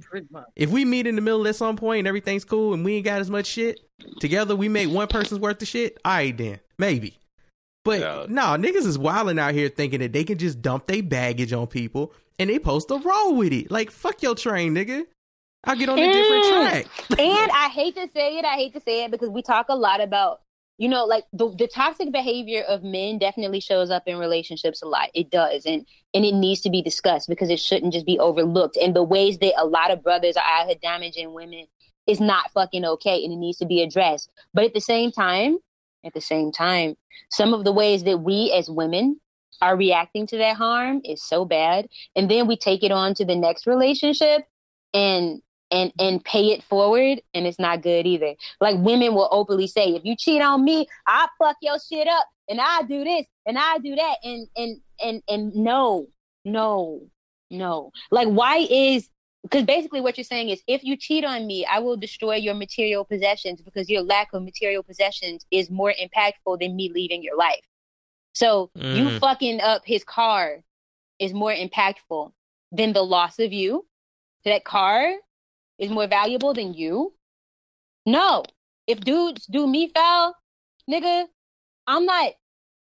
If 0.54 0.70
we 0.70 0.84
meet 0.84 1.06
in 1.06 1.16
the 1.16 1.20
middle 1.20 1.46
at 1.48 1.56
some 1.56 1.76
point 1.76 2.00
and 2.00 2.08
everything's 2.08 2.44
cool 2.44 2.72
and 2.72 2.84
we 2.84 2.96
ain't 2.96 3.04
got 3.04 3.20
as 3.20 3.30
much 3.30 3.46
shit, 3.46 3.80
together 4.20 4.54
we 4.54 4.68
make 4.68 4.88
one 4.88 5.08
person's 5.08 5.40
worth 5.40 5.60
of 5.60 5.68
shit, 5.68 5.98
all 6.04 6.12
right 6.12 6.36
then. 6.36 6.60
Maybe. 6.78 7.18
But 7.84 8.00
yeah. 8.00 8.26
no, 8.28 8.42
niggas 8.56 8.86
is 8.86 8.98
wilding 8.98 9.38
out 9.38 9.54
here 9.54 9.68
thinking 9.68 10.00
that 10.00 10.12
they 10.12 10.24
can 10.24 10.38
just 10.38 10.62
dump 10.62 10.86
their 10.86 11.02
baggage 11.02 11.52
on 11.52 11.66
people 11.66 12.12
and 12.38 12.48
they 12.48 12.58
post 12.58 12.90
a 12.90 12.96
roll 12.96 13.34
with 13.34 13.52
it. 13.52 13.70
Like, 13.70 13.90
fuck 13.90 14.22
your 14.22 14.34
train, 14.34 14.74
nigga. 14.74 15.04
I'll 15.64 15.76
get 15.76 15.88
on 15.88 15.98
a 15.98 16.12
different 16.12 16.44
track. 16.46 16.86
and 17.18 17.50
I 17.52 17.68
hate 17.68 17.94
to 17.96 18.08
say 18.14 18.38
it, 18.38 18.44
I 18.44 18.54
hate 18.54 18.72
to 18.74 18.80
say 18.80 19.04
it 19.04 19.10
because 19.10 19.28
we 19.28 19.42
talk 19.42 19.66
a 19.68 19.76
lot 19.76 20.00
about 20.00 20.40
you 20.80 20.88
know 20.88 21.04
like 21.04 21.24
the, 21.34 21.54
the 21.56 21.68
toxic 21.68 22.10
behavior 22.10 22.62
of 22.62 22.82
men 22.82 23.18
definitely 23.18 23.60
shows 23.60 23.90
up 23.90 24.04
in 24.06 24.16
relationships 24.16 24.80
a 24.80 24.86
lot. 24.86 25.10
It 25.14 25.30
does. 25.30 25.66
And 25.66 25.86
and 26.14 26.24
it 26.24 26.32
needs 26.32 26.62
to 26.62 26.70
be 26.70 26.80
discussed 26.80 27.28
because 27.28 27.50
it 27.50 27.60
shouldn't 27.60 27.92
just 27.92 28.06
be 28.06 28.18
overlooked. 28.18 28.78
And 28.78 28.96
the 28.96 29.02
ways 29.02 29.38
that 29.38 29.52
a 29.60 29.66
lot 29.66 29.90
of 29.90 30.02
brothers 30.02 30.36
are 30.36 30.44
out 30.44 30.68
here 30.68 30.76
damaging 30.80 31.34
women 31.34 31.66
is 32.06 32.18
not 32.18 32.50
fucking 32.52 32.84
okay 32.84 33.22
and 33.22 33.32
it 33.32 33.36
needs 33.36 33.58
to 33.58 33.66
be 33.66 33.82
addressed. 33.82 34.30
But 34.54 34.64
at 34.64 34.74
the 34.74 34.80
same 34.80 35.12
time 35.12 35.58
at 36.02 36.14
the 36.14 36.20
same 36.20 36.50
time 36.50 36.96
some 37.30 37.52
of 37.52 37.64
the 37.64 37.72
ways 37.72 38.04
that 38.04 38.22
we 38.22 38.50
as 38.56 38.70
women 38.70 39.20
are 39.60 39.76
reacting 39.76 40.26
to 40.28 40.38
that 40.38 40.56
harm 40.56 41.02
is 41.04 41.22
so 41.22 41.44
bad. 41.44 41.88
And 42.16 42.30
then 42.30 42.46
we 42.46 42.56
take 42.56 42.82
it 42.82 42.90
on 42.90 43.14
to 43.16 43.26
the 43.26 43.36
next 43.36 43.66
relationship 43.66 44.46
and 44.94 45.42
and 45.70 45.92
and 45.98 46.24
pay 46.24 46.52
it 46.52 46.62
forward 46.64 47.20
and 47.34 47.46
it's 47.46 47.58
not 47.58 47.82
good 47.82 48.06
either. 48.06 48.34
Like 48.60 48.76
women 48.78 49.14
will 49.14 49.28
openly 49.30 49.66
say 49.66 49.94
if 49.94 50.04
you 50.04 50.16
cheat 50.16 50.42
on 50.42 50.64
me 50.64 50.86
i 51.06 51.26
fuck 51.38 51.56
your 51.62 51.78
shit 51.78 52.08
up 52.08 52.26
and 52.48 52.60
i 52.60 52.82
do 52.82 53.04
this 53.04 53.26
and 53.46 53.58
i 53.58 53.78
do 53.78 53.94
that 53.94 54.16
and 54.22 54.48
and 54.56 54.80
and 55.00 55.22
and 55.28 55.54
no 55.54 56.06
no 56.44 57.02
no. 57.50 57.90
Like 58.10 58.28
why 58.28 58.66
is 58.70 59.08
because 59.42 59.64
basically 59.64 60.00
what 60.00 60.18
you're 60.18 60.24
saying 60.24 60.50
is 60.50 60.62
if 60.66 60.84
you 60.84 60.96
cheat 60.96 61.24
on 61.24 61.46
me 61.46 61.64
i 61.64 61.78
will 61.78 61.96
destroy 61.96 62.34
your 62.34 62.54
material 62.54 63.04
possessions 63.04 63.62
because 63.62 63.88
your 63.88 64.02
lack 64.02 64.28
of 64.34 64.42
material 64.42 64.82
possessions 64.82 65.46
is 65.50 65.70
more 65.70 65.92
impactful 65.92 66.60
than 66.60 66.76
me 66.76 66.90
leaving 66.92 67.22
your 67.22 67.36
life. 67.36 67.64
So 68.32 68.70
mm. 68.76 68.96
you 68.96 69.18
fucking 69.18 69.60
up 69.60 69.82
his 69.84 70.04
car 70.04 70.58
is 71.18 71.32
more 71.32 71.52
impactful 71.52 72.32
than 72.72 72.92
the 72.92 73.02
loss 73.02 73.38
of 73.38 73.52
you. 73.52 73.86
To 74.44 74.50
that 74.50 74.64
car 74.64 75.12
is 75.80 75.90
more 75.90 76.06
valuable 76.06 76.54
than 76.54 76.74
you? 76.74 77.12
No. 78.06 78.44
If 78.86 79.00
dudes 79.00 79.46
do 79.46 79.66
me 79.66 79.90
foul, 79.94 80.36
nigga, 80.88 81.26
I'm 81.86 82.04
not 82.06 82.32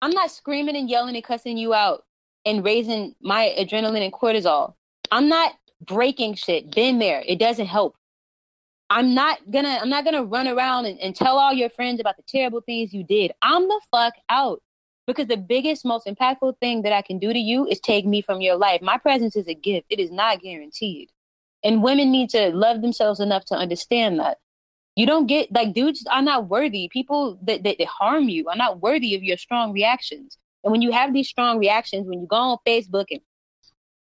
I'm 0.01 0.11
not 0.11 0.31
screaming 0.31 0.75
and 0.75 0.89
yelling 0.89 1.15
and 1.15 1.23
cussing 1.23 1.57
you 1.57 1.73
out 1.73 2.03
and 2.45 2.65
raising 2.65 3.15
my 3.21 3.55
adrenaline 3.57 4.03
and 4.03 4.11
cortisol. 4.11 4.73
I'm 5.11 5.29
not 5.29 5.53
breaking 5.85 6.35
shit. 6.35 6.73
Been 6.73 6.97
there. 6.99 7.23
It 7.25 7.39
doesn't 7.39 7.67
help. 7.67 7.95
I'm 8.89 9.13
not 9.13 9.39
gonna 9.49 9.79
I'm 9.81 9.89
not 9.89 10.03
gonna 10.03 10.23
run 10.23 10.47
around 10.47 10.85
and, 10.85 10.99
and 10.99 11.15
tell 11.15 11.37
all 11.37 11.53
your 11.53 11.69
friends 11.69 11.99
about 12.01 12.17
the 12.17 12.23
terrible 12.27 12.61
things 12.61 12.93
you 12.93 13.03
did. 13.03 13.31
I'm 13.41 13.67
the 13.67 13.81
fuck 13.91 14.13
out. 14.29 14.61
Because 15.07 15.27
the 15.27 15.37
biggest, 15.37 15.83
most 15.83 16.05
impactful 16.05 16.59
thing 16.59 16.83
that 16.83 16.93
I 16.93 17.01
can 17.01 17.17
do 17.17 17.33
to 17.33 17.39
you 17.39 17.67
is 17.67 17.79
take 17.79 18.05
me 18.05 18.21
from 18.21 18.39
your 18.39 18.55
life. 18.55 18.81
My 18.81 18.97
presence 18.97 19.35
is 19.35 19.47
a 19.47 19.53
gift. 19.53 19.87
It 19.89 19.99
is 19.99 20.11
not 20.11 20.41
guaranteed. 20.41 21.09
And 21.63 21.83
women 21.83 22.11
need 22.11 22.29
to 22.31 22.49
love 22.49 22.81
themselves 22.81 23.19
enough 23.19 23.45
to 23.45 23.55
understand 23.55 24.19
that. 24.19 24.37
You 24.95 25.05
don't 25.05 25.27
get 25.27 25.51
like 25.51 25.73
dudes 25.73 26.05
are 26.11 26.21
not 26.21 26.49
worthy. 26.49 26.89
People 26.91 27.39
that, 27.43 27.63
that, 27.63 27.77
that 27.77 27.87
harm 27.87 28.29
you 28.29 28.49
are 28.49 28.55
not 28.55 28.81
worthy 28.81 29.15
of 29.15 29.23
your 29.23 29.37
strong 29.37 29.71
reactions. 29.71 30.37
And 30.63 30.71
when 30.71 30.81
you 30.81 30.91
have 30.91 31.13
these 31.13 31.29
strong 31.29 31.59
reactions, 31.59 32.07
when 32.07 32.19
you 32.19 32.27
go 32.27 32.35
on 32.35 32.57
Facebook 32.67 33.05
and 33.09 33.21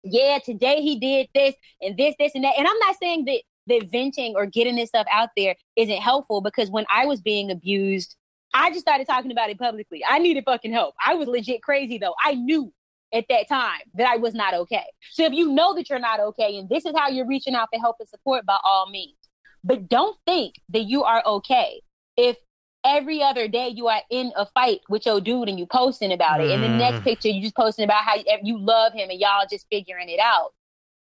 yeah, 0.03 0.39
today 0.43 0.81
he 0.81 0.99
did 0.99 1.27
this 1.35 1.55
and 1.81 1.97
this, 1.97 2.15
this 2.17 2.33
and 2.35 2.43
that. 2.43 2.53
And 2.57 2.67
I'm 2.67 2.79
not 2.79 2.95
saying 3.01 3.25
that 3.25 3.41
that 3.67 3.89
venting 3.91 4.35
or 4.35 4.45
getting 4.45 4.75
this 4.75 4.89
stuff 4.89 5.07
out 5.11 5.29
there 5.35 5.55
isn't 5.75 5.97
helpful 5.97 6.41
because 6.41 6.69
when 6.69 6.85
I 6.89 7.05
was 7.05 7.21
being 7.21 7.51
abused, 7.51 8.15
I 8.53 8.69
just 8.69 8.81
started 8.81 9.07
talking 9.07 9.31
about 9.31 9.49
it 9.49 9.59
publicly. 9.59 10.03
I 10.07 10.19
needed 10.19 10.45
fucking 10.45 10.71
help. 10.71 10.95
I 11.05 11.15
was 11.15 11.27
legit 11.27 11.61
crazy 11.61 11.97
though. 11.97 12.15
I 12.23 12.35
knew 12.35 12.73
at 13.13 13.25
that 13.29 13.47
time 13.47 13.81
that 13.95 14.07
I 14.07 14.17
was 14.17 14.33
not 14.33 14.53
okay. 14.53 14.85
So 15.11 15.25
if 15.25 15.33
you 15.33 15.49
know 15.51 15.73
that 15.75 15.89
you're 15.89 15.99
not 15.99 16.19
okay 16.19 16.57
and 16.57 16.67
this 16.69 16.85
is 16.85 16.93
how 16.95 17.09
you're 17.09 17.27
reaching 17.27 17.55
out 17.55 17.69
for 17.73 17.79
help 17.79 17.97
and 17.99 18.09
support, 18.09 18.45
by 18.45 18.57
all 18.63 18.89
means. 18.89 19.17
But 19.63 19.89
don't 19.89 20.17
think 20.25 20.55
that 20.69 20.83
you 20.83 21.03
are 21.03 21.23
okay 21.25 21.81
if 22.15 22.37
every 22.85 23.21
other 23.21 23.47
day 23.47 23.69
you 23.69 23.87
are 23.87 24.01
in 24.09 24.31
a 24.35 24.45
fight 24.45 24.79
with 24.89 25.05
your 25.05 25.19
dude 25.19 25.49
and 25.49 25.59
you 25.59 25.65
posting 25.65 26.11
about 26.11 26.41
it. 26.41 26.51
And 26.51 26.63
the 26.63 26.69
next 26.69 26.99
mm. 26.99 27.03
picture 27.03 27.29
you 27.29 27.41
just 27.41 27.55
posting 27.55 27.85
about 27.85 28.03
how 28.03 28.15
you 28.43 28.57
love 28.57 28.93
him 28.93 29.09
and 29.09 29.19
y'all 29.19 29.45
just 29.49 29.67
figuring 29.69 30.09
it 30.09 30.19
out. 30.19 30.53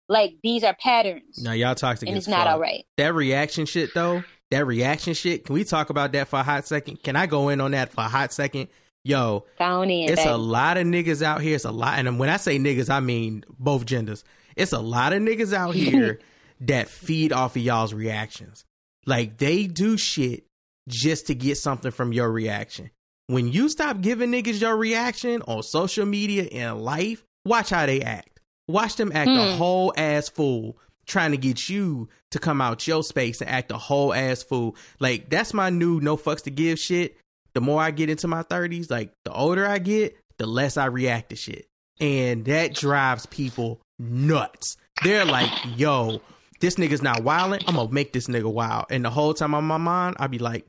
Like 0.08 0.34
these 0.42 0.62
are 0.62 0.74
patterns. 0.74 1.42
Now 1.42 1.52
y'all 1.52 1.74
toxic, 1.74 2.08
and 2.08 2.16
it's 2.16 2.28
not 2.28 2.46
all 2.46 2.60
right. 2.60 2.84
That 2.96 3.14
reaction 3.14 3.66
shit 3.66 3.92
though, 3.92 4.22
that 4.52 4.64
reaction 4.64 5.14
shit. 5.14 5.44
Can 5.44 5.54
we 5.54 5.64
talk 5.64 5.90
about 5.90 6.12
that 6.12 6.28
for 6.28 6.38
a 6.38 6.42
hot 6.44 6.66
second? 6.66 7.02
Can 7.02 7.16
I 7.16 7.26
go 7.26 7.48
in 7.48 7.60
on 7.60 7.72
that 7.72 7.92
for 7.92 8.02
a 8.02 8.08
hot 8.08 8.32
second? 8.32 8.68
Yo, 9.06 9.44
in, 9.88 10.08
it's 10.08 10.16
baby. 10.16 10.30
a 10.30 10.36
lot 10.36 10.76
of 10.76 10.84
niggas 10.84 11.22
out 11.22 11.40
here. 11.40 11.54
It's 11.54 11.64
a 11.64 11.70
lot, 11.70 11.96
and 12.00 12.18
when 12.18 12.28
I 12.28 12.38
say 12.38 12.58
niggas, 12.58 12.90
I 12.90 12.98
mean 12.98 13.44
both 13.56 13.86
genders. 13.86 14.24
It's 14.56 14.72
a 14.72 14.80
lot 14.80 15.12
of 15.12 15.22
niggas 15.22 15.52
out 15.52 15.74
here 15.76 16.18
that 16.62 16.88
feed 16.88 17.32
off 17.32 17.54
of 17.54 17.62
y'all's 17.62 17.94
reactions. 17.94 18.64
Like 19.06 19.38
they 19.38 19.68
do 19.68 19.96
shit 19.96 20.44
just 20.88 21.28
to 21.28 21.36
get 21.36 21.56
something 21.56 21.92
from 21.92 22.12
your 22.12 22.28
reaction. 22.32 22.90
When 23.28 23.46
you 23.46 23.68
stop 23.68 24.00
giving 24.00 24.32
niggas 24.32 24.60
your 24.60 24.76
reaction 24.76 25.40
on 25.42 25.62
social 25.62 26.04
media 26.04 26.48
and 26.50 26.82
life, 26.82 27.24
watch 27.44 27.70
how 27.70 27.86
they 27.86 28.02
act. 28.02 28.40
Watch 28.66 28.96
them 28.96 29.12
act 29.14 29.30
hmm. 29.30 29.36
a 29.36 29.52
whole 29.52 29.94
ass 29.96 30.28
fool 30.28 30.78
trying 31.06 31.30
to 31.30 31.36
get 31.36 31.68
you 31.68 32.08
to 32.32 32.40
come 32.40 32.60
out 32.60 32.88
your 32.88 33.04
space 33.04 33.40
and 33.40 33.48
act 33.48 33.70
a 33.70 33.78
whole 33.78 34.12
ass 34.12 34.42
fool. 34.42 34.74
Like 34.98 35.30
that's 35.30 35.54
my 35.54 35.70
new 35.70 36.00
no 36.00 36.16
fucks 36.16 36.42
to 36.42 36.50
give 36.50 36.80
shit. 36.80 37.16
The 37.56 37.62
more 37.62 37.80
I 37.80 37.90
get 37.90 38.10
into 38.10 38.28
my 38.28 38.42
30s, 38.42 38.90
like 38.90 39.14
the 39.24 39.32
older 39.32 39.66
I 39.66 39.78
get, 39.78 40.14
the 40.36 40.44
less 40.44 40.76
I 40.76 40.84
react 40.84 41.30
to 41.30 41.36
shit. 41.36 41.66
And 41.98 42.44
that 42.44 42.74
drives 42.74 43.24
people 43.24 43.80
nuts. 43.98 44.76
They're 45.02 45.24
like, 45.24 45.50
yo, 45.74 46.20
this 46.60 46.74
nigga's 46.74 47.00
not 47.00 47.24
wilding. 47.24 47.62
I'm 47.66 47.76
gonna 47.76 47.90
make 47.90 48.12
this 48.12 48.26
nigga 48.26 48.52
wild. 48.52 48.84
And 48.90 49.02
the 49.02 49.08
whole 49.08 49.32
time 49.32 49.54
on 49.54 49.64
my 49.64 49.78
mind, 49.78 50.16
I'd 50.18 50.30
be 50.30 50.38
like, 50.38 50.66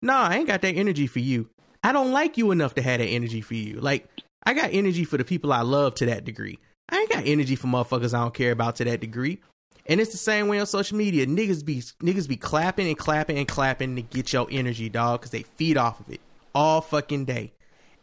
nah, 0.00 0.28
I 0.28 0.36
ain't 0.36 0.46
got 0.46 0.62
that 0.62 0.76
energy 0.76 1.06
for 1.06 1.18
you. 1.18 1.50
I 1.84 1.92
don't 1.92 2.10
like 2.10 2.38
you 2.38 2.52
enough 2.52 2.74
to 2.76 2.82
have 2.82 3.00
that 3.00 3.06
energy 3.06 3.42
for 3.42 3.52
you. 3.52 3.78
Like, 3.78 4.08
I 4.44 4.54
got 4.54 4.70
energy 4.72 5.04
for 5.04 5.18
the 5.18 5.24
people 5.24 5.52
I 5.52 5.60
love 5.60 5.96
to 5.96 6.06
that 6.06 6.24
degree. 6.24 6.58
I 6.88 7.00
ain't 7.00 7.10
got 7.10 7.26
energy 7.26 7.54
for 7.54 7.66
motherfuckers 7.66 8.14
I 8.14 8.22
don't 8.22 8.32
care 8.32 8.52
about 8.52 8.76
to 8.76 8.84
that 8.84 9.00
degree. 9.00 9.42
And 9.88 10.00
it's 10.00 10.12
the 10.12 10.18
same 10.18 10.48
way 10.48 10.60
on 10.60 10.66
social 10.66 10.98
media. 10.98 11.26
Niggas 11.26 11.64
be 11.64 11.80
niggas 11.80 12.28
be 12.28 12.36
clapping 12.36 12.88
and 12.88 12.98
clapping 12.98 13.38
and 13.38 13.48
clapping 13.48 13.96
to 13.96 14.02
get 14.02 14.32
your 14.32 14.46
energy, 14.50 14.88
dog, 14.90 15.20
because 15.20 15.30
they 15.30 15.42
feed 15.42 15.78
off 15.78 15.98
of 16.00 16.10
it 16.10 16.20
all 16.54 16.80
fucking 16.82 17.24
day. 17.24 17.52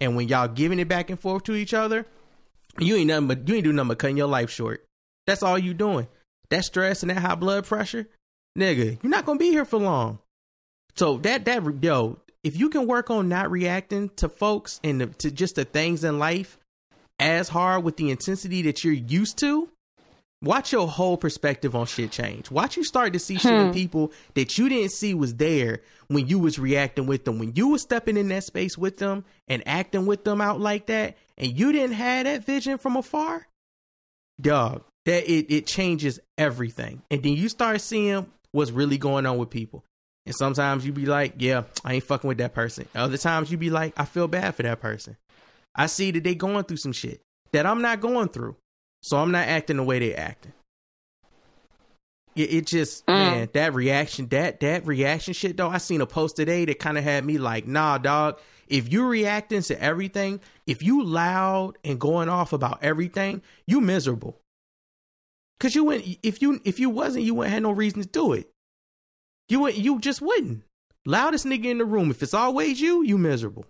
And 0.02 0.16
when 0.16 0.28
y'all 0.28 0.48
giving 0.48 0.80
it 0.80 0.88
back 0.88 1.10
and 1.10 1.20
forth 1.20 1.44
to 1.44 1.56
each 1.56 1.74
other, 1.74 2.06
you 2.80 2.96
ain't 2.96 3.08
nothing 3.08 3.28
but 3.28 3.48
you 3.48 3.56
ain't 3.56 3.64
doing 3.64 3.76
nothing 3.76 3.90
but 3.90 4.00
cutting 4.00 4.18
your 4.18 4.28
life 4.28 4.50
short. 4.50 4.84
That's 5.28 5.44
all 5.44 5.58
you 5.58 5.74
doing. 5.74 6.08
That 6.50 6.66
stress 6.66 7.04
and 7.04 7.10
that 7.10 7.20
high 7.20 7.36
blood 7.36 7.66
pressure, 7.66 8.08
nigga, 8.58 8.98
you're 9.02 9.10
not 9.10 9.26
gonna 9.26 9.40
be 9.40 9.52
here 9.52 9.66
for 9.66 9.80
long. 9.80 10.20
So 10.96 11.18
that 11.20 11.46
that 11.46 11.84
yo, 11.84 12.20
if 12.44 12.58
you 12.58 12.70
can 12.70 12.88
work 12.88 13.10
on 13.10 13.30
not 13.30 13.52
reacting 13.52 14.10
to 14.18 14.28
folks 14.28 14.80
and 14.84 15.18
to 15.20 15.32
just 15.32 15.56
the 15.56 15.66
things 15.66 16.04
in 16.04 16.20
life 16.20 16.58
as 17.20 17.50
hard 17.50 17.84
with 17.84 17.98
the 17.98 18.10
intensity 18.10 18.62
that 18.64 18.84
you're 18.84 18.94
used 18.94 19.38
to, 19.40 19.70
watch 20.46 20.72
your 20.72 20.88
whole 20.88 21.18
perspective 21.18 21.76
on 21.76 21.88
shit 21.88 22.12
change. 22.12 22.50
Watch 22.52 22.78
you 22.78 22.84
start 22.84 23.14
to 23.14 23.20
see 23.20 23.38
shit 23.38 23.52
in 23.52 23.68
hmm. 23.68 23.74
people 23.74 24.14
that 24.36 24.58
you 24.58 24.70
didn't 24.70 24.92
see 24.92 25.14
was 25.14 25.36
there 25.36 25.82
when 26.08 26.28
you 26.28 26.40
was 26.40 26.60
reacting 26.60 27.08
with 27.08 27.26
them. 27.26 27.40
When 27.40 27.54
you 27.56 27.70
was 27.70 27.82
stepping 27.82 28.16
in 28.16 28.30
that 28.30 28.44
space 28.44 28.78
with 28.78 28.98
them 28.98 29.26
and 29.48 29.64
acting 29.68 30.06
with 30.06 30.24
them 30.24 30.40
out 30.40 30.60
like 30.60 30.86
that, 30.86 31.18
and 31.38 31.58
you 31.58 31.72
didn't 31.72 31.96
have 31.96 32.26
that 32.26 32.46
vision 32.46 32.78
from 32.78 32.96
afar, 32.96 33.48
dog, 34.40 34.84
that 35.06 35.30
it, 35.30 35.54
it 35.54 35.68
changes 35.68 36.20
everything. 36.38 37.02
And 37.12 37.24
then 37.24 37.34
you 37.34 37.50
start 37.50 37.82
seeing 37.82 38.28
what's 38.52 38.72
really 38.72 38.98
going 38.98 39.26
on 39.26 39.38
with 39.38 39.50
people. 39.50 39.84
And 40.26 40.34
sometimes 40.34 40.86
you 40.86 40.92
be 40.92 41.06
like, 41.06 41.36
yeah, 41.38 41.64
I 41.84 41.96
ain't 41.96 42.04
fucking 42.04 42.28
with 42.28 42.40
that 42.40 42.54
person. 42.54 42.88
Other 42.96 43.18
times 43.18 43.52
you 43.52 43.58
be 43.58 43.70
like, 43.70 43.94
I 43.98 44.06
feel 44.06 44.28
bad 44.28 44.56
for 44.56 44.64
that 44.64 44.80
person. 44.80 45.18
I 45.76 45.88
see 45.88 46.12
that 46.12 46.24
they 46.24 46.36
going 46.36 46.64
through 46.64 46.78
some 46.78 46.94
shit 46.94 47.22
that 47.52 47.66
I'm 47.66 47.82
not 47.82 48.02
going 48.02 48.30
through. 48.30 48.56
So 49.06 49.20
I'm 49.20 49.30
not 49.30 49.48
acting 49.48 49.78
the 49.78 49.84
way 49.84 50.00
they 50.00 50.16
acting. 50.16 50.52
It, 52.36 52.52
it 52.52 52.66
just 52.66 53.06
mm. 53.06 53.14
man, 53.14 53.50
that 53.54 53.76
reaction, 53.76 54.28
that 54.30 54.62
that 54.62 54.88
reaction 54.88 55.36
shit 55.36 55.58
though. 55.58 55.70
I 55.70 55.78
seen 55.78 56.02
a 56.02 56.08
post 56.08 56.36
today 56.36 56.66
that 56.66 56.80
kind 56.80 56.98
of 56.98 57.04
had 57.04 57.24
me 57.24 57.38
like, 57.38 57.68
nah, 57.68 58.00
dog. 58.00 58.40
If 58.68 58.92
you 58.92 59.06
reacting 59.06 59.62
to 59.62 59.80
everything, 59.80 60.40
if 60.66 60.82
you 60.82 61.04
loud 61.04 61.78
and 61.84 62.00
going 62.00 62.30
off 62.30 62.52
about 62.52 62.80
everything, 62.82 63.44
you 63.68 63.80
miserable. 63.80 64.40
Cause 65.60 65.76
you 65.76 65.84
went 65.84 66.04
if 66.24 66.42
you 66.42 66.60
if 66.66 66.80
you 66.80 66.90
wasn't, 66.90 67.26
you 67.26 67.36
wouldn't 67.36 67.54
have 67.54 67.62
no 67.62 67.74
reason 67.74 68.02
to 68.02 68.08
do 68.08 68.34
it. 68.34 68.50
You 69.50 69.60
would 69.60 69.78
you 69.78 70.00
just 70.00 70.20
wouldn't. 70.20 70.64
Loudest 71.06 71.46
nigga 71.46 71.66
in 71.66 71.78
the 71.78 71.86
room. 71.86 72.10
If 72.10 72.24
it's 72.24 72.34
always 72.34 72.82
you, 72.82 73.04
you 73.04 73.20
miserable 73.20 73.68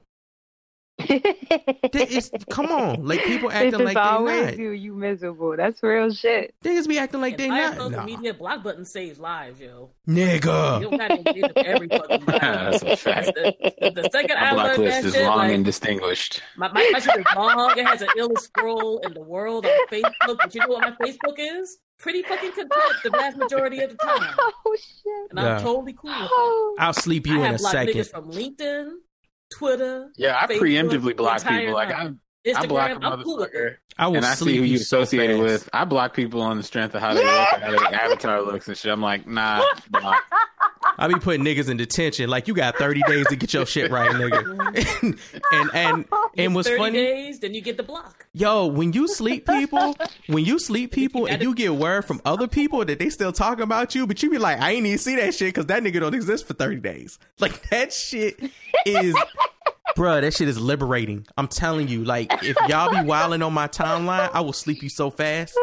it's, 1.10 2.32
come 2.50 2.68
on, 2.68 3.06
like 3.06 3.24
people 3.24 3.52
acting 3.52 3.84
like 3.84 3.88
they 3.88 3.94
not. 3.94 4.58
You, 4.58 4.72
you 4.72 4.94
miserable. 4.94 5.56
That's 5.58 5.82
real 5.84 6.12
shit. 6.14 6.54
Niggas 6.64 6.88
be 6.88 6.98
acting 6.98 7.22
like 7.22 7.38
they 7.38 7.50
not. 7.50 7.76
Social 7.76 7.90
nah. 7.90 8.06
media 8.06 8.34
block 8.34 8.64
button 8.64 8.86
saves 8.86 9.20
lives, 9.20 9.60
yo. 9.60 9.92
Nigga. 10.08 10.82
You 10.82 10.90
don't 10.90 10.98
gotta 10.98 11.58
every 11.66 11.88
fucking 11.88 12.26
That's 12.26 12.84
a 12.84 12.96
fact. 12.96 13.28
The, 13.36 13.56
the, 13.82 14.02
the 14.02 14.10
second 14.12 14.36
my 14.36 14.50
I 14.50 14.54
block 14.54 14.78
list 14.78 15.02
that 15.02 15.06
is 15.06 15.14
shit, 15.14 15.26
long 15.26 15.38
like, 15.38 15.52
and 15.54 15.66
distinguished. 15.66 16.42
My, 16.58 16.72
my, 16.72 16.90
my 16.92 17.00
shit 17.00 17.20
is 17.20 17.26
long. 17.36 17.78
It 17.78 17.86
has 17.86 18.02
an 18.02 18.10
illest 18.18 18.40
scroll 18.40 19.00
in 19.00 19.14
the 19.14 19.22
world 19.22 19.66
on 19.66 19.88
Facebook. 19.92 20.38
But 20.38 20.56
you 20.56 20.62
know 20.62 20.68
what 20.68 20.82
my 20.82 21.06
Facebook 21.06 21.36
is? 21.38 21.78
Pretty 21.98 22.24
fucking 22.24 22.52
content 22.52 22.72
the 23.04 23.10
vast 23.10 23.38
majority 23.38 23.82
of 23.82 23.92
the 23.92 23.98
time. 23.98 24.36
Oh 24.68 24.76
shit! 24.76 25.30
And 25.30 25.40
I'm 25.40 25.62
totally 25.62 25.94
cool. 25.94 26.10
With 26.10 26.22
it. 26.22 26.30
Oh. 26.32 26.76
I'll 26.80 26.94
sleep 26.94 27.28
you 27.28 27.42
I 27.42 27.50
in 27.50 27.56
a 27.56 27.60
second. 27.60 27.94
Niggas 27.94 28.12
from 28.12 28.32
LinkedIn 28.32 28.90
Twitter. 29.52 30.12
Yeah, 30.18 30.40
I 30.40 30.48
Facebook, 30.48 30.60
preemptively 30.62 31.18
block 31.18 31.46
people. 31.48 31.74
Like 31.74 31.92
I, 31.92 32.12
Instagram, 32.46 32.56
I 32.56 32.66
block 32.66 32.92
a 32.92 32.96
motherfucker. 33.00 33.78
I 33.98 34.08
will 34.08 34.18
and 34.18 34.26
I 34.26 34.36
see 34.36 34.58
who 34.58 34.64
you 34.64 34.76
associated 34.76 35.38
so 35.38 35.44
with. 35.44 35.70
I 35.74 35.86
block 35.86 36.14
people 36.14 36.42
on 36.42 36.58
the 36.58 36.64
strength 36.64 36.94
of 36.96 37.02
how 37.02 37.14
they 37.14 37.24
look, 37.24 37.48
how 37.48 37.72
their 37.72 37.86
avatar 38.02 38.42
looks 38.42 38.68
and 38.68 38.78
shit. 38.78 38.92
I'm 38.92 39.02
like, 39.02 39.26
nah, 39.26 39.64
block. 39.90 40.22
I 40.98 41.08
be 41.08 41.16
putting 41.16 41.44
niggas 41.44 41.70
in 41.70 41.78
detention. 41.78 42.30
Like 42.30 42.48
you 42.48 42.54
got 42.54 42.78
thirty 42.78 43.02
days 43.08 43.28
to 43.28 43.36
get 43.36 43.54
your 43.54 43.66
shit 43.66 43.92
right, 43.92 44.12
nigga. 44.12 44.94
and 45.02 45.20
and 45.52 45.70
and, 45.74 46.06
and 46.38 46.56
what's 46.56 46.70
funny? 46.70 47.00
Days, 47.00 47.40
then 47.40 47.54
you 47.54 47.62
get 47.62 47.78
the 47.78 47.84
block. 47.84 48.28
Yo, 48.34 48.68
when 48.68 48.94
you 48.94 49.08
sleep 49.08 49.46
people, 49.46 49.96
when 50.28 50.46
you 50.46 50.60
sleep 50.60 50.92
people, 50.92 51.22
you 51.22 51.28
and 51.28 51.42
you 51.42 51.54
get 51.56 51.74
word 51.74 52.06
from 52.06 52.22
other 52.26 52.48
people 52.48 52.84
that 52.86 53.00
they 53.00 53.10
still 53.10 53.32
talking 53.32 53.64
about 53.64 53.96
you, 53.96 54.08
but 54.08 54.22
you 54.24 54.30
be 54.30 54.38
like, 54.38 54.60
I 54.60 54.72
ain't 54.72 54.86
even 54.86 54.98
see 54.98 55.16
that 55.18 55.34
shit 55.34 55.50
because 55.50 55.66
that 55.66 55.84
nigga 55.84 56.00
don't 56.00 56.16
exist 56.16 56.48
for 56.48 56.54
thirty 56.54 56.80
days. 56.80 57.18
Like 57.40 57.70
that 57.70 57.92
shit 57.92 58.40
is. 58.86 59.16
Bruh, 59.96 60.22
that 60.22 60.34
shit 60.34 60.50
is 60.50 60.60
liberating. 60.60 61.26
I'm 61.38 61.48
telling 61.48 61.88
you, 61.88 62.04
like, 62.04 62.32
if 62.44 62.58
y'all 62.68 62.92
be 62.92 63.08
wilding 63.08 63.42
on 63.42 63.54
my 63.54 63.68
timeline, 63.68 64.30
I 64.34 64.42
will 64.42 64.54
sleep 64.54 64.84
you 64.84 64.90
so 64.90 65.10
fast. 65.10 65.58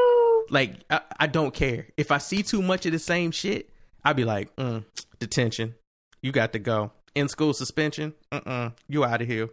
Like, 0.48 0.76
I, 0.88 1.00
I 1.20 1.26
don't 1.26 1.52
care. 1.52 1.88
If 1.96 2.10
I 2.10 2.18
see 2.18 2.42
too 2.42 2.62
much 2.62 2.86
of 2.86 2.92
the 2.92 2.98
same 2.98 3.30
shit, 3.30 3.68
I'd 4.04 4.16
be 4.16 4.24
like, 4.24 4.54
mm, 4.56 4.84
detention. 5.18 5.74
You 6.22 6.32
got 6.32 6.52
to 6.54 6.58
go. 6.58 6.92
In 7.14 7.28
school 7.28 7.52
suspension. 7.52 8.14
Mm-mm. 8.30 8.72
You 8.88 9.04
out 9.04 9.20
of 9.20 9.28
here. 9.28 9.50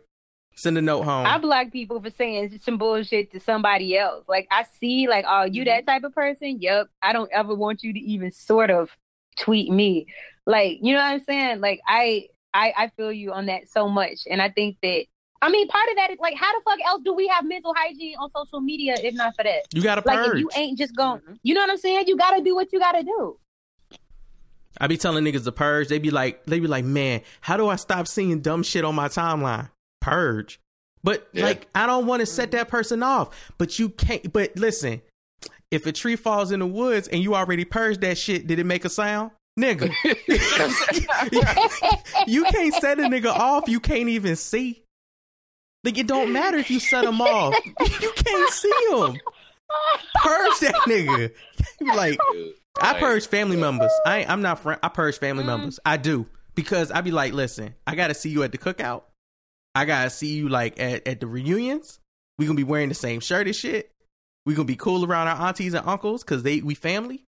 Send 0.56 0.78
a 0.78 0.82
note 0.82 1.04
home. 1.04 1.26
I 1.26 1.38
block 1.38 1.72
people 1.72 2.02
for 2.02 2.10
saying 2.10 2.60
some 2.62 2.78
bullshit 2.78 3.32
to 3.32 3.40
somebody 3.40 3.98
else. 3.98 4.26
Like 4.28 4.48
I 4.52 4.66
see, 4.80 5.08
like, 5.08 5.26
oh, 5.28 5.44
you 5.44 5.66
that 5.66 5.86
type 5.88 6.04
of 6.04 6.14
person? 6.14 6.58
Yep. 6.62 6.88
I 7.02 7.14
don't 7.14 7.30
ever 7.34 7.56
want 7.56 7.82
you 7.84 7.94
to 7.94 8.00
even 8.00 8.32
sort 8.32 8.70
of 8.70 8.90
tweet 9.38 9.72
me. 9.72 10.08
Like, 10.46 10.80
you 10.82 10.94
know 10.94 11.00
what 11.00 11.14
I'm 11.14 11.24
saying? 11.24 11.62
Like, 11.62 11.80
I, 11.88 12.28
I, 12.54 12.74
I 12.78 12.88
feel 12.98 13.12
you 13.12 13.32
on 13.32 13.48
that 13.48 13.70
so 13.70 13.88
much, 13.88 14.22
and 14.30 14.42
I 14.42 14.50
think 14.50 14.78
that. 14.84 15.06
I 15.42 15.50
mean, 15.50 15.70
part 15.70 15.88
of 15.90 15.96
that 15.96 16.12
is 16.12 16.18
like, 16.20 16.36
how 16.36 16.52
the 16.52 16.62
fuck 16.66 16.80
else 16.86 17.02
do 17.06 17.14
we 17.14 17.26
have 17.30 17.46
mental 17.46 17.74
hygiene 17.74 18.16
on 18.20 18.30
social 18.36 18.60
media 18.60 18.96
if 19.02 19.16
not 19.16 19.34
for 19.38 19.44
that? 19.44 19.62
You 19.74 19.82
gotta 19.82 20.02
purge. 20.02 20.18
Like, 20.18 20.34
if 20.34 20.40
you 20.40 20.50
ain't 20.54 20.78
just 20.78 20.94
going, 20.98 21.22
mm-hmm. 21.22 21.36
you 21.44 21.54
know 21.54 21.62
what 21.62 21.70
I'm 21.70 21.78
saying? 21.78 22.04
You 22.08 22.18
gotta 22.18 22.44
do 22.44 22.56
what 22.56 22.74
you 22.74 22.80
gotta 22.80 23.04
do. 23.04 23.38
I 24.80 24.88
be 24.88 24.98
telling 24.98 25.24
niggas 25.24 25.46
to 25.46 25.54
purge. 25.54 25.88
They 25.88 26.00
be 26.00 26.12
like, 26.12 26.46
they 26.46 26.60
be 26.60 26.68
like, 26.68 26.84
man, 26.84 27.22
how 27.40 27.56
do 27.56 27.70
I 27.70 27.78
stop 27.78 28.08
seeing 28.08 28.42
dumb 28.42 28.64
shit 28.64 28.84
on 28.84 28.96
my 28.96 29.08
timeline? 29.08 29.70
Purge. 30.02 30.60
But 31.04 31.30
yeah. 31.32 31.46
like, 31.46 31.68
I 31.74 31.86
don't 31.86 32.06
want 32.06 32.20
to 32.20 32.26
set 32.26 32.50
mm-hmm. 32.50 32.58
that 32.58 32.68
person 32.68 33.02
off. 33.02 33.54
But 33.58 33.80
you 33.80 33.90
can't. 33.90 34.32
But 34.32 34.58
listen, 34.58 35.02
if 35.72 35.86
a 35.86 35.92
tree 35.92 36.16
falls 36.16 36.52
in 36.52 36.60
the 36.60 36.68
woods 36.68 37.08
and 37.08 37.24
you 37.24 37.36
already 37.36 37.66
purged 37.66 38.02
that 38.02 38.18
shit, 38.18 38.48
did 38.48 38.60
it 38.60 38.66
make 38.66 38.86
a 38.86 38.90
sound? 38.90 39.32
Nigga, 39.60 39.92
you 42.28 42.44
can't 42.46 42.74
set 42.76 43.00
a 43.00 43.04
nigga 43.04 43.28
off. 43.28 43.68
You 43.68 43.82
can't 43.82 44.08
even 44.08 44.38
see. 44.38 44.84
Like 45.84 45.98
it 45.98 46.08
don't 46.08 46.32
matter 46.32 46.58
if 46.58 46.72
you 46.72 46.80
set 46.80 47.04
him 47.04 47.20
off. 47.20 47.56
You 47.66 48.12
can't 48.16 48.54
see 48.54 48.74
him. 48.92 49.18
Purge 50.24 50.60
that 50.62 50.76
nigga. 50.88 51.32
like 51.96 52.18
I 52.82 53.00
purge 53.00 53.28
family 53.28 53.58
members. 53.58 53.92
I 54.06 54.26
I'm 54.26 54.42
not 54.42 54.60
friend. 54.60 54.80
I 54.82 54.88
purge 54.88 55.20
family 55.20 55.44
mm. 55.44 55.48
members. 55.48 55.80
I 55.86 55.98
do 55.98 56.26
because 56.56 56.92
I 56.92 57.02
be 57.02 57.12
like, 57.12 57.34
listen, 57.34 57.76
I 57.86 57.96
gotta 57.96 58.14
see 58.14 58.30
you 58.30 58.44
at 58.44 58.52
the 58.52 58.58
cookout. 58.58 59.04
I 59.76 59.86
gotta 59.86 60.10
see 60.10 60.36
you 60.36 60.48
like 60.48 60.80
at, 60.80 61.06
at 61.06 61.20
the 61.20 61.28
reunions. 61.28 62.00
We 62.38 62.46
gonna 62.46 62.56
be 62.56 62.64
wearing 62.64 62.90
the 62.90 62.96
same 62.96 63.20
shirt 63.20 63.48
and 63.48 63.56
shit. 63.56 63.92
We 64.46 64.56
gonna 64.56 64.66
be 64.66 64.78
cool 64.78 65.06
around 65.06 65.28
our 65.28 65.48
aunties 65.48 65.74
and 65.74 65.86
uncles 65.86 66.24
because 66.24 66.44
they 66.44 66.62
we 66.62 66.76
family. 66.76 67.26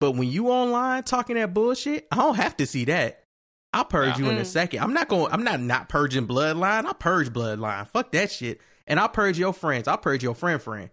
But 0.00 0.12
when 0.12 0.28
you 0.28 0.48
online 0.48 1.02
talking 1.02 1.36
that 1.36 1.52
bullshit, 1.52 2.08
I 2.10 2.16
don't 2.16 2.36
have 2.36 2.56
to 2.56 2.66
see 2.66 2.86
that. 2.86 3.24
I'll 3.72 3.84
purge 3.84 4.18
you 4.18 4.28
in 4.28 4.38
a 4.38 4.44
second. 4.44 4.80
I'm 4.80 4.92
not 4.92 5.08
going. 5.08 5.32
I'm 5.32 5.44
not 5.44 5.60
not 5.60 5.88
purging 5.88 6.26
bloodline. 6.26 6.86
I 6.86 6.92
purge 6.92 7.30
bloodline. 7.30 7.86
Fuck 7.88 8.10
that 8.12 8.32
shit. 8.32 8.60
And 8.86 8.98
I'll 8.98 9.08
purge 9.08 9.38
your 9.38 9.52
friends. 9.52 9.86
I'll 9.86 9.98
purge 9.98 10.24
your 10.24 10.34
friend 10.34 10.60
friend. 10.60 10.90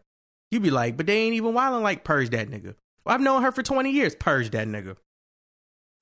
You 0.51 0.59
be 0.59 0.69
like, 0.69 0.95
but 0.95 1.07
they 1.07 1.17
ain't 1.17 1.33
even 1.33 1.53
wilding 1.53 1.81
like 1.81 2.03
purge 2.03 2.29
that 2.29 2.49
nigga. 2.49 2.75
Well, 3.03 3.15
I've 3.15 3.21
known 3.21 3.41
her 3.41 3.51
for 3.51 3.63
20 3.63 3.89
years. 3.91 4.15
Purge 4.15 4.51
that 4.51 4.67
nigga. 4.67 4.95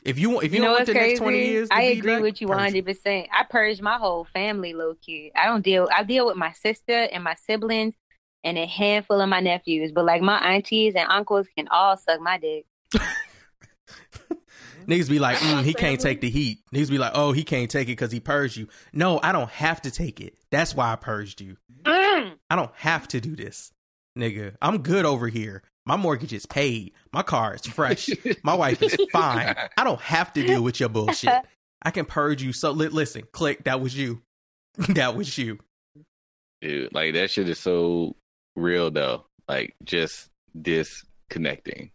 If 0.04 0.20
you 0.20 0.42
if 0.42 0.52
you, 0.52 0.58
you 0.58 0.66
know 0.66 0.74
want 0.74 0.86
the 0.86 0.92
crazy? 0.92 1.08
next 1.08 1.20
20 1.20 1.46
years, 1.46 1.68
I 1.72 1.82
agree 1.84 2.20
with 2.20 2.42
you 2.42 2.48
100. 2.48 2.86
percent 2.86 3.28
I 3.32 3.44
purge 3.50 3.82
my 3.82 3.98
whole 3.98 4.26
family, 4.26 4.74
low 4.74 4.96
key. 5.02 5.32
I 5.36 5.46
don't 5.46 5.64
deal. 5.64 5.88
I 5.96 6.04
deal 6.04 6.28
with 6.28 6.36
my 6.36 6.52
sister 6.52 7.08
and 7.12 7.24
my 7.24 7.36
siblings 7.36 7.96
and 8.44 8.58
a 8.58 8.66
handful 8.68 9.22
of 9.22 9.30
my 9.30 9.40
nephews. 9.40 9.92
But 9.92 10.06
like 10.06 10.22
my 10.22 10.38
aunties 10.38 10.94
and 10.96 11.10
uncles 11.10 11.48
can 11.58 11.68
all 11.70 11.96
suck 11.98 12.20
my 12.20 12.38
dick. 12.38 12.66
Niggas 14.88 15.10
be 15.10 15.20
like, 15.20 15.38
mm, 15.38 15.64
he 15.64 15.74
can't 15.74 16.00
take 16.00 16.22
the 16.22 16.30
heat. 16.30 16.60
Niggas 16.74 16.90
be 16.90 16.98
like, 16.98 17.14
oh, 17.16 17.32
he 17.32 17.44
can't 17.44 17.72
take 17.72 17.88
it 17.88 17.94
because 17.94 18.12
he 18.12 18.20
purged 18.20 18.58
you. 18.58 18.68
No, 18.94 19.20
I 19.22 19.32
don't 19.32 19.50
have 19.50 19.82
to 19.82 19.92
take 19.92 20.22
it. 20.22 20.36
That's 20.52 20.76
why 20.76 20.92
I 20.92 20.96
purged 20.96 21.42
you. 21.42 21.58
Mm. 21.84 22.34
I 22.50 22.56
don't 22.56 22.72
have 22.76 23.08
to 23.10 23.20
do 23.20 23.36
this, 23.36 23.72
nigga. 24.18 24.56
I'm 24.62 24.80
good 24.84 25.06
over 25.06 25.28
here. 25.28 25.64
My 25.86 25.98
mortgage 25.98 26.34
is 26.34 26.46
paid. 26.46 26.94
My 27.12 27.22
car 27.22 27.56
is 27.56 27.66
fresh. 27.66 28.10
My 28.44 28.56
wife 28.56 28.82
is 28.82 28.96
fine. 29.12 29.56
I 29.78 29.84
don't 29.84 30.02
have 30.02 30.34
to 30.34 30.46
deal 30.46 30.64
with 30.64 30.80
your 30.80 30.90
bullshit. 30.90 31.34
I 31.82 31.92
can 31.92 32.06
purge 32.06 32.42
you. 32.42 32.54
So 32.54 32.72
li- 32.72 32.88
listen, 32.88 33.24
click. 33.32 33.66
That 33.66 33.82
was 33.82 33.96
you. 33.96 34.22
that 34.90 35.16
was 35.16 35.38
you. 35.38 35.60
Dude, 36.62 36.94
like 36.94 37.14
that 37.14 37.30
shit 37.30 37.48
is 37.48 37.60
so 37.60 38.16
real 38.56 38.90
though. 38.90 39.26
Like 39.48 39.76
just 39.84 40.30
disconnecting. 40.60 41.92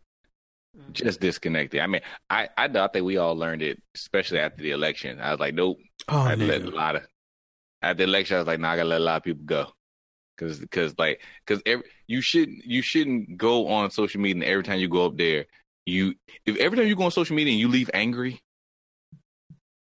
Mm-hmm. 0.77 0.93
Just 0.93 1.21
disconnecting. 1.21 1.81
I 1.81 1.87
mean, 1.87 2.03
I 2.29 2.49
I, 2.57 2.67
I 2.67 2.89
think 2.89 3.05
we 3.05 3.17
all 3.17 3.35
learned 3.37 3.63
it, 3.63 3.83
especially 3.95 4.39
after 4.39 4.63
the 4.63 4.71
election. 4.71 5.21
I 5.21 5.33
was 5.33 5.41
like, 5.41 5.55
nope. 5.55 5.79
Oh, 6.09 6.21
I 6.21 6.35
let 6.35 6.63
a 6.63 6.71
lot 6.71 6.97
of 6.97 7.03
at 7.83 7.97
the 7.97 8.05
election. 8.05 8.37
I 8.37 8.41
was 8.41 8.47
like, 8.47 8.61
nah, 8.61 8.73
I 8.73 8.77
gotta 8.77 8.89
let 8.89 9.01
a 9.01 9.05
lot 9.05 9.17
of 9.17 9.23
people 9.25 9.45
go 9.45 9.73
because 10.41 10.59
because 10.59 10.99
like 10.99 11.21
because 11.47 11.63
you 12.07 12.21
shouldn't 12.21 12.65
you 12.65 12.83
shouldn't 12.83 13.37
go 13.37 13.69
on 13.69 13.91
social 13.91 14.21
media 14.21 14.43
and 14.43 14.45
every 14.45 14.63
time 14.63 14.81
you 14.81 14.89
go 14.89 15.07
up 15.07 15.17
there 15.17 15.47
you 15.87 16.15
if 16.47 16.57
every 16.57 16.77
time 16.79 16.87
you 16.87 16.97
go 16.97 17.05
on 17.05 17.11
social 17.11 17.37
media 17.37 17.53
and 17.53 17.61
you 17.61 17.69
leave 17.69 17.91
angry 17.93 18.41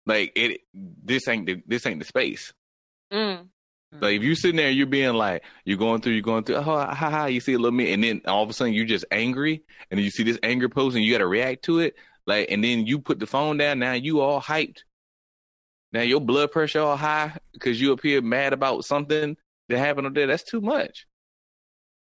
like 0.06 0.32
it 0.36 0.62
this 0.74 1.28
ain't 1.28 1.46
the, 1.46 1.62
this 1.66 1.86
ain't 1.86 2.00
the 2.00 2.06
space 2.06 2.54
mm. 3.12 3.48
Like 4.00 4.16
if 4.16 4.24
you 4.24 4.36
sitting 4.36 4.56
there 4.56 4.68
and 4.68 4.78
you're 4.78 4.88
being 4.88 5.14
like 5.14 5.44
you're 5.66 5.78
going 5.78 6.00
through 6.02 6.14
you're 6.14 6.22
going 6.22 6.44
through 6.44 6.56
oh 6.56 6.62
ha 6.62 6.94
ha 6.94 7.26
you 7.26 7.42
see 7.42 7.54
a 7.54 7.60
little 7.60 7.78
bit 7.78 7.94
and 7.94 8.04
then 8.04 8.22
all 8.26 8.44
of 8.44 8.50
a 8.50 8.54
sudden 8.54 8.74
you're 8.74 8.86
just 8.86 9.06
angry 9.12 9.64
and 9.90 10.00
you 10.00 10.10
see 10.10 10.24
this 10.24 10.40
anger 10.44 10.70
post 10.70 10.96
and 10.96 11.04
you 11.04 11.12
got 11.12 11.18
to 11.18 11.28
react 11.28 11.64
to 11.64 11.80
it 11.80 11.96
like 12.26 12.50
and 12.50 12.64
then 12.64 12.86
you 12.86 13.00
put 13.00 13.20
the 13.20 13.28
phone 13.28 13.58
down 13.58 13.80
now 13.80 13.92
you 13.92 14.22
all 14.22 14.42
hyped 14.42 14.84
now 15.92 16.02
your 16.02 16.22
blood 16.22 16.52
pressure 16.52 16.80
all 16.80 16.96
high 16.96 17.36
because 17.54 17.82
you 17.82 17.92
appear 17.92 18.22
mad 18.22 18.54
about 18.54 18.86
something 18.86 19.36
that 19.72 19.80
happened 19.80 20.08
up 20.08 20.14
there, 20.14 20.28
that's 20.28 20.44
too 20.44 20.62
much. 20.62 21.08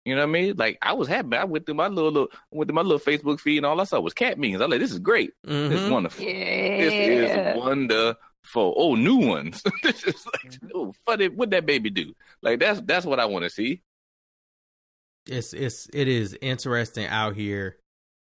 You 0.06 0.14
know 0.16 0.22
what 0.22 0.30
I 0.30 0.32
mean? 0.32 0.56
Like 0.56 0.78
I 0.82 0.94
was 0.94 1.08
happy. 1.08 1.36
I 1.36 1.46
went 1.46 1.66
through 1.66 1.76
my 1.76 1.88
little, 1.88 2.12
little 2.12 2.30
went 2.52 2.70
through 2.70 2.76
my 2.76 2.84
little 2.84 3.00
Facebook 3.00 3.40
feed, 3.40 3.58
and 3.58 3.66
all 3.66 3.82
I 3.82 3.86
saw 3.86 4.00
was 4.00 4.14
cat 4.14 4.38
memes. 4.38 4.62
I 4.62 4.66
like, 4.66 4.80
this 4.80 4.92
is 4.92 5.00
great. 5.00 5.32
Mm-hmm. 5.48 5.70
This 5.70 5.82
is 5.82 5.90
wonderful. 5.90 6.24
Yeah. 6.24 6.78
This 6.78 6.94
is 6.94 7.58
wonderful. 7.58 8.22
For 8.46 8.74
oh, 8.78 8.96
new 8.96 9.18
ones. 9.18 9.64
this 9.84 10.04
is 10.04 10.26
like, 10.26 10.54
mm-hmm. 10.54 10.68
oh, 10.76 10.94
funny. 11.06 11.30
What 11.30 11.50
that 11.52 11.66
baby 11.66 11.90
do? 11.90 12.14
Like 12.42 12.60
that's 12.60 12.82
that's 12.82 13.06
what 13.06 13.20
I 13.20 13.26
want 13.26 13.44
to 13.44 13.50
see. 13.50 13.82
It's 15.28 15.54
it's 15.54 15.90
it 15.94 16.08
is 16.08 16.38
interesting 16.42 17.08
out 17.08 17.36
here 17.36 17.78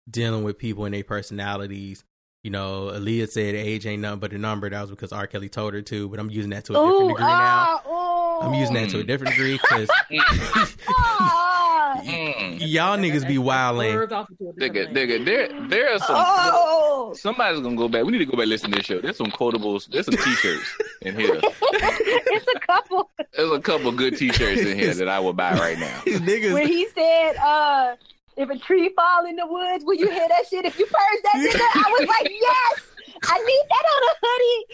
dealing 0.09 0.45
with 0.45 0.59
people 0.59 0.85
and 0.85 0.95
their 0.95 1.05
personalities. 1.05 2.05
You 2.43 2.51
know, 2.51 2.91
Aaliyah 2.93 3.31
said 3.31 3.55
age 3.55 3.87
ain't 3.87 4.03
nothing 4.03 4.21
but 4.21 4.33
a 4.33 4.39
number. 4.39 4.69
That 4.69 4.81
was 4.83 4.91
because 4.91 5.13
R. 5.13 5.27
Kelly 5.27 5.49
told 5.49 5.73
her 5.73 5.83
to, 5.83 6.09
but 6.09 6.21
I'm 6.21 6.31
using 6.31 6.51
that 6.51 6.67
to 6.67 6.73
a 6.73 6.87
different 6.87 7.09
degree 7.09 7.25
now. 7.25 7.81
Uh, 7.87 8.39
I'm 8.41 8.55
using 8.55 8.75
that 8.75 8.91
to 8.91 9.01
a 9.01 9.05
different 9.05 9.35
degree 9.35 9.59
because 9.59 9.89
y'all 12.03 12.99
niggas 12.99 13.27
be 13.27 13.39
wilding. 13.39 13.95
Nigga, 13.95 14.93
nigga, 14.93 15.25
there, 15.25 15.69
there 15.69 15.95
are 15.95 15.99
some. 15.99 16.17
Oh. 16.19 17.15
Somebody's 17.17 17.61
gonna 17.61 17.77
go 17.77 17.89
back. 17.89 18.05
We 18.05 18.13
need 18.13 18.19
to 18.19 18.27
go 18.27 18.33
back 18.33 18.43
and 18.43 18.51
listen 18.51 18.71
to 18.71 18.77
this 18.77 18.87
show. 18.87 19.01
There's 19.01 19.17
some 19.17 19.31
quotables. 19.31 19.89
There's 19.89 20.07
some 20.07 20.17
t-shirts 20.17 20.79
in 21.03 21.19
here. 21.19 21.41
it's 21.43 22.47
a 22.55 22.61
couple. 22.61 23.11
There's 23.33 23.53
a 23.53 23.61
couple 23.61 23.93
good 23.93 24.17
t-shirts 24.17 24.63
in 24.63 24.79
here 24.79 24.95
that 24.95 25.09
I 25.09 25.21
will 25.21 25.33
buy 25.33 25.53
right 25.55 25.79
now. 25.79 26.01
niggas. 26.07 26.53
When 26.53 26.67
he 26.67 26.89
said, 26.89 27.37
uh, 27.37 27.97
"If 28.37 28.51
a 28.51 28.59
tree 28.59 28.91
fall 28.97 29.27
in 29.27 29.37
the 29.37 29.47
woods, 29.47 29.85
will 29.85 29.95
you 29.95 30.11
hear 30.11 30.29
that 30.29 30.47
shit? 30.49 30.65
If 30.65 30.79
you 30.79 30.87
purge 30.87 31.23
that 31.23 31.37
nigga," 31.37 31.87
I 31.87 31.97
was 31.99 32.09
like, 32.09 32.31
"Yes." 32.31 32.94
I 33.29 33.39
need 33.39 33.65
that 33.71 33.85
on 33.95 34.03
a 34.03 34.15
hoodie. 34.23 34.65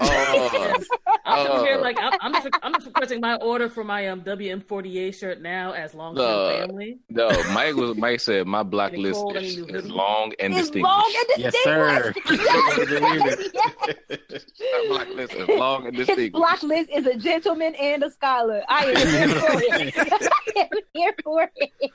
Oh, 0.00 0.84
I'm 1.24 1.64
here 1.64 1.76
like 1.78 1.98
I'm, 1.98 2.12
I'm, 2.20 2.32
just 2.32 2.48
I'm 2.62 2.72
just 2.74 2.86
requesting 2.86 3.20
my 3.20 3.36
order 3.36 3.68
for 3.68 3.84
my 3.84 4.08
um 4.08 4.22
WM48 4.22 5.14
shirt 5.14 5.40
now 5.40 5.72
as 5.72 5.94
long 5.94 6.16
as 6.16 6.22
uh, 6.22 6.66
family. 6.66 6.98
No, 7.08 7.28
Mike 7.52 7.74
was 7.74 7.96
Mike 7.96 8.20
said 8.20 8.46
my 8.46 8.62
block 8.62 8.92
list 8.92 9.20
cold, 9.20 9.36
is, 9.36 9.58
is 9.58 9.90
long 9.90 10.32
and 10.38 10.54
it's 10.54 10.70
distinguished. 10.70 10.84
Long 10.84 11.14
and 11.16 11.26
distinguished. 11.54 11.54
Yes, 11.54 11.64
sir. 11.64 12.14
yes. 12.30 13.48
yes. 14.30 14.88
block 14.88 15.08
list 15.08 15.34
is 15.34 15.48
long 15.48 15.86
and 15.86 15.96
distinguished. 15.96 16.20
His 16.20 16.30
block 16.30 16.62
list 16.62 16.90
is 16.90 17.06
a 17.06 17.16
gentleman 17.16 17.74
and 17.74 18.02
a 18.02 18.10
scholar. 18.10 18.62
I 18.68 18.84
am 18.84 18.96
here 18.96 19.28
for 19.40 19.62
it. 19.62 19.94
I 19.96 20.60
am 20.60 20.78
here 20.94 21.14
for 21.22 21.50
it. 21.56 21.92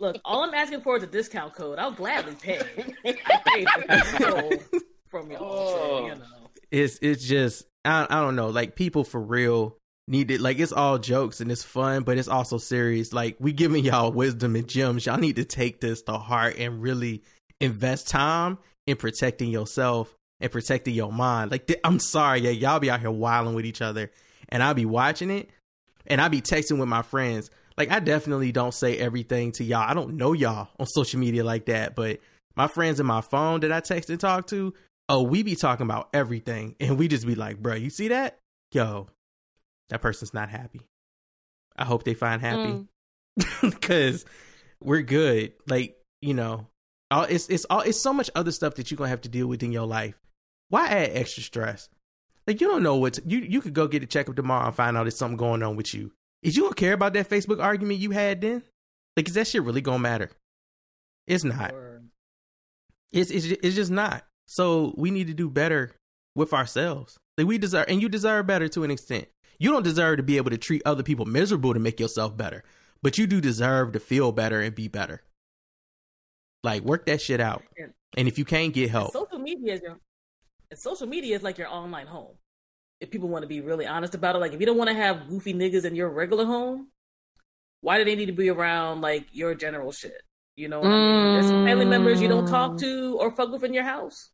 Look, 0.00 0.16
all 0.24 0.42
I'm 0.42 0.54
asking 0.54 0.80
for 0.80 0.96
is 0.96 1.02
a 1.02 1.06
discount 1.06 1.54
code. 1.54 1.78
I'll 1.78 1.92
gladly 1.92 2.34
pay. 2.34 2.60
I 3.04 3.40
paid 3.44 3.68
for 3.68 3.80
the 3.80 4.82
from 5.12 5.30
y'all. 5.30 5.44
Oh. 5.44 5.76
So, 5.76 6.06
you 6.06 6.14
know. 6.16 6.24
It's 6.72 6.98
it's 7.02 7.24
just 7.24 7.66
I 7.84 8.06
I 8.10 8.20
don't 8.20 8.34
know. 8.34 8.48
Like 8.48 8.74
people 8.74 9.04
for 9.04 9.20
real 9.20 9.76
need 10.08 10.30
it. 10.32 10.40
Like 10.40 10.58
it's 10.58 10.72
all 10.72 10.98
jokes 10.98 11.40
and 11.40 11.52
it's 11.52 11.62
fun, 11.62 12.02
but 12.02 12.18
it's 12.18 12.28
also 12.28 12.58
serious. 12.58 13.12
Like 13.12 13.36
we 13.38 13.52
giving 13.52 13.84
y'all 13.84 14.10
wisdom 14.10 14.56
and 14.56 14.66
gems. 14.66 15.06
Y'all 15.06 15.18
need 15.18 15.36
to 15.36 15.44
take 15.44 15.80
this 15.80 16.02
to 16.02 16.14
heart 16.14 16.56
and 16.58 16.82
really 16.82 17.22
invest 17.60 18.08
time 18.08 18.58
in 18.86 18.96
protecting 18.96 19.50
yourself 19.50 20.16
and 20.40 20.50
protecting 20.50 20.94
your 20.94 21.12
mind. 21.12 21.50
Like 21.50 21.70
I'm 21.84 22.00
sorry, 22.00 22.40
yeah, 22.40 22.50
y'all 22.50 22.80
be 22.80 22.90
out 22.90 23.00
here 23.00 23.10
wilding 23.10 23.54
with 23.54 23.66
each 23.66 23.82
other, 23.82 24.10
and 24.48 24.62
I'll 24.62 24.74
be 24.74 24.86
watching 24.86 25.30
it, 25.30 25.50
and 26.06 26.20
I'll 26.20 26.30
be 26.30 26.40
texting 26.40 26.80
with 26.80 26.88
my 26.88 27.02
friends. 27.02 27.50
Like 27.76 27.90
I 27.90 28.00
definitely 28.00 28.50
don't 28.50 28.74
say 28.74 28.96
everything 28.96 29.52
to 29.52 29.64
y'all. 29.64 29.88
I 29.88 29.92
don't 29.92 30.16
know 30.16 30.32
y'all 30.32 30.68
on 30.80 30.86
social 30.86 31.20
media 31.20 31.44
like 31.44 31.66
that, 31.66 31.94
but 31.94 32.18
my 32.56 32.66
friends 32.66 32.98
in 32.98 33.06
my 33.06 33.20
phone 33.20 33.60
that 33.60 33.72
I 33.72 33.80
text 33.80 34.10
and 34.10 34.20
talk 34.20 34.46
to, 34.48 34.74
oh, 35.12 35.22
we 35.22 35.42
be 35.42 35.54
talking 35.54 35.84
about 35.84 36.08
everything, 36.14 36.74
and 36.80 36.98
we 36.98 37.06
just 37.06 37.26
be 37.26 37.34
like, 37.34 37.62
bro, 37.62 37.74
you 37.74 37.90
see 37.90 38.08
that? 38.08 38.38
Yo, 38.72 39.08
that 39.90 40.00
person's 40.00 40.32
not 40.34 40.48
happy. 40.48 40.80
I 41.76 41.84
hope 41.84 42.04
they 42.04 42.14
find 42.14 42.40
happy 42.40 42.86
because 43.62 44.24
mm. 44.24 44.28
we're 44.80 45.02
good. 45.02 45.52
Like 45.66 45.96
you 46.20 46.34
know, 46.34 46.66
all 47.10 47.24
it's 47.24 47.48
it's 47.48 47.66
all 47.66 47.80
it's 47.80 48.00
so 48.00 48.12
much 48.12 48.30
other 48.34 48.52
stuff 48.52 48.74
that 48.76 48.90
you're 48.90 48.96
gonna 48.96 49.10
have 49.10 49.22
to 49.22 49.28
deal 49.28 49.46
with 49.46 49.62
in 49.62 49.72
your 49.72 49.86
life. 49.86 50.14
Why 50.68 50.88
add 50.88 51.10
extra 51.14 51.42
stress? 51.42 51.88
Like 52.46 52.60
you 52.60 52.68
don't 52.68 52.82
know 52.82 52.96
what 52.96 53.14
to, 53.14 53.22
you 53.26 53.38
you 53.38 53.60
could 53.60 53.74
go 53.74 53.86
get 53.86 54.02
a 54.02 54.06
checkup 54.06 54.36
tomorrow 54.36 54.66
and 54.66 54.74
find 54.74 54.96
out 54.96 55.04
there's 55.04 55.16
something 55.16 55.36
going 55.36 55.62
on 55.62 55.76
with 55.76 55.92
you. 55.94 56.12
Is 56.42 56.56
you 56.56 56.64
gonna 56.64 56.74
care 56.74 56.94
about 56.94 57.12
that 57.14 57.28
Facebook 57.28 57.62
argument 57.62 58.00
you 58.00 58.10
had 58.10 58.40
then? 58.40 58.62
Like, 59.16 59.28
is 59.28 59.34
that 59.34 59.46
shit 59.46 59.62
really 59.62 59.82
gonna 59.82 59.98
matter? 59.98 60.30
It's 61.26 61.44
not. 61.44 61.74
It's 63.12 63.30
it's 63.30 63.46
it's 63.46 63.76
just 63.76 63.90
not. 63.90 64.24
So 64.52 64.92
we 64.98 65.10
need 65.10 65.28
to 65.28 65.32
do 65.32 65.48
better 65.48 65.92
with 66.34 66.52
ourselves. 66.52 67.18
Like 67.38 67.46
we 67.46 67.56
deserve, 67.56 67.86
and 67.88 68.02
you 68.02 68.10
deserve 68.10 68.46
better 68.46 68.68
to 68.68 68.84
an 68.84 68.90
extent. 68.90 69.28
You 69.58 69.70
don't 69.70 69.82
deserve 69.82 70.18
to 70.18 70.22
be 70.22 70.36
able 70.36 70.50
to 70.50 70.58
treat 70.58 70.82
other 70.84 71.02
people 71.02 71.24
miserable 71.24 71.72
to 71.72 71.80
make 71.80 71.98
yourself 71.98 72.36
better, 72.36 72.62
but 73.02 73.16
you 73.16 73.26
do 73.26 73.40
deserve 73.40 73.92
to 73.92 73.98
feel 73.98 74.30
better 74.30 74.60
and 74.60 74.74
be 74.74 74.88
better. 74.88 75.22
Like 76.62 76.82
work 76.82 77.06
that 77.06 77.22
shit 77.22 77.40
out. 77.40 77.62
And 78.14 78.28
if 78.28 78.36
you 78.36 78.44
can't 78.44 78.74
get 78.74 78.90
help, 78.90 79.14
social 79.14 79.38
media 79.38 79.72
is 79.72 79.80
your 79.80 79.98
social 80.74 81.06
media 81.06 81.34
is 81.34 81.42
like 81.42 81.56
your 81.56 81.68
online 81.68 82.06
home. 82.06 82.34
If 83.00 83.10
people 83.10 83.30
want 83.30 83.44
to 83.44 83.48
be 83.48 83.62
really 83.62 83.86
honest 83.86 84.14
about 84.14 84.36
it, 84.36 84.40
like 84.40 84.52
if 84.52 84.60
you 84.60 84.66
don't 84.66 84.76
want 84.76 84.90
to 84.90 84.94
have 84.94 85.28
goofy 85.30 85.54
niggas 85.54 85.86
in 85.86 85.96
your 85.96 86.10
regular 86.10 86.44
home, 86.44 86.88
why 87.80 87.96
do 87.96 88.04
they 88.04 88.16
need 88.16 88.26
to 88.26 88.32
be 88.32 88.50
around 88.50 89.00
like 89.00 89.28
your 89.32 89.54
general 89.54 89.92
shit? 89.92 90.20
You 90.56 90.68
know, 90.68 90.82
mm. 90.82 90.86
I 90.86 90.90
mean? 90.90 91.32
there's 91.32 91.50
family 91.66 91.86
members 91.86 92.20
you 92.20 92.28
don't 92.28 92.46
talk 92.46 92.76
to 92.80 93.16
or 93.18 93.30
fuck 93.30 93.50
with 93.50 93.64
in 93.64 93.72
your 93.72 93.84
house. 93.84 94.28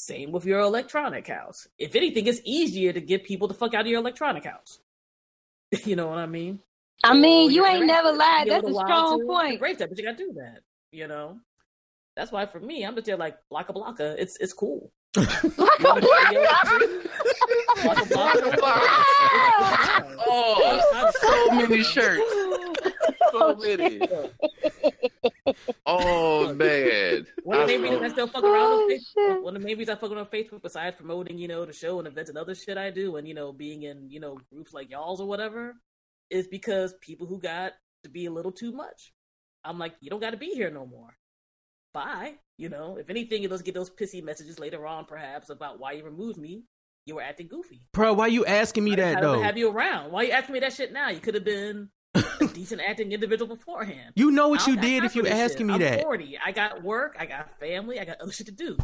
Same 0.00 0.32
with 0.32 0.46
your 0.46 0.60
electronic 0.60 1.26
house. 1.26 1.68
If 1.78 1.94
anything, 1.94 2.26
it's 2.26 2.40
easier 2.46 2.90
to 2.90 3.02
get 3.02 3.22
people 3.22 3.48
to 3.48 3.54
fuck 3.54 3.74
out 3.74 3.82
of 3.82 3.86
your 3.88 4.00
electronic 4.00 4.46
house. 4.46 4.78
you 5.84 5.94
know 5.94 6.06
what 6.06 6.16
I 6.16 6.24
mean? 6.24 6.60
I 7.04 7.12
mean, 7.12 7.50
you 7.50 7.66
ain't 7.66 7.84
never 7.84 8.10
lied. 8.10 8.48
That's 8.48 8.66
a 8.66 8.72
strong 8.72 9.26
point. 9.26 9.60
Great 9.60 9.76
that, 9.78 9.90
but 9.90 9.98
you 9.98 10.04
gotta 10.04 10.16
do 10.16 10.32
that. 10.36 10.60
You 10.90 11.06
know, 11.06 11.38
that's 12.16 12.32
why 12.32 12.46
for 12.46 12.60
me, 12.60 12.82
I'm 12.82 12.94
just 12.94 13.08
there 13.08 13.18
like 13.18 13.36
blocka 13.52 13.74
blocka. 13.74 14.16
It's 14.18 14.38
it's 14.38 14.54
cool. 14.54 14.90
Blocka 15.14 16.00
blocka. 18.56 20.16
Oh, 20.26 21.10
so 21.20 21.50
many 21.50 21.82
shirts. 21.82 22.22
Oh, 23.32 23.56
so 23.60 23.76
many. 23.76 24.00
Oh 25.86 26.54
man. 26.54 27.26
One 27.42 27.60
of 27.60 27.68
the 27.68 27.78
main 27.78 27.82
reasons 27.82 28.02
I 28.02 28.08
still 28.08 28.26
fuck 28.26 28.44
around 28.44 28.54
oh, 28.56 28.82
on 28.82 28.90
Facebook. 28.90 29.42
One 29.42 29.56
of 29.56 29.62
the 29.62 29.66
main 29.66 29.78
reasons 29.78 29.96
I 29.96 30.00
fuck 30.00 30.10
around 30.10 30.20
on 30.20 30.26
Facebook, 30.26 30.62
besides 30.62 30.96
promoting, 30.96 31.38
you 31.38 31.48
know, 31.48 31.64
the 31.64 31.72
show 31.72 31.98
and 31.98 32.06
events 32.06 32.28
and 32.28 32.38
other 32.38 32.54
shit 32.54 32.78
I 32.78 32.90
do, 32.90 33.16
and 33.16 33.26
you 33.26 33.34
know, 33.34 33.52
being 33.52 33.82
in, 33.82 34.10
you 34.10 34.20
know, 34.20 34.38
groups 34.52 34.72
like 34.72 34.90
y'all's 34.90 35.20
or 35.20 35.26
whatever, 35.26 35.76
is 36.30 36.46
because 36.48 36.94
people 37.00 37.26
who 37.26 37.40
got 37.40 37.72
to 38.04 38.10
be 38.10 38.26
a 38.26 38.30
little 38.30 38.52
too 38.52 38.72
much. 38.72 39.12
I'm 39.64 39.78
like, 39.78 39.94
you 40.00 40.10
don't 40.10 40.20
got 40.20 40.30
to 40.30 40.36
be 40.36 40.50
here 40.50 40.70
no 40.70 40.86
more. 40.86 41.16
Bye. 41.92 42.34
You 42.56 42.68
know, 42.68 42.96
if 42.98 43.10
anything, 43.10 43.42
you'll 43.42 43.58
get 43.58 43.74
those 43.74 43.90
pissy 43.90 44.22
messages 44.22 44.58
later 44.58 44.86
on, 44.86 45.06
perhaps 45.06 45.50
about 45.50 45.80
why 45.80 45.92
you 45.92 46.04
removed 46.04 46.38
me. 46.38 46.64
You 47.06 47.16
were 47.16 47.22
acting 47.22 47.48
goofy, 47.48 47.80
bro. 47.92 48.12
Why 48.12 48.26
you 48.26 48.44
asking 48.44 48.84
me 48.84 48.94
that 48.96 49.20
though? 49.22 49.40
Have 49.40 49.56
you 49.56 49.70
around? 49.70 50.12
Why 50.12 50.22
you 50.22 50.32
asking 50.32 50.52
me 50.52 50.60
that 50.60 50.74
shit 50.74 50.92
now? 50.92 51.08
You 51.08 51.18
could 51.18 51.34
have 51.34 51.44
been 51.44 51.88
a 51.88 51.88
decent 52.54 52.80
acting 52.80 53.12
individual 53.12 53.54
beforehand. 53.54 54.12
You 54.14 54.30
know 54.30 54.48
what 54.48 54.66
you 54.66 54.76
did 54.76 55.04
if 55.04 55.14
you 55.14 55.26
asking 55.26 55.66
me 55.66 55.74
I'm 55.74 55.80
that. 55.80 56.02
40. 56.02 56.38
I 56.44 56.52
got 56.52 56.82
work. 56.82 57.16
I 57.18 57.26
got 57.26 57.58
family. 57.58 57.98
I 57.98 58.04
got 58.04 58.20
other 58.20 58.32
shit 58.32 58.46
to 58.46 58.52
do. 58.52 58.76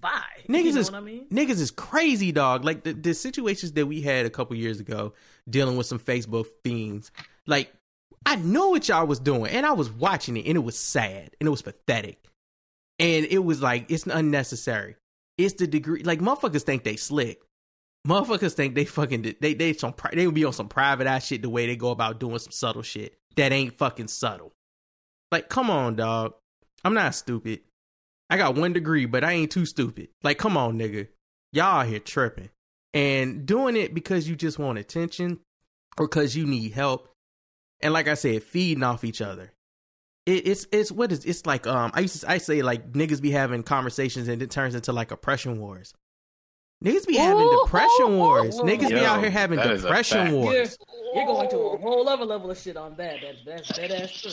Bye. 0.00 0.22
Niggas 0.48 0.64
you 0.64 0.72
know 0.72 0.80
is 0.80 0.94
I 0.94 1.00
mean? 1.00 1.26
niggas 1.30 1.60
is 1.60 1.70
crazy, 1.70 2.32
dog. 2.32 2.64
Like 2.64 2.84
the, 2.84 2.92
the 2.92 3.14
situations 3.14 3.72
that 3.72 3.86
we 3.86 4.00
had 4.00 4.26
a 4.26 4.30
couple 4.30 4.56
years 4.56 4.80
ago, 4.80 5.12
dealing 5.48 5.76
with 5.76 5.86
some 5.86 5.98
Facebook 5.98 6.46
fiends. 6.64 7.10
Like 7.46 7.72
I 8.26 8.36
know 8.36 8.70
what 8.70 8.88
y'all 8.88 9.06
was 9.06 9.18
doing, 9.18 9.50
and 9.50 9.64
I 9.64 9.72
was 9.72 9.90
watching 9.90 10.36
it, 10.36 10.46
and 10.46 10.56
it 10.56 10.64
was 10.64 10.78
sad, 10.78 11.36
and 11.40 11.46
it 11.46 11.50
was 11.50 11.62
pathetic, 11.62 12.22
and 12.98 13.26
it 13.26 13.44
was 13.44 13.62
like 13.62 13.90
it's 13.90 14.06
unnecessary. 14.06 14.96
It's 15.38 15.54
the 15.54 15.66
degree, 15.66 16.02
like 16.02 16.20
motherfuckers 16.20 16.62
think 16.62 16.84
they 16.84 16.96
slick. 16.96 17.42
Motherfuckers 18.06 18.54
think 18.54 18.74
they 18.74 18.84
fucking 18.84 19.34
they 19.40 19.54
they 19.54 19.72
some 19.74 19.94
they 20.12 20.26
would 20.26 20.34
be 20.34 20.44
on 20.44 20.52
some 20.52 20.68
private 20.68 21.06
ass 21.06 21.26
shit 21.26 21.42
the 21.42 21.50
way 21.50 21.66
they 21.66 21.76
go 21.76 21.90
about 21.90 22.18
doing 22.18 22.38
some 22.38 22.52
subtle 22.52 22.82
shit 22.82 23.18
that 23.36 23.52
ain't 23.52 23.76
fucking 23.76 24.08
subtle. 24.08 24.52
Like, 25.30 25.48
come 25.48 25.70
on, 25.70 25.96
dog. 25.96 26.34
I'm 26.84 26.94
not 26.94 27.14
stupid. 27.14 27.60
I 28.30 28.36
got 28.36 28.54
one 28.54 28.72
degree, 28.72 29.06
but 29.06 29.22
I 29.22 29.32
ain't 29.32 29.50
too 29.50 29.66
stupid. 29.66 30.08
Like, 30.22 30.38
come 30.38 30.56
on, 30.56 30.78
nigga. 30.78 31.08
Y'all 31.52 31.84
here 31.84 31.98
tripping 31.98 32.48
and 32.94 33.44
doing 33.44 33.76
it 33.76 33.92
because 33.92 34.28
you 34.28 34.36
just 34.36 34.58
want 34.58 34.78
attention 34.78 35.40
or 35.98 36.06
because 36.06 36.36
you 36.36 36.46
need 36.46 36.72
help 36.72 37.08
and 37.80 37.92
like 37.92 38.08
I 38.08 38.14
said, 38.14 38.42
feeding 38.42 38.82
off 38.82 39.04
each 39.04 39.20
other. 39.20 39.52
It, 40.26 40.46
it's 40.46 40.66
it's 40.70 40.92
what 40.92 41.12
is 41.12 41.24
it's 41.24 41.46
like 41.46 41.66
um 41.66 41.90
I 41.94 42.00
used 42.00 42.20
to 42.20 42.30
I 42.30 42.38
say 42.38 42.62
like 42.62 42.92
niggas 42.92 43.22
be 43.22 43.30
having 43.30 43.62
conversations 43.62 44.28
and 44.28 44.42
it 44.42 44.50
turns 44.50 44.74
into 44.74 44.92
like 44.92 45.10
oppression 45.10 45.58
wars. 45.60 45.94
Niggas 46.84 47.06
be 47.06 47.16
having 47.16 47.44
ooh, 47.44 47.62
depression 47.64 48.06
ooh, 48.06 48.16
wars. 48.16 48.58
Ooh, 48.58 48.62
Niggas 48.62 48.90
Yo, 48.90 49.00
be 49.00 49.04
out 49.04 49.20
here 49.20 49.30
having 49.30 49.58
depression 49.58 50.32
wars. 50.32 50.78
You're, 51.14 51.14
you're, 51.14 51.26
going 51.26 51.50
to 51.50 51.58
a 51.58 51.78
whole 51.78 52.08
other 52.08 52.24
level 52.24 52.50
of 52.50 52.58
shit 52.58 52.76
on 52.76 52.96
that. 52.96 53.20
That 53.20 53.44
that 53.44 53.76
that 53.76 54.02
ass 54.02 54.12
true. 54.12 54.32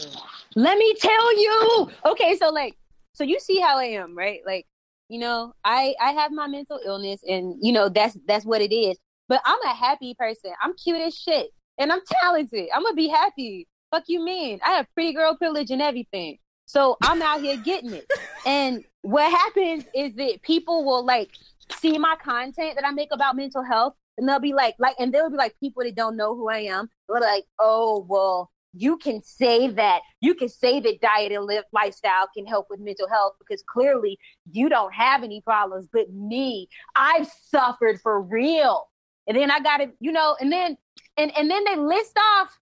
Let 0.56 0.78
me 0.78 0.94
tell 0.96 1.40
you. 1.40 1.90
Okay, 2.06 2.38
so 2.38 2.50
like, 2.50 2.78
so 3.14 3.24
you 3.24 3.40
see 3.40 3.60
how 3.60 3.78
I 3.78 3.86
am, 3.86 4.18
right? 4.18 4.40
Like, 4.46 4.66
you 5.10 5.20
know, 5.20 5.54
I 5.66 5.94
I 6.00 6.12
have 6.12 6.32
my 6.32 6.48
mental 6.48 6.80
illness, 6.86 7.22
and 7.28 7.56
you 7.62 7.74
know 7.74 7.90
that's 7.90 8.18
that's 8.28 8.46
what 8.46 8.62
it 8.62 8.74
is. 8.74 8.98
But 9.28 9.42
I'm 9.46 9.62
a 9.64 9.74
happy 9.74 10.16
person. 10.18 10.52
I'm 10.62 10.74
cute 10.76 11.02
as 11.02 11.16
shit 11.16 11.52
and 11.78 11.92
I'm 11.92 12.02
talented. 12.22 12.70
I'm 12.74 12.84
gonna 12.84 12.96
be 12.96 13.08
happy. 13.08 13.68
Fuck 13.92 14.04
you 14.08 14.24
mean? 14.24 14.60
I 14.66 14.72
have 14.72 14.88
pretty 14.94 15.14
girl 15.14 15.36
privilege 15.36 15.72
and 15.72 15.82
everything. 15.82 16.38
So 16.66 16.98
I'm 17.02 17.22
out 17.22 17.42
here 17.42 17.58
getting 17.58 17.94
it. 17.94 18.12
And 18.46 18.84
what 19.02 19.32
happens 19.32 19.86
is 19.96 20.14
that 20.16 20.42
people 20.42 20.84
will 20.84 21.06
like 21.06 21.32
see 21.74 21.98
my 21.98 22.16
content 22.24 22.76
that 22.76 22.86
I 22.86 22.92
make 22.92 23.10
about 23.12 23.36
mental 23.36 23.64
health 23.64 23.94
and 24.18 24.28
they'll 24.28 24.40
be 24.40 24.54
like, 24.54 24.76
like, 24.80 24.96
and 25.00 25.14
they'll 25.14 25.30
be 25.30 25.38
like 25.38 25.56
people 25.60 25.84
that 25.84 25.96
don't 25.96 26.18
know 26.18 26.36
who 26.36 26.50
I 26.50 26.60
am. 26.60 26.90
They're 27.08 27.22
like, 27.22 27.44
oh, 27.60 28.06
well, 28.10 28.52
you 28.74 28.98
can 28.98 29.22
say 29.24 29.68
that. 29.68 30.02
You 30.22 30.36
can 30.36 30.50
say 30.50 30.80
that 30.80 31.02
diet 31.02 31.32
and 31.32 31.46
live 31.46 31.64
lifestyle 31.72 32.28
can 32.36 32.46
help 32.46 32.68
with 32.70 32.80
mental 32.80 33.08
health 33.08 33.34
because 33.40 33.64
clearly 33.68 34.18
you 34.52 34.70
don't 34.70 34.94
have 34.94 35.24
any 35.24 35.42
problems. 35.42 35.88
But 35.92 36.12
me, 36.12 36.68
I've 36.96 37.30
suffered 37.44 38.00
for 38.02 38.22
real. 38.22 38.90
And 39.28 39.38
then 39.38 39.52
I 39.52 39.60
got 39.60 39.78
to, 39.78 39.92
you 40.00 40.12
know, 40.12 40.36
and 40.40 40.52
then 40.52 40.78
and 41.18 41.36
and 41.38 41.50
then 41.50 41.64
they 41.66 41.76
list 41.76 42.18
off 42.18 42.58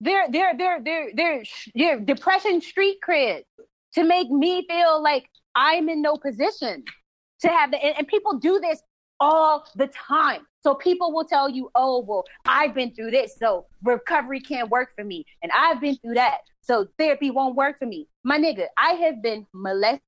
their 0.00 0.30
their 0.30 0.56
their 0.56 0.82
their 0.82 1.10
their 1.14 1.42
their 1.74 2.00
depression 2.00 2.60
street 2.60 2.98
cred 3.06 3.42
to 3.94 4.04
make 4.04 4.30
me 4.30 4.66
feel 4.68 5.02
like 5.02 5.26
I'm 5.54 5.88
in 5.88 6.02
no 6.02 6.16
position 6.16 6.84
to 7.42 7.48
have 7.48 7.70
the 7.70 7.82
and, 7.84 7.96
and 7.98 8.08
people 8.08 8.38
do 8.38 8.60
this 8.60 8.82
all 9.18 9.66
the 9.76 9.88
time. 9.88 10.46
So 10.62 10.74
people 10.74 11.12
will 11.12 11.24
tell 11.24 11.48
you, 11.48 11.70
"Oh, 11.74 12.00
well, 12.00 12.24
I've 12.46 12.74
been 12.74 12.94
through 12.94 13.12
this, 13.12 13.36
so 13.38 13.66
recovery 13.82 14.40
can't 14.40 14.70
work 14.70 14.90
for 14.96 15.04
me, 15.04 15.24
and 15.42 15.50
I've 15.54 15.80
been 15.80 15.96
through 15.96 16.14
that, 16.14 16.38
so 16.60 16.86
therapy 16.98 17.30
won't 17.30 17.54
work 17.56 17.78
for 17.78 17.86
me." 17.86 18.08
My 18.24 18.38
nigga, 18.38 18.66
I 18.76 18.92
have 18.92 19.22
been 19.22 19.46
molested. 19.54 20.00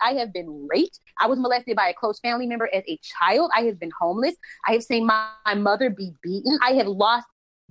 I 0.00 0.12
have 0.14 0.32
been 0.32 0.68
raped. 0.70 1.00
I 1.18 1.26
was 1.26 1.38
molested 1.38 1.76
by 1.76 1.88
a 1.88 1.94
close 1.94 2.20
family 2.20 2.46
member 2.46 2.68
as 2.74 2.82
a 2.86 2.98
child. 3.02 3.50
I 3.56 3.62
have 3.62 3.80
been 3.80 3.92
homeless. 3.98 4.34
I 4.68 4.72
have 4.72 4.82
seen 4.82 5.06
my, 5.06 5.28
my 5.46 5.54
mother 5.54 5.88
be 5.88 6.12
beaten. 6.22 6.58
I 6.62 6.72
have 6.72 6.86
lost 6.86 7.26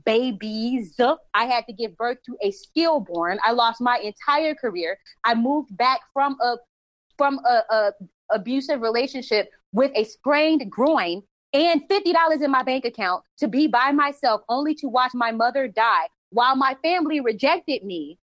babies. 0.05 0.95
I 1.33 1.45
had 1.45 1.65
to 1.67 1.73
give 1.73 1.95
birth 1.95 2.17
to 2.25 2.35
a 2.41 2.51
stillborn. 2.51 3.39
I 3.43 3.51
lost 3.51 3.79
my 3.79 3.97
entire 3.97 4.55
career. 4.55 4.97
I 5.23 5.35
moved 5.35 5.75
back 5.77 6.01
from 6.13 6.35
a 6.41 6.57
from 7.17 7.39
a, 7.45 7.61
a 7.69 7.91
abusive 8.33 8.81
relationship 8.81 9.49
with 9.71 9.91
a 9.95 10.03
sprained 10.03 10.69
groin 10.69 11.23
and 11.53 11.87
$50 11.87 12.41
in 12.41 12.51
my 12.51 12.63
bank 12.63 12.85
account 12.85 13.23
to 13.37 13.47
be 13.47 13.67
by 13.67 13.91
myself 13.91 14.41
only 14.49 14.73
to 14.75 14.87
watch 14.87 15.11
my 15.13 15.31
mother 15.31 15.67
die 15.67 16.07
while 16.31 16.55
my 16.55 16.75
family 16.83 17.19
rejected 17.19 17.83
me. 17.83 18.17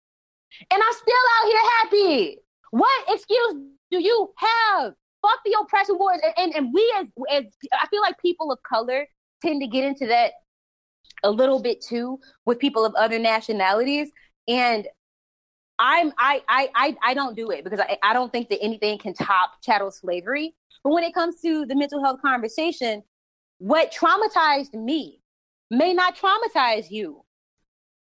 And 0.70 0.82
I'm 0.82 0.92
still 0.92 1.14
out 1.38 1.46
here 1.46 1.60
happy. 1.80 2.38
What 2.70 3.04
excuse 3.08 3.54
do 3.90 4.02
you 4.02 4.30
have? 4.36 4.94
Fuck 5.22 5.38
the 5.44 5.56
oppression 5.60 5.96
wars. 5.98 6.20
And, 6.22 6.32
and, 6.36 6.54
and 6.54 6.74
we 6.74 6.94
as, 6.98 7.06
as, 7.30 7.44
I 7.72 7.86
feel 7.88 8.00
like 8.00 8.18
people 8.20 8.50
of 8.50 8.58
color 8.62 9.06
tend 9.42 9.60
to 9.60 9.68
get 9.68 9.84
into 9.84 10.06
that 10.06 10.32
a 11.22 11.30
little 11.30 11.60
bit 11.60 11.82
too 11.82 12.18
with 12.46 12.58
people 12.58 12.84
of 12.84 12.94
other 12.94 13.18
nationalities. 13.18 14.10
And 14.48 14.88
I'm 15.80 16.12
I 16.18 16.42
I 16.48 16.68
I, 16.74 16.96
I 17.02 17.14
don't 17.14 17.34
do 17.34 17.50
it 17.50 17.64
because 17.64 17.80
I, 17.80 17.98
I 18.02 18.12
don't 18.12 18.30
think 18.30 18.50
that 18.50 18.62
anything 18.62 18.98
can 18.98 19.14
top 19.14 19.52
chattel 19.62 19.90
slavery. 19.90 20.54
But 20.84 20.92
when 20.92 21.02
it 21.04 21.14
comes 21.14 21.40
to 21.40 21.66
the 21.66 21.74
mental 21.74 22.02
health 22.04 22.20
conversation, 22.22 23.02
what 23.58 23.92
traumatized 23.92 24.74
me 24.74 25.20
may 25.70 25.92
not 25.94 26.16
traumatize 26.16 26.90
you. 26.90 27.22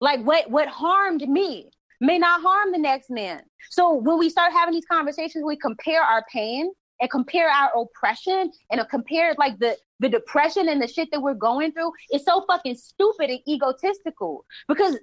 Like 0.02 0.22
what 0.24 0.50
what 0.50 0.68
harmed 0.68 1.28
me 1.28 1.72
may 2.02 2.18
not 2.18 2.42
harm 2.42 2.72
the 2.72 2.78
next 2.78 3.10
man. 3.10 3.42
So 3.70 3.94
when 3.94 4.18
we 4.18 4.30
start 4.30 4.54
having 4.54 4.74
these 4.74 4.86
conversations, 4.90 5.44
we 5.46 5.58
compare 5.58 6.02
our 6.02 6.24
pain 6.32 6.72
and 7.00 7.10
compare 7.12 7.50
our 7.50 7.72
oppression 7.80 8.52
and 8.72 8.82
compare 8.90 9.36
like 9.38 9.60
the 9.60 9.78
the 10.00 10.10
depression 10.10 10.70
and 10.70 10.82
the 10.82 10.88
shit 10.88 11.10
that 11.12 11.22
we're 11.22 11.34
going 11.34 11.72
through 11.72 11.92
is 12.12 12.24
so 12.24 12.46
fucking 12.48 12.76
stupid 12.76 13.30
and 13.30 13.40
egotistical 13.48 14.46
because 14.68 14.98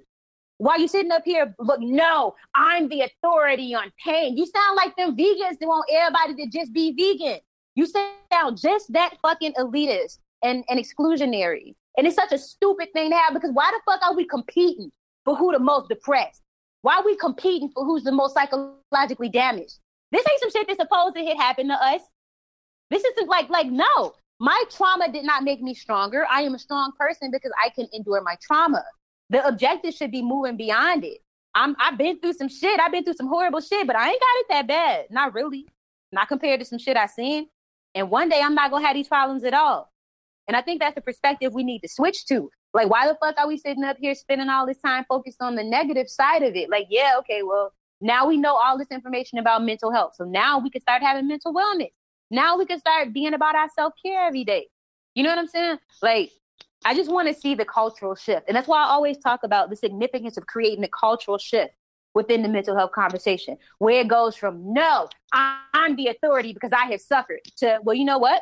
while 0.57 0.79
you 0.79 0.87
sitting 0.87 1.11
up 1.11 1.23
here, 1.25 1.53
look, 1.59 1.79
no, 1.81 2.35
I'm 2.53 2.87
the 2.87 3.01
authority 3.01 3.75
on 3.75 3.91
pain. 4.03 4.37
You 4.37 4.45
sound 4.45 4.75
like 4.75 4.95
them 4.95 5.15
vegans 5.15 5.59
that 5.59 5.67
want 5.67 5.89
everybody 5.91 6.35
to 6.35 6.49
just 6.49 6.71
be 6.71 6.93
vegan. 6.93 7.39
You 7.75 7.85
sound 7.87 8.57
just 8.57 8.91
that 8.93 9.17
fucking 9.21 9.53
elitist 9.53 10.19
and, 10.43 10.63
and 10.69 10.79
exclusionary. 10.79 11.75
And 11.97 12.07
it's 12.07 12.15
such 12.15 12.31
a 12.31 12.37
stupid 12.37 12.89
thing 12.93 13.11
to 13.11 13.17
have 13.17 13.33
because 13.33 13.51
why 13.53 13.71
the 13.71 13.91
fuck 13.91 14.01
are 14.03 14.15
we 14.15 14.25
competing 14.25 14.91
for 15.25 15.35
who 15.35 15.51
the 15.51 15.59
most 15.59 15.89
depressed? 15.89 16.41
Why 16.81 16.97
are 16.97 17.05
we 17.05 17.17
competing 17.17 17.69
for 17.73 17.83
who's 17.83 18.03
the 18.03 18.11
most 18.11 18.33
psychologically 18.33 19.29
damaged? 19.29 19.79
This 20.11 20.25
ain't 20.29 20.39
some 20.39 20.51
shit 20.51 20.67
that's 20.67 20.79
supposed 20.79 21.15
to 21.15 21.21
hit 21.21 21.37
happen 21.37 21.67
to 21.67 21.73
us. 21.73 22.01
This 22.91 23.03
isn't 23.03 23.27
like 23.27 23.49
like 23.49 23.67
no. 23.67 24.13
My 24.39 24.63
trauma 24.69 25.11
did 25.11 25.25
not 25.25 25.43
make 25.43 25.61
me 25.61 25.73
stronger. 25.73 26.25
I 26.29 26.41
am 26.41 26.55
a 26.55 26.59
strong 26.59 26.91
person 26.97 27.31
because 27.31 27.51
I 27.61 27.69
can 27.69 27.87
endure 27.93 28.21
my 28.21 28.37
trauma. 28.41 28.83
The 29.29 29.45
objective 29.45 29.93
should 29.93 30.11
be 30.11 30.21
moving 30.21 30.57
beyond 30.57 31.03
it. 31.03 31.19
I'm 31.53 31.75
I've 31.79 31.97
been 31.97 32.19
through 32.19 32.33
some 32.33 32.49
shit. 32.49 32.79
I've 32.79 32.91
been 32.91 33.03
through 33.03 33.13
some 33.13 33.27
horrible 33.27 33.61
shit, 33.61 33.87
but 33.87 33.95
I 33.95 34.09
ain't 34.09 34.19
got 34.19 34.39
it 34.39 34.45
that 34.49 34.67
bad. 34.67 35.05
Not 35.09 35.33
really. 35.33 35.67
Not 36.11 36.27
compared 36.27 36.59
to 36.59 36.65
some 36.65 36.79
shit 36.79 36.97
I 36.97 37.07
seen. 37.07 37.47
And 37.93 38.09
one 38.09 38.29
day 38.29 38.41
I'm 38.41 38.55
not 38.55 38.71
gonna 38.71 38.85
have 38.85 38.95
these 38.95 39.07
problems 39.07 39.43
at 39.43 39.53
all. 39.53 39.91
And 40.47 40.55
I 40.55 40.61
think 40.61 40.79
that's 40.79 40.95
the 40.95 41.01
perspective 41.01 41.53
we 41.53 41.63
need 41.63 41.79
to 41.79 41.87
switch 41.87 42.25
to. 42.27 42.49
Like, 42.73 42.89
why 42.89 43.07
the 43.07 43.15
fuck 43.15 43.35
are 43.37 43.47
we 43.47 43.57
sitting 43.57 43.85
up 43.85 43.97
here 43.99 44.13
spending 44.13 44.49
all 44.49 44.67
this 44.67 44.77
time 44.79 45.05
focused 45.07 45.41
on 45.41 45.55
the 45.55 45.63
negative 45.63 46.09
side 46.09 46.43
of 46.43 46.55
it? 46.55 46.69
Like, 46.69 46.87
yeah, 46.89 47.13
okay, 47.19 47.41
well, 47.41 47.71
now 48.01 48.27
we 48.27 48.35
know 48.35 48.55
all 48.55 48.77
this 48.77 48.89
information 48.91 49.39
about 49.39 49.63
mental 49.63 49.91
health. 49.91 50.13
So 50.15 50.25
now 50.25 50.59
we 50.59 50.69
can 50.69 50.81
start 50.81 51.01
having 51.01 51.27
mental 51.27 51.53
wellness. 51.53 51.91
Now 52.29 52.57
we 52.57 52.65
can 52.65 52.79
start 52.79 53.13
being 53.13 53.33
about 53.33 53.55
our 53.55 53.69
self 53.73 53.93
care 54.05 54.27
every 54.27 54.43
day. 54.43 54.67
You 55.15 55.23
know 55.23 55.29
what 55.29 55.39
I'm 55.39 55.47
saying? 55.47 55.79
Like, 56.01 56.31
I 56.85 56.93
just 56.93 57.11
want 57.11 57.27
to 57.27 57.33
see 57.33 57.55
the 57.55 57.65
cultural 57.65 58.15
shift. 58.15 58.47
And 58.47 58.55
that's 58.55 58.67
why 58.67 58.83
I 58.83 58.89
always 58.89 59.17
talk 59.17 59.43
about 59.43 59.69
the 59.69 59.75
significance 59.75 60.37
of 60.37 60.45
creating 60.45 60.83
a 60.83 60.87
cultural 60.87 61.39
shift 61.39 61.73
within 62.13 62.43
the 62.43 62.47
mental 62.47 62.77
health 62.77 62.91
conversation, 62.93 63.57
where 63.79 63.99
it 63.99 64.07
goes 64.07 64.35
from, 64.35 64.73
no, 64.73 65.09
I'm 65.33 65.95
the 65.97 66.07
authority 66.07 66.53
because 66.53 66.71
I 66.71 66.85
have 66.91 67.01
suffered, 67.01 67.41
to, 67.57 67.79
well, 67.83 67.95
you 67.95 68.05
know 68.05 68.19
what? 68.19 68.41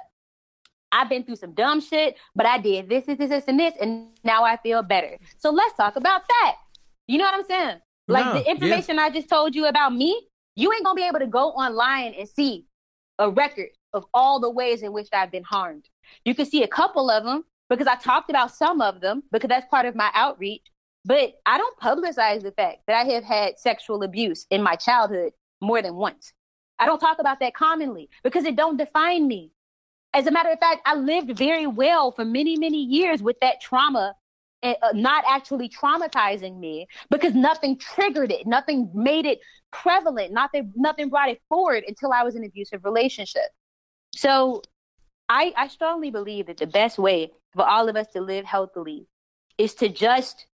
I've 0.91 1.10
been 1.10 1.24
through 1.24 1.38
some 1.38 1.54
dumb 1.54 1.82
shit, 1.82 2.18
but 2.36 2.46
I 2.46 2.60
did 2.60 2.88
this, 2.88 3.06
this, 3.06 3.18
this, 3.18 3.46
and 3.48 3.60
this, 3.60 3.74
and 3.82 4.10
now 4.24 4.44
I 4.44 4.58
feel 4.58 4.84
better. 4.84 5.18
So 5.39 5.50
let's 5.50 5.74
talk 5.74 5.96
about 5.96 6.22
that. 6.28 6.56
You 7.08 7.18
know 7.18 7.24
what 7.24 7.34
I'm 7.34 7.46
saying? 7.46 7.78
Like 8.08 8.26
no, 8.26 8.34
the 8.34 8.52
information 8.52 8.96
yeah. 8.96 9.04
I 9.04 9.10
just 9.10 9.28
told 9.28 9.56
you 9.56 9.66
about 9.66 9.96
me, 9.96 10.28
you 10.56 10.72
ain't 10.72 10.84
gonna 10.84 10.96
be 10.96 11.08
able 11.08 11.20
to 11.20 11.28
go 11.28 11.50
online 11.50 12.14
and 12.14 12.30
see 12.30 12.66
a 13.18 13.30
record 13.30 13.70
of 13.94 14.06
all 14.14 14.39
the 14.39 14.50
ways 14.50 14.84
in 14.84 14.94
which 14.94 15.08
I've 15.14 15.32
been 15.32 15.44
harmed. 15.44 15.89
You 16.26 16.36
can 16.36 16.46
see 16.46 16.62
a 16.64 16.68
couple 16.68 17.10
of 17.10 17.24
them 17.24 17.44
because 17.74 17.88
I 17.88 17.95
talked 17.95 18.30
about 18.30 18.53
some 18.53 18.82
of 18.82 19.01
them 19.01 19.24
because 19.32 19.49
that's 19.49 19.67
part 19.69 19.86
of 19.86 19.95
my 19.95 20.09
outreach. 20.13 20.61
But 21.05 21.34
I 21.45 21.57
don't 21.57 21.78
publicize 21.80 22.43
the 22.43 22.51
fact 22.51 22.80
that 22.88 22.95
I 22.95 23.03
have 23.11 23.24
had 23.24 23.59
sexual 23.59 24.03
abuse 24.03 24.45
in 24.49 24.63
my 24.63 24.76
childhood 24.76 25.34
more 25.61 25.82
than 25.82 25.95
once. 25.95 26.34
I 26.80 26.86
don't 26.86 26.99
talk 26.99 27.19
about 27.19 27.39
that 27.41 27.53
commonly 27.53 28.09
because 28.24 28.45
it 28.45 28.55
don't 28.55 28.78
define 28.78 29.28
me. 29.28 29.51
As 30.13 30.28
a 30.28 30.32
matter 30.32 30.49
of 30.49 30.59
fact, 30.59 30.82
I 30.86 30.95
lived 30.95 31.38
very 31.38 31.67
well 31.67 32.11
for 32.11 32.24
many, 32.24 32.57
many 32.57 32.78
years 32.78 33.21
with 33.21 33.38
that 33.41 33.59
trauma 33.59 34.15
and 34.61 34.78
uh, 34.82 34.91
not 34.93 35.24
actually 35.28 35.67
traumatizing 35.67 36.59
me 36.59 36.88
because 37.09 37.34
nothing 37.34 37.78
triggered 37.78 38.32
it, 38.32 38.47
nothing 38.47 38.89
made 38.93 39.26
it 39.26 39.39
prevalent, 39.71 40.32
nothing, 40.32 40.71
nothing 40.76 41.09
brought 41.09 41.30
it 41.30 41.41
forward 41.49 41.84
until 41.88 42.13
I 42.13 42.24
was 42.24 42.36
in 42.36 42.43
an 42.43 42.49
abusive 42.49 42.86
relationship. 42.86 43.49
So 44.15 44.61
I, 45.30 45.53
I 45.57 45.67
strongly 45.67 46.11
believe 46.11 46.47
that 46.47 46.57
the 46.57 46.67
best 46.67 46.97
way 46.97 47.32
for 47.53 47.65
all 47.65 47.89
of 47.89 47.95
us 47.95 48.07
to 48.13 48.21
live 48.21 48.45
healthily 48.45 49.07
is 49.57 49.74
to 49.76 49.89
just 49.89 50.47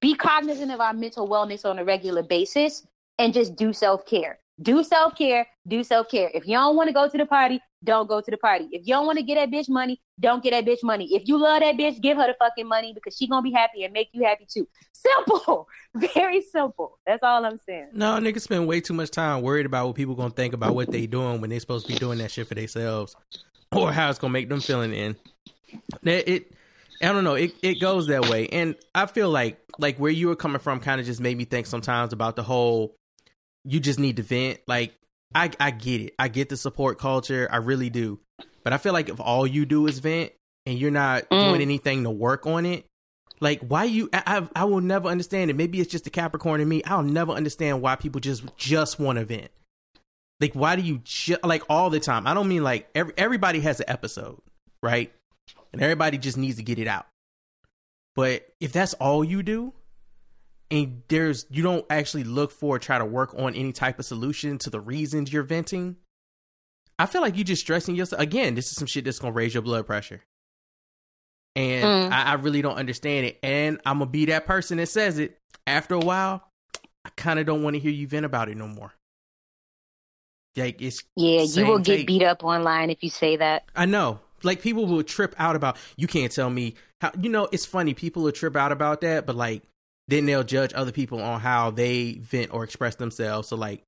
be 0.00 0.14
cognizant 0.14 0.72
of 0.72 0.80
our 0.80 0.92
mental 0.92 1.28
wellness 1.28 1.64
on 1.64 1.78
a 1.78 1.84
regular 1.84 2.22
basis 2.22 2.86
and 3.18 3.32
just 3.32 3.56
do 3.56 3.72
self 3.72 4.04
care. 4.04 4.38
Do 4.60 4.82
self 4.84 5.16
care, 5.16 5.46
do 5.66 5.84
self 5.84 6.08
care. 6.08 6.30
If 6.34 6.46
you 6.46 6.54
don't 6.54 6.76
want 6.76 6.88
to 6.88 6.92
go 6.92 7.08
to 7.08 7.18
the 7.18 7.26
party, 7.26 7.60
don't 7.84 8.08
go 8.08 8.20
to 8.20 8.30
the 8.30 8.36
party. 8.36 8.68
If 8.72 8.86
you 8.86 8.94
don't 8.94 9.06
want 9.06 9.18
to 9.18 9.24
get 9.24 9.36
that 9.36 9.50
bitch 9.50 9.68
money, 9.68 10.00
don't 10.18 10.42
get 10.42 10.52
that 10.52 10.64
bitch 10.64 10.82
money. 10.82 11.08
If 11.14 11.26
you 11.26 11.36
love 11.38 11.60
that 11.60 11.76
bitch, 11.76 12.00
give 12.00 12.16
her 12.16 12.26
the 12.26 12.34
fucking 12.38 12.66
money 12.66 12.92
because 12.94 13.16
she 13.16 13.26
gonna 13.26 13.42
be 13.42 13.52
happy 13.52 13.84
and 13.84 13.92
make 13.92 14.08
you 14.12 14.24
happy 14.24 14.46
too. 14.52 14.66
Simple, 14.92 15.68
very 16.14 16.42
simple. 16.42 16.98
That's 17.06 17.22
all 17.22 17.44
I'm 17.44 17.58
saying. 17.66 17.88
No, 17.92 18.18
niggas 18.18 18.42
spend 18.42 18.66
way 18.66 18.80
too 18.80 18.94
much 18.94 19.10
time 19.10 19.42
worried 19.42 19.66
about 19.66 19.86
what 19.86 19.96
people 19.96 20.14
gonna 20.14 20.30
think 20.30 20.54
about 20.54 20.74
what 20.74 20.90
they 20.90 21.06
doing 21.06 21.40
when 21.40 21.50
they 21.50 21.58
supposed 21.58 21.86
to 21.86 21.92
be 21.92 21.98
doing 21.98 22.18
that 22.18 22.30
shit 22.30 22.48
for 22.48 22.54
themselves, 22.54 23.16
or 23.72 23.92
how 23.92 24.10
it's 24.10 24.18
gonna 24.18 24.32
make 24.32 24.48
them 24.48 24.60
feeling 24.60 24.92
in. 24.92 25.16
It, 26.02 26.28
it 26.28 26.52
I 27.02 27.12
don't 27.12 27.24
know. 27.24 27.34
It 27.34 27.54
it 27.62 27.80
goes 27.80 28.06
that 28.08 28.28
way, 28.28 28.48
and 28.48 28.76
I 28.94 29.06
feel 29.06 29.30
like 29.30 29.58
like 29.78 29.98
where 29.98 30.10
you 30.10 30.28
were 30.28 30.36
coming 30.36 30.60
from 30.60 30.80
kind 30.80 31.00
of 31.00 31.06
just 31.06 31.20
made 31.20 31.36
me 31.36 31.44
think 31.44 31.66
sometimes 31.66 32.12
about 32.12 32.36
the 32.36 32.42
whole. 32.42 32.96
You 33.64 33.78
just 33.78 34.00
need 34.00 34.16
to 34.16 34.24
vent. 34.24 34.58
Like 34.66 34.94
I 35.34 35.50
I 35.58 35.70
get 35.70 36.00
it. 36.00 36.14
I 36.18 36.28
get 36.28 36.48
the 36.48 36.56
support 36.56 36.98
culture. 36.98 37.48
I 37.50 37.58
really 37.58 37.90
do. 37.90 38.20
But 38.64 38.72
I 38.72 38.78
feel 38.78 38.92
like 38.92 39.08
if 39.08 39.20
all 39.20 39.46
you 39.46 39.66
do 39.66 39.86
is 39.86 39.98
vent 39.98 40.32
and 40.66 40.78
you're 40.78 40.90
not 40.90 41.28
mm. 41.28 41.48
doing 41.48 41.60
anything 41.60 42.04
to 42.04 42.10
work 42.10 42.46
on 42.46 42.64
it, 42.64 42.86
like 43.40 43.60
why 43.60 43.84
you 43.84 44.08
I, 44.12 44.22
I, 44.26 44.62
I 44.62 44.64
will 44.64 44.80
never 44.80 45.08
understand 45.08 45.50
it. 45.50 45.56
Maybe 45.56 45.80
it's 45.80 45.90
just 45.90 46.04
the 46.04 46.10
Capricorn 46.10 46.60
in 46.60 46.68
me. 46.68 46.82
I'll 46.84 47.02
never 47.02 47.32
understand 47.32 47.82
why 47.82 47.96
people 47.96 48.20
just 48.20 48.44
just 48.56 48.98
want 48.98 49.18
to 49.18 49.24
vent. 49.24 49.50
Like 50.40 50.54
why 50.54 50.76
do 50.76 50.82
you 50.82 51.00
ju- 51.04 51.38
like 51.42 51.62
all 51.68 51.90
the 51.90 52.00
time? 52.00 52.26
I 52.26 52.34
don't 52.34 52.48
mean 52.48 52.62
like 52.62 52.88
every 52.94 53.14
everybody 53.16 53.60
has 53.60 53.80
an 53.80 53.86
episode, 53.88 54.40
right? 54.82 55.12
And 55.72 55.82
everybody 55.82 56.18
just 56.18 56.36
needs 56.36 56.56
to 56.56 56.62
get 56.62 56.78
it 56.78 56.86
out. 56.86 57.06
But 58.14 58.46
if 58.60 58.72
that's 58.72 58.94
all 58.94 59.24
you 59.24 59.42
do, 59.42 59.72
and 60.72 61.02
there's 61.08 61.44
you 61.50 61.62
don't 61.62 61.84
actually 61.90 62.24
look 62.24 62.50
for 62.50 62.78
try 62.78 62.96
to 62.96 63.04
work 63.04 63.34
on 63.36 63.54
any 63.54 63.72
type 63.72 63.98
of 63.98 64.06
solution 64.06 64.56
to 64.58 64.70
the 64.70 64.80
reasons 64.80 65.30
you're 65.30 65.42
venting. 65.42 65.96
I 66.98 67.04
feel 67.04 67.20
like 67.20 67.36
you 67.36 67.44
just 67.44 67.60
stressing 67.60 67.94
yourself 67.94 68.20
again 68.20 68.54
this 68.54 68.72
is 68.72 68.78
some 68.78 68.86
shit 68.86 69.04
that's 69.04 69.18
gonna 69.18 69.34
raise 69.34 69.52
your 69.52 69.62
blood 69.62 69.86
pressure. 69.86 70.22
And 71.54 71.84
mm. 71.84 72.10
I, 72.10 72.22
I, 72.22 72.34
really 72.34 72.62
don't 72.62 72.76
understand 72.76 73.26
it. 73.26 73.38
And 73.42 73.78
i'm 73.84 73.98
gonna 73.98 74.10
be 74.10 74.24
that 74.26 74.46
person 74.46 74.78
that 74.78 74.88
says 74.88 75.18
it. 75.18 75.36
After 75.66 75.94
a 75.94 76.00
while 76.00 76.42
i 77.04 77.10
kind 77.16 77.38
of 77.38 77.44
don't 77.44 77.62
want 77.62 77.74
to 77.74 77.80
hear 77.80 77.90
you 77.90 78.08
vent 78.08 78.24
about 78.24 78.48
it 78.48 78.56
no 78.56 78.66
more. 78.66 78.94
Like 80.56 80.80
it's 80.80 81.02
yeah 81.16 81.42
you 81.42 81.66
will 81.66 81.80
get 81.80 82.06
beat 82.06 82.22
up 82.22 82.42
online 82.42 82.88
if 82.88 83.02
you 83.02 83.10
say 83.10 83.36
that. 83.36 83.64
I 83.76 83.84
know. 83.84 84.20
Like 84.42 84.62
people 84.62 84.86
will 84.86 85.02
trip 85.02 85.34
out 85.38 85.54
about 85.54 85.76
you 85.96 86.06
can't 86.06 86.32
tell 86.32 86.48
me 86.48 86.74
how 87.02 87.12
you 87.20 87.28
know 87.28 87.46
it's 87.52 87.66
funny 87.66 87.92
people 87.92 88.22
will 88.22 88.32
trip 88.32 88.56
out 88.56 88.72
about 88.72 89.02
that 89.02 89.26
but 89.26 89.36
like 89.36 89.62
then 90.08 90.26
they'll 90.26 90.44
judge 90.44 90.72
other 90.74 90.92
people 90.92 91.22
on 91.22 91.40
how 91.40 91.70
they 91.70 92.14
vent 92.14 92.52
or 92.52 92.64
express 92.64 92.96
themselves. 92.96 93.48
So 93.48 93.56
like, 93.56 93.82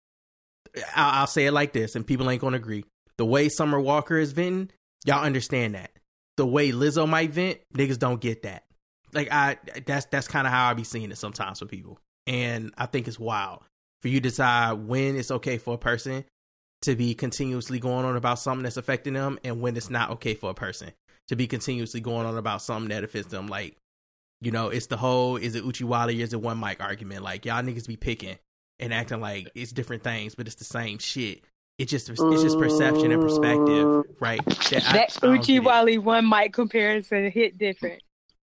I'll, 0.95 1.21
I'll 1.21 1.27
say 1.27 1.47
it 1.47 1.53
like 1.53 1.73
this, 1.73 1.95
and 1.95 2.07
people 2.07 2.29
ain't 2.31 2.41
gonna 2.41 2.57
agree. 2.57 2.85
The 3.17 3.25
way 3.25 3.49
Summer 3.49 3.81
Walker 3.81 4.17
is 4.17 4.33
venting, 4.33 4.71
y'all 5.05 5.25
understand 5.25 5.75
that. 5.75 5.91
The 6.37 6.47
way 6.47 6.73
Lizzo 6.73 7.09
might 7.09 7.31
vent, 7.31 7.59
niggas 7.75 7.99
don't 7.99 8.21
get 8.21 8.43
that. 8.43 8.65
Like 9.13 9.29
I, 9.31 9.59
that's 9.87 10.07
that's 10.07 10.27
kind 10.27 10.47
of 10.47 10.53
how 10.53 10.71
I 10.71 10.75
be 10.75 10.85
seeing 10.85 11.11
it 11.11 11.19
sometimes 11.19 11.61
for 11.61 11.67
people, 11.67 11.99
and 12.27 12.73
I 12.77 12.87
think 12.87 13.07
it's 13.07 13.19
wild 13.19 13.63
for 14.03 14.09
you 14.09 14.21
to 14.21 14.29
decide 14.29 14.73
when 14.73 15.17
it's 15.17 15.31
okay 15.31 15.59
for 15.59 15.75
a 15.75 15.79
person 15.79 16.25
to 16.83 16.97
be 16.97 17.15
continuously 17.15 17.79
going 17.79 18.05
on 18.05 18.17
about 18.17 18.39
something 18.39 18.65
that's 18.65 18.77
affecting 18.77 19.15
them, 19.15 19.39
and 19.45 19.61
when 19.61 19.77
it's 19.77 19.91
not 19.91 20.11
okay 20.11 20.35
for 20.35 20.51
a 20.51 20.55
person 20.55 20.93
to 21.29 21.37
be 21.37 21.47
continuously 21.47 22.01
going 22.01 22.27
on 22.27 22.37
about 22.37 22.63
something 22.63 22.91
that 22.91 23.05
affects 23.05 23.31
them. 23.31 23.47
Like 23.47 23.77
you 24.45 24.53
know, 24.53 24.69
it's 24.69 24.87
the 24.87 24.97
whole 24.97 25.37
is 25.37 25.55
it 25.55 25.65
Uchiwali 25.65 26.19
or 26.19 26.23
is 26.23 26.33
it 26.33 26.41
one 26.41 26.61
mic 26.61 26.83
argument? 26.83 27.23
Like 27.23 27.45
y'all 27.45 27.63
niggas 27.63 27.87
be 27.87 27.97
picking 27.97 28.39
and 28.79 28.93
acting 28.93 29.21
like 29.21 29.51
it's 29.55 29.73
different 29.73 30.03
things, 30.03 30.35
but 30.35 30.47
it's 30.47 30.57
the 30.57 30.65
same 30.65 30.99
shit. 30.99 31.43
It's 31.79 31.91
just 31.91 32.09
it's 32.09 32.21
just 32.21 32.59
perception 32.59 33.11
and 33.11 33.21
perspective, 33.21 34.05
right? 34.21 34.45
That, 34.45 34.85
that 34.93 35.11
Uchiwali 35.11 35.99
one 35.99 36.29
mic 36.29 36.53
comparison 36.53 37.31
hit 37.31 37.59
different. 37.59 38.03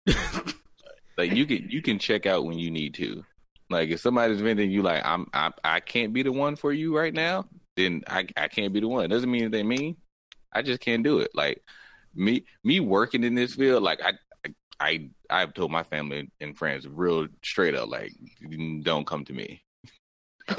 like 1.16 1.32
you 1.32 1.46
can 1.46 1.68
you 1.70 1.82
can 1.82 1.98
check 1.98 2.26
out 2.26 2.44
when 2.44 2.58
you 2.58 2.70
need 2.70 2.94
to. 2.94 3.24
Like 3.70 3.90
if 3.90 4.00
somebody's 4.00 4.40
venting 4.40 4.70
you 4.70 4.82
like 4.82 5.04
I'm 5.04 5.26
I 5.32 5.50
I 5.62 5.80
can't 5.80 6.12
be 6.12 6.22
the 6.22 6.32
one 6.32 6.56
for 6.56 6.72
you 6.72 6.96
right 6.96 7.14
now, 7.14 7.46
then 7.76 8.02
I 8.08 8.26
I 8.36 8.48
can't 8.48 8.72
be 8.72 8.80
the 8.80 8.88
one. 8.88 9.04
It 9.04 9.08
doesn't 9.08 9.30
mean 9.30 9.50
they 9.50 9.62
mean. 9.62 9.96
I 10.52 10.62
just 10.62 10.80
can't 10.80 11.04
do 11.04 11.20
it. 11.20 11.30
Like 11.34 11.62
me 12.14 12.44
me 12.64 12.80
working 12.80 13.24
in 13.24 13.34
this 13.34 13.54
field, 13.54 13.82
like 13.82 14.02
I 14.02 14.12
I 14.82 15.10
I've 15.30 15.54
told 15.54 15.70
my 15.70 15.84
family 15.84 16.30
and 16.40 16.58
friends 16.58 16.88
real 16.88 17.28
straight 17.44 17.74
up, 17.74 17.88
like, 17.88 18.12
don't 18.82 19.06
come 19.06 19.24
to 19.26 19.32
me. 19.32 19.62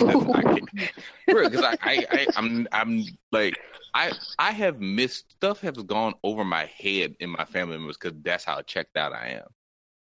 Because 1.28 1.64
I, 1.64 1.78
I, 1.82 2.06
I, 2.12 2.28
I'm, 2.38 2.68
I'm 2.72 3.04
like, 3.32 3.58
I, 3.94 4.12
I 4.40 4.52
have 4.52 4.80
missed 4.80 5.32
stuff 5.34 5.60
has 5.62 5.76
gone 5.78 6.14
over 6.24 6.46
my 6.46 6.70
head 6.78 7.16
in 7.20 7.32
my 7.32 7.44
family 7.44 7.78
members 7.78 7.98
because 7.98 8.18
that's 8.24 8.46
how 8.46 8.62
checked 8.62 8.96
out 8.98 9.14
I 9.14 9.42
am. 9.42 9.48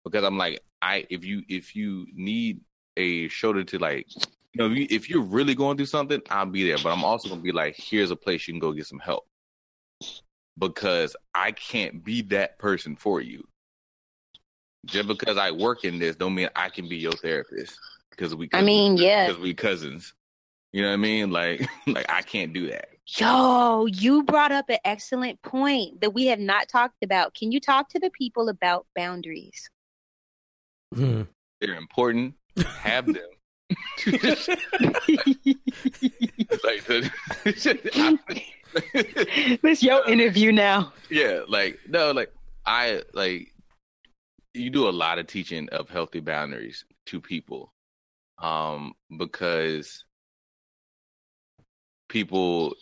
Because 0.03 0.24
I'm 0.24 0.38
like, 0.38 0.62
I, 0.82 1.08
if 1.10 1.26
you, 1.26 1.41
if 1.49 1.76
you 1.76 2.06
need 2.14 2.62
a 2.97 3.28
shoulder 3.30 3.64
to 3.64 3.80
like, 3.80 4.08
you 4.53 4.58
know, 4.58 4.72
if, 4.72 4.78
you, 4.78 4.88
if 4.89 5.10
you're 5.10 5.24
really 5.24 5.56
going 5.56 5.78
through 5.78 5.88
something, 5.88 6.22
I'll 6.30 6.45
be 6.45 6.68
there. 6.68 6.78
But 6.84 6.91
I'm 6.91 7.03
also 7.03 7.30
gonna 7.30 7.41
be 7.41 7.51
like, 7.51 7.76
here's 7.76 8.12
a 8.12 8.16
place 8.16 8.47
you 8.47 8.53
can 8.53 8.60
go 8.60 8.72
get 8.72 8.86
some 8.86 8.99
help 8.99 9.26
because 10.58 11.16
I 11.34 11.51
can't 11.51 12.03
be 12.03 12.22
that 12.24 12.60
person 12.60 12.95
for 12.95 13.22
you. 13.22 13.43
Just 14.86 15.08
because 15.08 15.38
I 15.38 15.52
work 15.52 15.84
in 15.84 16.00
this, 16.00 16.16
don't 16.16 16.36
mean 16.36 16.50
I 16.56 16.70
can 16.70 16.88
be 16.88 16.98
your 16.98 17.14
therapist. 17.14 17.78
Because 18.12 18.36
we, 18.36 18.50
I 18.54 18.62
mean, 18.62 18.98
yeah, 18.98 19.28
because 19.28 19.42
we 19.42 19.54
cousins. 19.54 20.14
You 20.72 20.82
know 20.82 20.90
what 20.90 20.96
I 20.96 20.98
mean? 20.98 21.32
Like, 21.32 21.68
like 21.88 22.06
I 22.10 22.22
can't 22.22 22.54
do 22.54 22.68
that. 22.70 22.90
Yo, 23.08 23.86
you 23.86 24.24
brought 24.24 24.52
up 24.52 24.70
an 24.70 24.80
excellent 24.84 25.42
point 25.42 26.02
that 26.02 26.12
we 26.12 26.26
have 26.28 26.40
not 26.40 26.68
talked 26.68 27.04
about. 27.04 27.36
Can 27.36 27.52
you 27.52 27.60
talk 27.60 27.90
to 27.90 28.00
the 28.00 28.10
people 28.10 28.50
about 28.50 28.88
boundaries? 28.96 29.70
Hmm. 30.94 31.24
They're 31.62 31.76
important. 31.76 32.34
Have 32.80 33.06
them. 33.06 33.16
like 36.64 36.84
the, 36.86 37.12
this 39.62 39.84
your 39.84 40.08
interview 40.08 40.52
now. 40.52 40.94
Yeah, 41.10 41.42
like 41.48 41.80
no, 41.88 42.12
like 42.12 42.32
I 42.66 43.02
like 43.14 43.54
you 44.56 44.70
do 44.70 44.88
a 44.88 44.91
lot 44.91 45.20
of 45.20 45.28
teaching 45.28 45.70
of 45.70 45.89
healthy 45.89 46.20
boundaries 46.20 46.86
to 47.06 47.20
people 47.20 47.74
um 48.39 48.93
because 49.18 50.03
people 52.10 52.74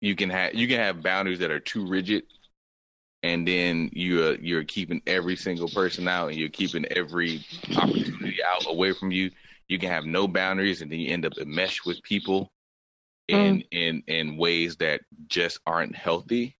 you 0.00 0.14
can 0.14 0.30
have 0.30 0.54
you 0.54 0.68
can 0.68 0.78
have 0.78 1.02
boundaries 1.02 1.38
that 1.38 1.50
are 1.50 1.60
too 1.60 1.86
rigid 1.86 2.24
and 3.22 3.48
then 3.48 3.90
you're 3.92 4.34
you're 4.36 4.64
keeping 4.64 5.00
every 5.06 5.36
single 5.36 5.68
person 5.68 6.06
out 6.06 6.28
and 6.28 6.36
you're 6.36 6.48
keeping 6.48 6.84
every 6.90 7.44
opportunity 7.76 8.36
out 8.44 8.66
away 8.66 8.92
from 8.92 9.10
you 9.10 9.30
you 9.68 9.78
can 9.78 9.90
have 9.90 10.04
no 10.04 10.28
boundaries 10.28 10.82
and 10.82 10.92
then 10.92 10.98
you 10.98 11.10
end 11.10 11.24
up 11.24 11.32
enmeshed 11.40 11.86
with 11.86 12.02
people 12.02 12.52
in 13.28 13.58
mm. 13.58 13.66
in 13.70 14.02
in 14.06 14.36
ways 14.36 14.76
that 14.76 15.00
just 15.26 15.58
aren't 15.66 15.96
healthy 15.96 16.56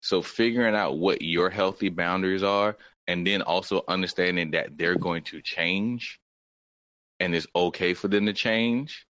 so 0.00 0.20
figuring 0.20 0.74
out 0.74 0.98
what 0.98 1.22
your 1.22 1.48
healthy 1.48 1.88
boundaries 1.88 2.42
are 2.42 2.76
and 3.06 3.26
then 3.26 3.42
also 3.42 3.82
understanding 3.88 4.52
that 4.52 4.76
they're 4.76 4.96
going 4.96 5.22
to 5.24 5.40
change 5.42 6.20
and 7.20 7.34
it's 7.34 7.46
okay 7.54 7.94
for 7.94 8.08
them 8.08 8.26
to 8.26 8.32
change 8.32 9.06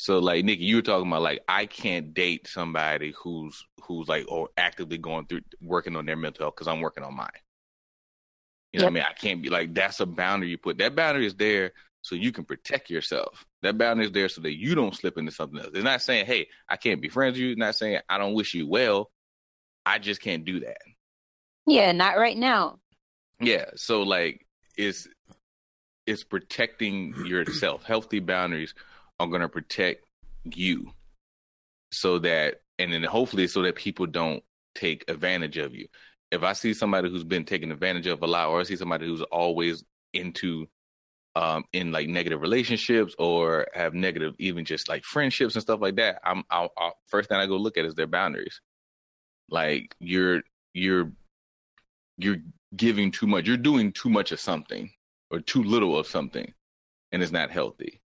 so 0.00 0.20
like 0.20 0.44
Nikki, 0.44 0.64
you 0.64 0.76
were 0.76 0.82
talking 0.82 1.08
about 1.08 1.22
like 1.22 1.42
I 1.48 1.66
can't 1.66 2.14
date 2.14 2.46
somebody 2.46 3.12
who's 3.20 3.66
who's 3.82 4.06
like 4.06 4.26
or 4.28 4.48
actively 4.56 4.96
going 4.96 5.26
through 5.26 5.40
working 5.60 5.96
on 5.96 6.06
their 6.06 6.14
mental 6.14 6.44
health 6.44 6.54
because 6.54 6.68
I'm 6.68 6.80
working 6.80 7.02
on 7.02 7.16
mine. 7.16 7.28
You 8.72 8.78
know 8.78 8.84
yep. 8.84 8.92
what 8.92 9.00
I 9.00 9.02
mean? 9.02 9.10
I 9.10 9.12
can't 9.20 9.42
be 9.42 9.50
like 9.50 9.74
that's 9.74 9.98
a 9.98 10.06
boundary 10.06 10.50
you 10.50 10.58
put. 10.58 10.78
That 10.78 10.94
boundary 10.94 11.26
is 11.26 11.34
there 11.34 11.72
so 12.02 12.14
you 12.14 12.30
can 12.30 12.44
protect 12.44 12.90
yourself. 12.90 13.44
That 13.62 13.76
boundary 13.76 14.06
is 14.06 14.12
there 14.12 14.28
so 14.28 14.40
that 14.42 14.56
you 14.56 14.76
don't 14.76 14.94
slip 14.94 15.18
into 15.18 15.32
something 15.32 15.58
else. 15.58 15.70
It's 15.74 15.82
not 15.82 16.00
saying, 16.00 16.26
hey, 16.26 16.46
I 16.68 16.76
can't 16.76 17.02
be 17.02 17.08
friends 17.08 17.32
with 17.32 17.40
you. 17.40 17.50
It's 17.50 17.58
not 17.58 17.74
saying 17.74 17.98
I 18.08 18.18
don't 18.18 18.34
wish 18.34 18.54
you 18.54 18.68
well. 18.68 19.10
I 19.84 19.98
just 19.98 20.22
can't 20.22 20.44
do 20.44 20.60
that. 20.60 20.78
Yeah, 21.66 21.90
not 21.90 22.18
right 22.18 22.36
now. 22.36 22.78
Yeah. 23.40 23.66
So 23.76 24.02
like 24.02 24.46
it's 24.76 25.08
it's 26.06 26.24
protecting 26.24 27.14
yourself. 27.26 27.84
Healthy 27.84 28.20
boundaries 28.20 28.74
are 29.20 29.26
going 29.26 29.42
to 29.42 29.48
protect 29.48 30.04
you 30.44 30.92
so 31.92 32.18
that 32.18 32.60
and 32.78 32.92
then 32.92 33.02
hopefully 33.02 33.46
so 33.46 33.62
that 33.62 33.76
people 33.76 34.06
don't 34.06 34.42
take 34.74 35.04
advantage 35.08 35.56
of 35.56 35.74
you 35.74 35.88
if 36.30 36.42
i 36.42 36.52
see 36.52 36.74
somebody 36.74 37.08
who's 37.10 37.24
been 37.24 37.44
taken 37.44 37.72
advantage 37.72 38.06
of 38.06 38.22
a 38.22 38.26
lot 38.26 38.48
or 38.48 38.60
i 38.60 38.62
see 38.62 38.76
somebody 38.76 39.06
who's 39.06 39.22
always 39.22 39.84
into 40.12 40.66
um 41.34 41.64
in 41.72 41.92
like 41.92 42.08
negative 42.08 42.40
relationships 42.40 43.14
or 43.18 43.66
have 43.74 43.94
negative 43.94 44.34
even 44.38 44.64
just 44.64 44.88
like 44.88 45.04
friendships 45.04 45.54
and 45.54 45.62
stuff 45.62 45.80
like 45.80 45.96
that 45.96 46.20
i'm 46.24 46.44
I'll, 46.50 46.72
I'll, 46.76 46.94
first 47.06 47.28
thing 47.28 47.38
i 47.38 47.46
go 47.46 47.56
look 47.56 47.76
at 47.76 47.84
is 47.84 47.94
their 47.94 48.06
boundaries 48.06 48.60
like 49.50 49.94
you're 49.98 50.42
you're 50.74 51.10
you're 52.18 52.36
giving 52.76 53.10
too 53.10 53.26
much 53.26 53.46
you're 53.46 53.56
doing 53.56 53.92
too 53.92 54.10
much 54.10 54.32
of 54.32 54.40
something 54.40 54.90
or 55.30 55.40
too 55.40 55.62
little 55.62 55.98
of 55.98 56.06
something 56.06 56.52
and 57.12 57.22
it's 57.22 57.32
not 57.32 57.50
healthy 57.50 58.00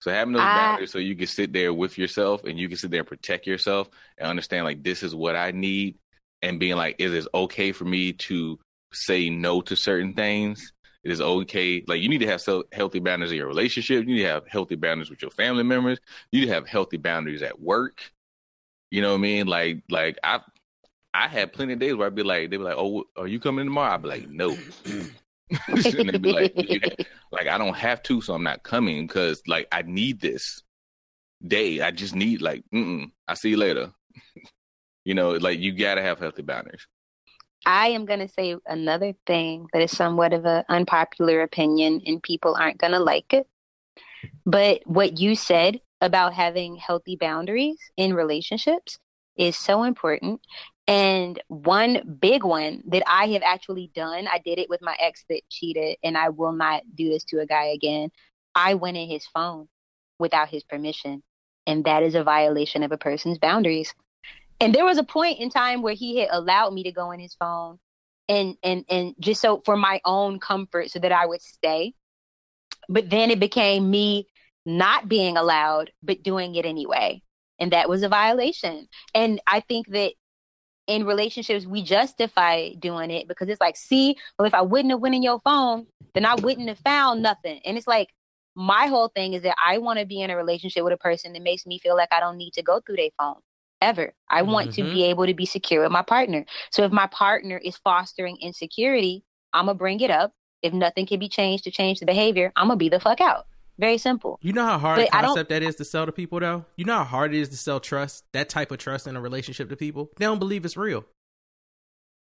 so 0.00 0.10
having 0.10 0.32
those 0.32 0.42
I, 0.42 0.56
boundaries 0.56 0.90
so 0.90 0.98
you 0.98 1.14
can 1.14 1.26
sit 1.26 1.52
there 1.52 1.74
with 1.74 1.98
yourself 1.98 2.44
and 2.44 2.58
you 2.58 2.68
can 2.68 2.78
sit 2.78 2.90
there 2.90 3.00
and 3.00 3.08
protect 3.08 3.46
yourself 3.46 3.90
and 4.16 4.28
understand 4.28 4.64
like 4.64 4.82
this 4.82 5.02
is 5.02 5.14
what 5.14 5.36
I 5.36 5.50
need 5.50 5.98
and 6.42 6.58
being 6.58 6.76
like, 6.76 6.96
is 6.98 7.12
it 7.12 7.18
is 7.18 7.28
okay 7.34 7.72
for 7.72 7.84
me 7.84 8.12
to 8.12 8.58
say 8.92 9.30
no 9.30 9.60
to 9.62 9.76
certain 9.76 10.14
things. 10.14 10.72
It 11.04 11.10
is 11.10 11.20
okay. 11.20 11.82
Like 11.86 12.00
you 12.00 12.08
need 12.08 12.20
to 12.20 12.26
have 12.26 12.40
so 12.40 12.64
healthy 12.72 12.98
boundaries 12.98 13.30
in 13.30 13.38
your 13.38 13.46
relationship. 13.46 14.06
You 14.06 14.14
need 14.14 14.22
to 14.22 14.28
have 14.28 14.46
healthy 14.46 14.74
boundaries 14.74 15.10
with 15.10 15.22
your 15.22 15.30
family 15.30 15.62
members. 15.62 15.98
You 16.30 16.40
need 16.40 16.46
to 16.46 16.52
have 16.52 16.68
healthy 16.68 16.96
boundaries 16.96 17.42
at 17.42 17.60
work. 17.60 18.12
You 18.90 19.02
know 19.02 19.10
what 19.10 19.18
I 19.18 19.22
mean? 19.22 19.46
Like, 19.46 19.82
like 19.88 20.18
I, 20.24 20.40
I 21.12 21.28
had 21.28 21.52
plenty 21.52 21.72
of 21.72 21.78
days 21.78 21.94
where 21.94 22.06
I'd 22.06 22.14
be 22.14 22.22
like, 22.22 22.50
they'd 22.50 22.56
be 22.56 22.58
like, 22.58 22.76
"Oh, 22.78 23.04
are 23.16 23.26
you 23.26 23.40
coming 23.40 23.66
tomorrow?" 23.66 23.94
I'd 23.94 24.02
be 24.02 24.08
like, 24.08 24.28
"No." 24.28 24.56
and 25.68 26.22
be 26.22 26.32
like, 26.32 26.54
like 27.32 27.48
I 27.48 27.58
don't 27.58 27.76
have 27.76 28.02
to, 28.04 28.20
so 28.20 28.34
I'm 28.34 28.42
not 28.44 28.62
coming 28.62 29.06
because 29.06 29.42
like 29.46 29.66
I 29.72 29.82
need 29.82 30.20
this 30.20 30.62
day. 31.46 31.80
I 31.80 31.90
just 31.90 32.14
need 32.14 32.40
like, 32.40 32.64
mm 32.72 33.10
I 33.26 33.34
see 33.34 33.50
you 33.50 33.56
later. 33.56 33.92
you 35.04 35.14
know, 35.14 35.32
like 35.32 35.58
you 35.58 35.72
gotta 35.72 36.02
have 36.02 36.18
healthy 36.18 36.42
boundaries. 36.42 36.86
I 37.66 37.88
am 37.88 38.06
to 38.20 38.28
say 38.28 38.56
another 38.66 39.14
thing 39.26 39.66
that 39.72 39.82
is 39.82 39.94
somewhat 39.94 40.32
of 40.32 40.46
an 40.46 40.64
unpopular 40.68 41.42
opinion, 41.42 42.00
and 42.06 42.22
people 42.22 42.54
aren't 42.54 42.78
to 42.92 43.00
like 43.00 43.32
it. 43.32 43.46
But 44.46 44.82
what 44.86 45.18
you 45.18 45.34
said 45.34 45.80
about 46.00 46.32
having 46.32 46.76
healthy 46.76 47.16
boundaries 47.16 47.78
in 47.96 48.14
relationships 48.14 48.98
is 49.36 49.56
so 49.56 49.82
important. 49.82 50.40
And 50.90 51.40
one 51.46 52.18
big 52.20 52.42
one 52.42 52.82
that 52.88 53.04
I 53.06 53.28
have 53.28 53.42
actually 53.44 53.92
done, 53.94 54.26
I 54.26 54.40
did 54.44 54.58
it 54.58 54.68
with 54.68 54.82
my 54.82 54.96
ex 54.98 55.24
that 55.28 55.42
cheated, 55.48 55.96
and 56.02 56.18
I 56.18 56.30
will 56.30 56.50
not 56.50 56.82
do 56.96 57.08
this 57.08 57.22
to 57.26 57.38
a 57.38 57.46
guy 57.46 57.66
again. 57.66 58.10
I 58.56 58.74
went 58.74 58.96
in 58.96 59.08
his 59.08 59.24
phone 59.24 59.68
without 60.18 60.48
his 60.48 60.64
permission, 60.64 61.22
and 61.64 61.84
that 61.84 62.02
is 62.02 62.16
a 62.16 62.24
violation 62.24 62.82
of 62.82 62.90
a 62.90 62.98
person's 62.98 63.38
boundaries. 63.38 63.94
And 64.60 64.74
there 64.74 64.84
was 64.84 64.98
a 64.98 65.04
point 65.04 65.38
in 65.38 65.48
time 65.48 65.82
where 65.82 65.94
he 65.94 66.18
had 66.18 66.28
allowed 66.32 66.72
me 66.74 66.82
to 66.82 66.90
go 66.90 67.12
in 67.12 67.20
his 67.20 67.36
phone 67.36 67.78
and 68.28 68.56
and 68.64 68.84
and 68.90 69.14
just 69.20 69.40
so 69.40 69.62
for 69.64 69.76
my 69.76 70.00
own 70.04 70.40
comfort 70.40 70.90
so 70.90 70.98
that 70.98 71.12
I 71.12 71.24
would 71.24 71.40
stay. 71.40 71.94
But 72.88 73.10
then 73.10 73.30
it 73.30 73.38
became 73.38 73.88
me 73.88 74.26
not 74.66 75.08
being 75.08 75.36
allowed 75.36 75.92
but 76.02 76.24
doing 76.24 76.56
it 76.56 76.66
anyway. 76.66 77.22
And 77.60 77.72
that 77.72 77.88
was 77.88 78.02
a 78.02 78.08
violation. 78.08 78.88
And 79.14 79.40
I 79.46 79.60
think 79.60 79.86
that 79.88 80.14
in 80.90 81.06
relationships 81.06 81.66
we 81.66 81.82
justify 81.82 82.70
doing 82.80 83.12
it 83.12 83.28
because 83.28 83.48
it's 83.48 83.60
like 83.60 83.76
see 83.76 84.16
well 84.38 84.46
if 84.46 84.54
i 84.54 84.60
wouldn't 84.60 84.90
have 84.90 85.00
went 85.00 85.14
in 85.14 85.22
your 85.22 85.40
phone 85.40 85.86
then 86.14 86.26
i 86.26 86.34
wouldn't 86.34 86.68
have 86.68 86.78
found 86.80 87.22
nothing. 87.22 87.60
And 87.64 87.78
it's 87.78 87.86
like 87.86 88.08
my 88.56 88.86
whole 88.86 89.08
thing 89.08 89.34
is 89.34 89.42
that 89.42 89.54
i 89.64 89.78
want 89.78 90.00
to 90.00 90.04
be 90.04 90.20
in 90.20 90.30
a 90.30 90.36
relationship 90.36 90.82
with 90.82 90.92
a 90.92 90.98
person 90.98 91.32
that 91.32 91.42
makes 91.42 91.64
me 91.64 91.78
feel 91.78 91.96
like 91.96 92.08
i 92.12 92.18
don't 92.18 92.36
need 92.36 92.52
to 92.54 92.62
go 92.62 92.80
through 92.80 92.96
their 92.96 93.10
phone 93.16 93.36
ever. 93.80 94.12
I 94.28 94.42
want 94.42 94.72
mm-hmm. 94.72 94.88
to 94.88 94.92
be 94.92 95.04
able 95.04 95.24
to 95.24 95.32
be 95.32 95.46
secure 95.46 95.82
with 95.82 95.90
my 95.90 96.02
partner. 96.02 96.44
So 96.70 96.84
if 96.84 96.92
my 96.92 97.06
partner 97.06 97.56
is 97.56 97.76
fostering 97.78 98.36
insecurity 98.40 99.24
i'm 99.52 99.66
gonna 99.66 99.78
bring 99.78 100.00
it 100.00 100.10
up. 100.10 100.32
If 100.62 100.72
nothing 100.74 101.06
can 101.06 101.18
be 101.18 101.28
changed 101.28 101.64
to 101.64 101.70
change 101.70 102.00
the 102.00 102.06
behavior 102.06 102.52
i'm 102.56 102.66
gonna 102.66 102.76
be 102.76 102.88
the 102.88 103.00
fuck 103.00 103.20
out 103.20 103.46
very 103.80 103.98
simple. 103.98 104.38
You 104.42 104.52
know 104.52 104.64
how 104.64 104.78
hard 104.78 104.98
but 104.98 105.08
a 105.08 105.10
concept 105.10 105.50
that 105.50 105.62
is 105.62 105.76
to 105.76 105.84
sell 105.84 106.06
to 106.06 106.12
people, 106.12 106.38
though. 106.40 106.64
You 106.76 106.84
know 106.84 106.98
how 106.98 107.04
hard 107.04 107.34
it 107.34 107.40
is 107.40 107.48
to 107.48 107.56
sell 107.56 107.80
trust, 107.80 108.24
that 108.32 108.48
type 108.48 108.70
of 108.70 108.78
trust 108.78 109.06
in 109.06 109.16
a 109.16 109.20
relationship 109.20 109.68
to 109.70 109.76
people. 109.76 110.10
They 110.16 110.26
don't 110.26 110.38
believe 110.38 110.64
it's 110.64 110.76
real. 110.76 111.04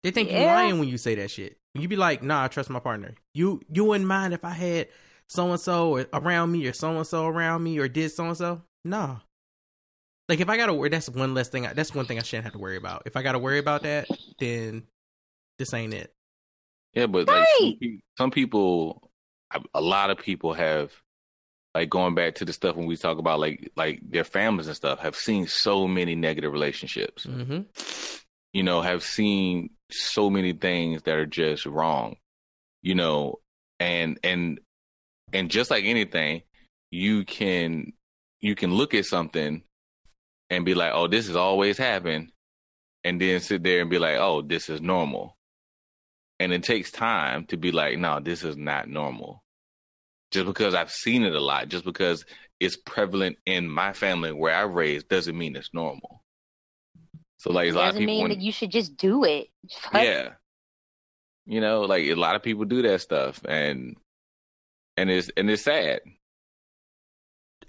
They 0.03 0.11
think 0.11 0.30
yeah. 0.30 0.38
you're 0.38 0.47
lying 0.47 0.78
when 0.78 0.88
you 0.88 0.99
say 0.99 1.14
that 1.16 1.30
shit. 1.30 1.59
You 1.74 1.88
be 1.88 1.97
like, 1.97 2.22
"Nah, 2.22 2.45
I 2.45 2.49
trust 2.49 2.70
my 2.70 2.80
partner." 2.80 3.14
You 3.34 3.61
you 3.72 3.84
wouldn't 3.84 4.09
mind 4.09 4.34
if 4.34 4.45
I 4.45 4.51
had 4.51 4.88
so 5.28 5.51
and 5.51 5.61
so 5.61 6.05
around 6.12 6.53
me, 6.53 6.66
or 6.66 6.72
so 6.72 6.97
and 6.97 7.07
so 7.07 7.26
around 7.26 7.62
me, 7.62 7.78
or 7.78 7.88
did 7.88 8.11
so 8.12 8.26
and 8.26 8.36
so? 8.36 8.62
Nah. 8.84 9.18
Like 10.28 10.41
if 10.41 10.49
I 10.49 10.57
gotta 10.57 10.72
worry, 10.72 10.88
that's 10.88 11.09
one 11.09 11.34
less 11.34 11.49
thing. 11.49 11.68
That's 11.74 11.95
one 11.95 12.07
thing 12.07 12.18
I 12.18 12.22
shouldn't 12.22 12.45
have 12.45 12.53
to 12.53 12.59
worry 12.59 12.76
about. 12.76 13.03
If 13.05 13.16
I 13.16 13.22
gotta 13.22 13.38
worry 13.38 13.59
about 13.59 13.82
that, 13.82 14.09
then 14.38 14.84
this 15.59 15.74
ain't 15.74 15.93
it. 15.93 16.12
Yeah, 16.95 17.07
but 17.07 17.28
like 17.28 17.47
some, 17.59 18.01
some 18.16 18.30
people, 18.30 19.11
a 19.74 19.80
lot 19.80 20.11
of 20.11 20.18
people 20.18 20.55
have 20.55 20.93
like 21.74 21.88
going 21.88 22.14
back 22.14 22.34
to 22.36 22.44
the 22.44 22.52
stuff 22.52 22.76
when 22.76 22.86
we 22.86 22.96
talk 22.96 23.18
about 23.18 23.40
like 23.40 23.70
like 23.76 24.00
their 24.08 24.24
families 24.24 24.66
and 24.66 24.76
stuff 24.76 24.98
have 25.00 25.16
seen 25.16 25.46
so 25.46 25.86
many 25.86 26.14
negative 26.14 26.52
relationships 26.52 27.26
mm-hmm. 27.26 27.60
you 28.52 28.62
know 28.62 28.80
have 28.80 29.02
seen 29.02 29.70
so 29.90 30.30
many 30.30 30.52
things 30.52 31.02
that 31.02 31.16
are 31.16 31.26
just 31.26 31.66
wrong 31.66 32.16
you 32.82 32.94
know 32.94 33.36
and 33.78 34.18
and 34.24 34.60
and 35.32 35.50
just 35.50 35.70
like 35.70 35.84
anything 35.84 36.42
you 36.90 37.24
can 37.24 37.92
you 38.40 38.54
can 38.54 38.74
look 38.74 38.94
at 38.94 39.04
something 39.04 39.62
and 40.48 40.64
be 40.64 40.74
like 40.74 40.92
oh 40.94 41.06
this 41.06 41.26
has 41.26 41.36
always 41.36 41.78
happened 41.78 42.32
and 43.04 43.20
then 43.20 43.40
sit 43.40 43.62
there 43.62 43.80
and 43.80 43.90
be 43.90 43.98
like 43.98 44.16
oh 44.16 44.42
this 44.42 44.68
is 44.68 44.80
normal 44.80 45.36
and 46.40 46.52
it 46.52 46.62
takes 46.62 46.90
time 46.90 47.44
to 47.44 47.56
be 47.56 47.70
like 47.70 47.98
no 47.98 48.18
this 48.18 48.42
is 48.42 48.56
not 48.56 48.88
normal 48.88 49.42
just 50.31 50.47
because 50.47 50.74
I've 50.74 50.91
seen 50.91 51.24
it 51.24 51.35
a 51.35 51.41
lot, 51.41 51.68
just 51.68 51.85
because 51.85 52.24
it's 52.61 52.76
prevalent 52.76 53.37
in 53.47 53.68
my 53.68 53.93
family 53.93 54.33
where 54.33 54.55
I 54.55 54.62
raised, 54.62 55.09
doesn't 55.09 55.37
mean 55.37 55.57
it's 55.57 55.70
normal. 55.72 56.22
So 57.39 57.53
like 57.53 57.70
a 57.70 57.74
lot 57.74 57.89
of 57.91 57.95
people 57.95 58.14
mean 58.14 58.22
when, 58.22 58.31
that 58.31 58.41
you 58.41 58.53
should 58.53 58.70
just 58.70 58.97
do 58.97 59.24
it. 59.24 59.49
Yeah, 59.95 60.31
you 61.47 61.61
know, 61.61 61.83
like 61.83 62.05
a 62.05 62.14
lot 62.14 62.37
of 62.37 62.43
people 62.43 62.64
do 62.64 62.83
that 62.83 63.01
stuff, 63.01 63.43
and 63.49 63.97
and 64.97 65.11
it's 65.11 65.31
and 65.37 65.51
it's 65.51 65.62
sad. 65.62 66.01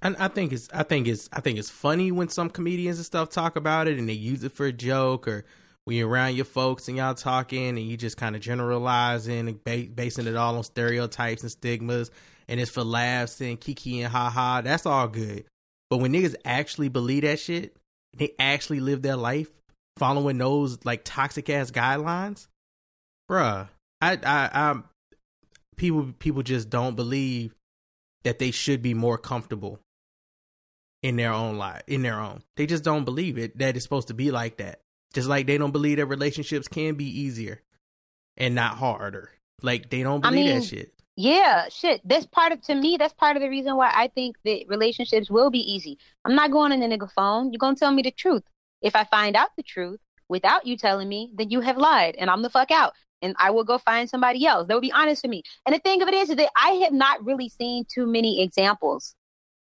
And 0.01 0.17
I 0.17 0.27
think 0.27 0.51
it's 0.51 0.67
I 0.73 0.83
think 0.83 1.07
it's 1.07 1.29
I 1.31 1.41
think 1.41 1.57
it's 1.57 1.69
funny 1.69 2.11
when 2.11 2.27
some 2.27 2.49
comedians 2.49 2.97
and 2.97 3.05
stuff 3.05 3.29
talk 3.29 3.55
about 3.55 3.87
it 3.87 3.97
and 3.97 4.09
they 4.09 4.13
use 4.13 4.43
it 4.43 4.51
for 4.51 4.65
a 4.65 4.73
joke 4.73 5.27
or 5.27 5.45
when 5.85 5.97
you're 5.97 6.07
around 6.07 6.35
your 6.35 6.45
folks 6.45 6.87
and 6.87 6.97
y'all 6.97 7.15
talking 7.15 7.69
and 7.69 7.79
you 7.79 7.97
just 7.97 8.17
kind 8.17 8.35
of 8.35 8.41
generalizing 8.41 9.47
and 9.47 9.63
ba- 9.63 9.87
basing 9.93 10.27
it 10.27 10.35
all 10.35 10.57
on 10.57 10.63
stereotypes 10.63 11.41
and 11.41 11.51
stigmas 11.51 12.11
and 12.47 12.59
it's 12.59 12.71
for 12.71 12.83
laughs 12.83 13.41
and 13.41 13.59
kiki 13.59 14.01
and 14.01 14.11
haha, 14.11 14.61
that's 14.61 14.85
all 14.85 15.07
good. 15.07 15.45
But 15.89 15.97
when 15.97 16.13
niggas 16.13 16.35
actually 16.45 16.89
believe 16.89 17.23
that 17.23 17.39
shit, 17.39 17.75
they 18.15 18.33
actually 18.39 18.79
live 18.79 19.01
their 19.01 19.15
life 19.15 19.49
following 19.97 20.37
those 20.37 20.83
like 20.85 21.01
toxic 21.03 21.49
ass 21.49 21.71
guidelines, 21.71 22.47
bruh. 23.29 23.69
I 24.01 24.13
I 24.13 24.49
I 24.53 24.81
people 25.77 26.13
people 26.19 26.43
just 26.43 26.69
don't 26.69 26.95
believe 26.95 27.53
that 28.23 28.39
they 28.39 28.51
should 28.51 28.81
be 28.81 28.93
more 28.93 29.17
comfortable 29.17 29.79
in 31.01 31.15
their 31.15 31.33
own 31.33 31.57
life, 31.57 31.81
in 31.87 32.01
their 32.01 32.19
own. 32.19 32.43
They 32.55 32.65
just 32.65 32.83
don't 32.83 33.05
believe 33.05 33.37
it 33.37 33.57
that 33.57 33.75
it's 33.75 33.83
supposed 33.83 34.09
to 34.09 34.13
be 34.13 34.31
like 34.31 34.57
that. 34.57 34.81
Just 35.13 35.27
like 35.27 35.47
they 35.47 35.57
don't 35.57 35.71
believe 35.71 35.97
that 35.97 36.05
relationships 36.05 36.67
can 36.67 36.95
be 36.95 37.05
easier 37.05 37.61
and 38.37 38.55
not 38.55 38.77
harder. 38.77 39.31
Like 39.61 39.89
they 39.89 40.03
don't 40.03 40.21
believe 40.21 40.33
I 40.33 40.47
mean, 40.53 40.59
that 40.59 40.65
shit. 40.65 40.93
Yeah, 41.17 41.67
shit. 41.69 42.01
That's 42.05 42.25
part 42.25 42.51
of 42.51 42.61
to 42.63 42.75
me. 42.75 42.97
That's 42.97 43.13
part 43.13 43.35
of 43.35 43.41
the 43.41 43.49
reason 43.49 43.75
why 43.75 43.91
I 43.93 44.07
think 44.07 44.37
that 44.45 44.63
relationships 44.67 45.29
will 45.29 45.51
be 45.51 45.59
easy. 45.59 45.97
I'm 46.25 46.35
not 46.35 46.51
going 46.51 46.71
on 46.71 46.79
the 46.79 46.87
nigga 46.87 47.11
phone. 47.11 47.51
You're 47.51 47.59
gonna 47.59 47.75
tell 47.75 47.91
me 47.91 48.01
the 48.01 48.11
truth. 48.11 48.43
If 48.81 48.95
I 48.95 49.03
find 49.03 49.35
out 49.35 49.49
the 49.57 49.63
truth 49.63 49.99
without 50.29 50.65
you 50.65 50.77
telling 50.77 51.09
me, 51.09 51.31
then 51.35 51.49
you 51.49 51.61
have 51.61 51.77
lied, 51.77 52.15
and 52.17 52.29
I'm 52.29 52.41
the 52.41 52.49
fuck 52.49 52.71
out, 52.71 52.93
and 53.21 53.35
I 53.37 53.51
will 53.51 53.65
go 53.65 53.77
find 53.77 54.09
somebody 54.09 54.45
else. 54.45 54.67
That 54.67 54.73
will 54.73 54.81
be 54.81 54.91
honest 54.91 55.23
with 55.23 55.29
me. 55.29 55.43
And 55.65 55.75
the 55.75 55.79
thing 55.79 56.01
of 56.01 56.07
it 56.07 56.13
is, 56.13 56.29
is 56.29 56.37
that 56.37 56.51
I 56.55 56.69
have 56.83 56.93
not 56.93 57.23
really 57.23 57.49
seen 57.49 57.85
too 57.85 58.07
many 58.07 58.41
examples 58.41 59.13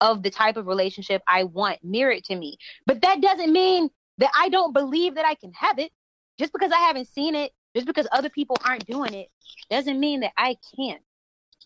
of 0.01 0.23
the 0.23 0.31
type 0.31 0.57
of 0.57 0.67
relationship 0.67 1.21
I 1.27 1.43
want 1.43 1.83
mirrored 1.83 2.23
to 2.25 2.35
me. 2.35 2.57
But 2.85 3.01
that 3.01 3.21
doesn't 3.21 3.53
mean 3.53 3.89
that 4.17 4.31
I 4.37 4.49
don't 4.49 4.73
believe 4.73 5.15
that 5.15 5.25
I 5.25 5.35
can 5.35 5.51
have 5.53 5.79
it. 5.79 5.91
Just 6.37 6.51
because 6.51 6.71
I 6.71 6.79
haven't 6.79 7.07
seen 7.07 7.33
it, 7.33 7.51
just 7.75 7.87
because 7.87 8.07
other 8.11 8.29
people 8.29 8.57
aren't 8.65 8.85
doing 8.85 9.13
it, 9.13 9.29
doesn't 9.69 9.99
mean 9.99 10.21
that 10.21 10.33
I 10.37 10.57
can't. 10.75 11.01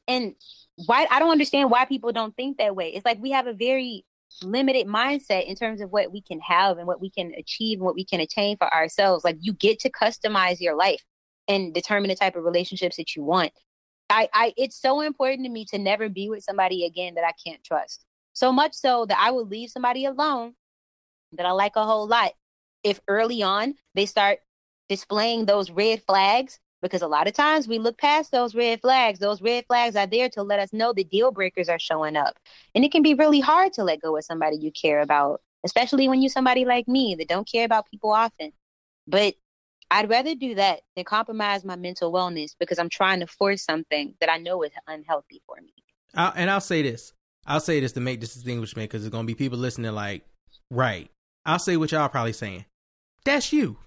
And 0.08 0.36
why 0.86 1.08
I 1.10 1.20
don't 1.20 1.32
understand 1.32 1.72
why 1.72 1.86
people 1.86 2.12
don't 2.12 2.36
think 2.36 2.58
that 2.58 2.76
way. 2.76 2.90
It's 2.90 3.06
like 3.06 3.20
we 3.20 3.32
have 3.32 3.48
a 3.48 3.54
very 3.54 4.06
limited 4.44 4.88
mindset 4.88 5.48
in 5.48 5.56
terms 5.56 5.82
of 5.82 5.92
what 5.92 6.12
we 6.12 6.22
can 6.22 6.40
have 6.42 6.78
and 6.78 6.88
what 6.88 7.02
we 7.02 7.10
can 7.10 7.34
achieve 7.38 7.80
and 7.80 7.86
what 7.86 7.96
we 7.96 8.06
can 8.06 8.20
attain 8.20 8.58
for 8.58 8.72
ourselves. 8.74 9.24
Like 9.24 9.38
you 9.42 9.54
get 9.54 9.80
to 9.80 9.92
customize 9.92 10.60
your 10.60 10.76
life 10.76 11.04
and 11.48 11.74
determine 11.74 12.10
the 12.10 12.16
type 12.16 12.36
of 12.36 12.44
relationships 12.44 12.98
that 12.98 13.16
you 13.16 13.24
want. 13.24 13.52
I, 14.10 14.30
I 14.34 14.54
it's 14.58 14.80
so 14.80 15.02
important 15.02 15.46
to 15.46 15.52
me 15.52 15.66
to 15.66 15.78
never 15.78 16.10
be 16.10 16.30
with 16.30 16.44
somebody 16.44 16.86
again 16.86 17.16
that 17.16 17.26
I 17.26 17.34
can't 17.46 17.64
trust. 17.64 18.06
So 18.34 18.52
much 18.52 18.74
so 18.74 19.06
that 19.08 19.18
I 19.20 19.32
would 19.32 19.50
leave 19.50 19.70
somebody 19.70 20.06
alone 20.06 20.54
that 21.34 21.46
I 21.46 21.52
like 21.52 21.76
a 21.76 21.86
whole 21.86 22.08
lot 22.08 22.32
if 22.84 23.00
early 23.08 23.44
on 23.44 23.76
they 23.94 24.06
start 24.06 24.40
displaying 24.88 25.46
those 25.46 25.70
red 25.70 26.02
flags 26.04 26.60
because 26.82 27.02
a 27.02 27.08
lot 27.08 27.28
of 27.28 27.34
times 27.34 27.68
we 27.68 27.78
look 27.78 27.98
past 27.98 28.32
those 28.32 28.56
red 28.56 28.80
flags. 28.82 29.20
Those 29.20 29.42
red 29.42 29.66
flags 29.68 29.96
are 29.96 30.08
there 30.08 30.30
to 30.30 30.44
let 30.44 30.60
us 30.60 30.72
know 30.72 30.94
the 30.94 31.04
deal 31.04 31.32
breakers 31.32 31.68
are 31.70 31.80
showing 31.80 32.16
up. 32.16 32.40
And 32.74 32.86
it 32.86 32.92
can 32.92 33.04
be 33.04 33.14
really 33.14 33.42
hard 33.42 33.74
to 33.74 33.84
let 33.84 34.02
go 34.02 34.16
of 34.16 34.24
somebody 34.24 34.58
you 34.58 34.72
care 34.72 35.02
about, 35.02 35.42
especially 35.66 36.08
when 36.08 36.22
you're 36.22 36.30
somebody 36.30 36.66
like 36.66 36.88
me 36.88 37.16
that 37.16 37.28
don't 37.28 37.50
care 37.50 37.66
about 37.66 37.90
people 37.90 38.12
often. 38.12 38.54
But 39.08 39.36
I'd 39.92 40.10
rather 40.10 40.36
do 40.36 40.56
that 40.56 40.82
than 40.96 41.04
compromise 41.04 41.66
my 41.66 41.76
mental 41.76 42.14
wellness 42.14 42.52
because 42.60 42.80
I'm 42.80 42.90
trying 42.90 43.20
to 43.22 43.28
force 43.28 43.64
something 43.64 44.14
that 44.22 44.30
I 44.30 44.38
know 44.38 44.64
is 44.64 44.72
unhealthy 44.88 45.42
for 45.46 45.58
me. 45.62 45.74
I'll, 46.16 46.34
and 46.36 46.50
I'll 46.50 46.62
say 46.62 46.82
this 46.82 47.14
I'll 47.46 47.60
say 47.60 47.80
this 47.80 47.94
to 47.94 48.00
make 48.00 48.22
this 48.22 48.34
distinguishment 48.36 48.90
because 48.90 49.02
there's 49.02 49.12
gonna 49.12 49.26
be 49.26 49.36
people 49.36 49.58
listening 49.58 49.92
like, 49.94 50.24
right. 50.70 51.10
I'll 51.50 51.58
say 51.60 51.78
what 51.78 51.92
y'all 51.92 52.08
probably 52.10 52.34
saying. 52.34 52.66
That's 53.26 53.52
you. 53.52 53.78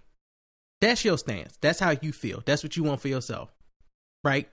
That's 0.81 1.05
your 1.05 1.17
stance. 1.17 1.57
That's 1.61 1.79
how 1.79 1.95
you 2.03 2.13
feel. 2.13 2.43
That's 2.45 2.65
what 2.65 2.77
you 2.77 2.83
want 2.83 3.01
for 3.01 3.07
yourself. 3.07 3.55
Right? 4.25 4.49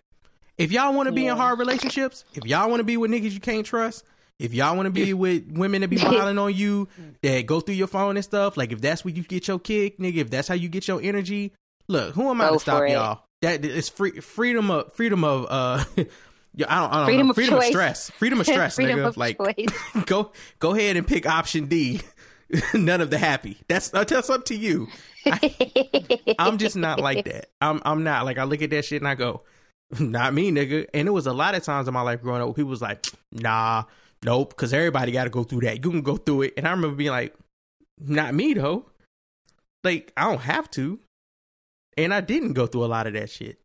If 0.60 0.72
y'all 0.72 0.94
want 0.94 1.08
to 1.08 1.12
be 1.12 1.24
yeah. 1.24 1.32
in 1.32 1.38
hard 1.38 1.58
relationships, 1.58 2.24
if 2.36 2.46
y'all 2.46 2.70
want 2.70 2.82
to 2.82 2.84
be 2.84 2.98
with 2.98 3.10
niggas 3.10 3.32
you 3.32 3.40
can't 3.40 3.66
trust, 3.66 4.04
if 4.38 4.54
y'all 4.54 4.76
want 4.76 4.86
to 4.86 4.92
be 4.92 5.14
with 5.16 5.52
women 5.52 5.82
that 5.82 5.88
be 5.88 5.98
piling 5.98 6.38
on 6.38 6.54
you, 6.54 6.88
that 7.24 7.48
go 7.48 7.62
through 7.62 7.76
your 7.76 7.88
phone 7.88 8.16
and 8.16 8.24
stuff, 8.24 8.58
like 8.58 8.72
if 8.72 8.80
that's 8.80 9.04
where 9.04 9.14
you 9.14 9.24
get 9.24 9.48
your 9.48 9.58
kick, 9.58 9.98
nigga, 9.98 10.18
if 10.18 10.30
that's 10.30 10.48
how 10.48 10.54
you 10.54 10.70
get 10.70 10.88
your 10.88 11.02
energy, 11.02 11.52
look, 11.88 12.14
who 12.14 12.30
am 12.30 12.42
I 12.42 12.50
go 12.50 12.54
to 12.54 12.60
stop 12.60 12.88
y'all? 12.88 13.24
That 13.42 13.66
is 13.66 13.90
free 13.90 14.20
freedom 14.20 14.70
of 14.70 14.94
freedom 14.94 15.24
of 15.24 15.48
uh 15.50 15.84
Yeah, 16.56 16.66
I 16.68 16.82
don't, 16.82 16.94
I 16.94 16.98
don't 16.98 17.06
freedom 17.06 17.28
know. 17.28 17.32
Of 17.32 17.36
freedom 17.36 17.56
choice. 17.56 17.68
of 17.68 17.72
stress. 17.72 18.10
Freedom 18.12 18.40
of 18.40 18.46
stress, 18.48 18.76
freedom 18.76 19.00
nigga. 19.00 19.08
Of 19.08 19.18
like, 19.18 19.38
go 20.06 20.32
go 20.60 20.74
ahead 20.74 20.98
and 20.98 21.08
pick 21.08 21.26
option 21.26 21.68
D. 21.68 22.02
None 22.74 23.02
of 23.02 23.10
the 23.10 23.18
happy. 23.18 23.58
That's 23.68 23.90
that's 23.90 24.30
up 24.30 24.46
to 24.46 24.56
you. 24.56 24.88
I, 25.26 26.36
am 26.40 26.58
just 26.58 26.76
not 26.76 27.00
like 27.00 27.26
that. 27.26 27.50
I'm 27.62 27.82
I'm 27.86 28.04
not 28.04 28.26
like 28.26 28.38
I 28.38 28.44
look 28.44 28.62
at 28.62 28.70
that 28.72 28.86
shit 28.86 29.02
and 29.02 29.08
I 29.08 29.16
go, 29.16 29.44
not 30.00 30.34
me, 30.34 30.52
nigga. 30.52 30.88
And 30.94 31.08
it 31.08 31.12
was 31.12 31.28
a 31.28 31.34
lot 31.34 31.56
of 31.56 31.64
times 31.64 31.88
in 31.88 31.94
my 31.94 32.02
life 32.02 32.22
growing 32.22 32.42
up 32.42 32.48
where 32.48 32.56
people 32.56 32.70
was 32.70 32.82
like, 32.82 33.06
nah, 33.32 33.84
nope, 34.24 34.50
because 34.50 34.74
everybody 34.74 35.12
got 35.12 35.26
to 35.26 35.30
go 35.30 35.44
through 35.44 35.62
that. 35.62 35.84
You 35.84 35.92
can 35.92 36.02
go 36.02 36.18
through 36.18 36.44
it. 36.44 36.54
And 36.58 36.68
I 36.68 36.72
remember 36.72 36.96
being 36.96 37.12
like, 37.12 37.36
not 38.00 38.34
me 38.34 38.54
though. 38.54 38.86
Like 39.84 40.12
I 40.18 40.30
don't 40.30 40.42
have 40.42 40.70
to. 40.72 41.00
And 41.98 42.14
I 42.14 42.22
didn't 42.22 42.54
go 42.54 42.66
through 42.66 42.86
a 42.86 42.88
lot 42.88 43.08
of 43.08 43.14
that 43.14 43.30
shit. 43.30 43.60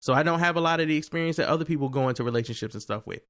So 0.00 0.12
I 0.12 0.22
don't 0.22 0.40
have 0.40 0.56
a 0.56 0.60
lot 0.60 0.80
of 0.80 0.88
the 0.88 0.96
experience 0.96 1.36
that 1.36 1.48
other 1.48 1.64
people 1.64 1.88
go 1.88 2.08
into 2.08 2.24
relationships 2.24 2.74
and 2.74 2.82
stuff 2.82 3.06
with. 3.06 3.22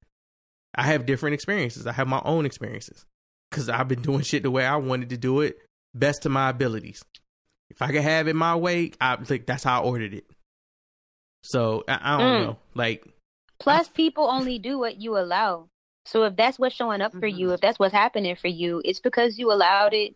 I 0.75 0.83
have 0.83 1.07
different 1.07 1.35
experiences. 1.35 1.87
I 1.87 1.93
have 1.93 2.09
my 2.09 2.21
own 2.25 2.47
experiences 2.47 3.05
because 3.55 3.69
I've 3.69 3.89
been 3.89 4.03
doing 4.03 4.23
shit 4.23 4.43
the 4.43 4.51
way 4.51 4.65
I 4.65 4.77
wanted 4.77 5.11
to 5.11 5.17
do 5.17 5.41
it, 5.41 5.59
best 5.95 6.23
to 6.23 6.29
my 6.29 6.51
abilities. 6.51 7.05
If 7.71 7.81
I 7.83 7.93
could 7.93 8.03
have 8.03 8.29
it 8.29 8.37
my 8.37 8.57
way, 8.57 8.93
I 9.01 9.17
like 9.29 9.47
that's 9.47 9.65
how 9.65 9.83
I 9.83 9.85
ordered 9.85 10.15
it. 10.15 10.25
So 11.43 11.85
I, 11.89 11.99
I 12.03 12.19
don't 12.19 12.27
mm. 12.27 12.47
know, 12.47 12.59
like. 12.75 13.07
Plus, 13.59 13.89
I, 13.89 13.93
people 13.93 14.25
only 14.25 14.59
do 14.59 14.79
what 14.79 15.01
you 15.01 15.17
allow. 15.17 15.69
So 16.07 16.25
if 16.25 16.37
that's 16.37 16.59
what's 16.59 16.75
showing 16.75 17.01
up 17.01 17.13
for 17.13 17.21
mm-hmm. 17.21 17.39
you, 17.39 17.51
if 17.53 17.61
that's 17.61 17.79
what's 17.79 17.95
happening 17.95 18.37
for 18.37 18.49
you, 18.49 18.83
it's 18.85 19.01
because 19.01 19.39
you 19.39 19.51
allowed 19.51 19.95
it. 19.95 20.15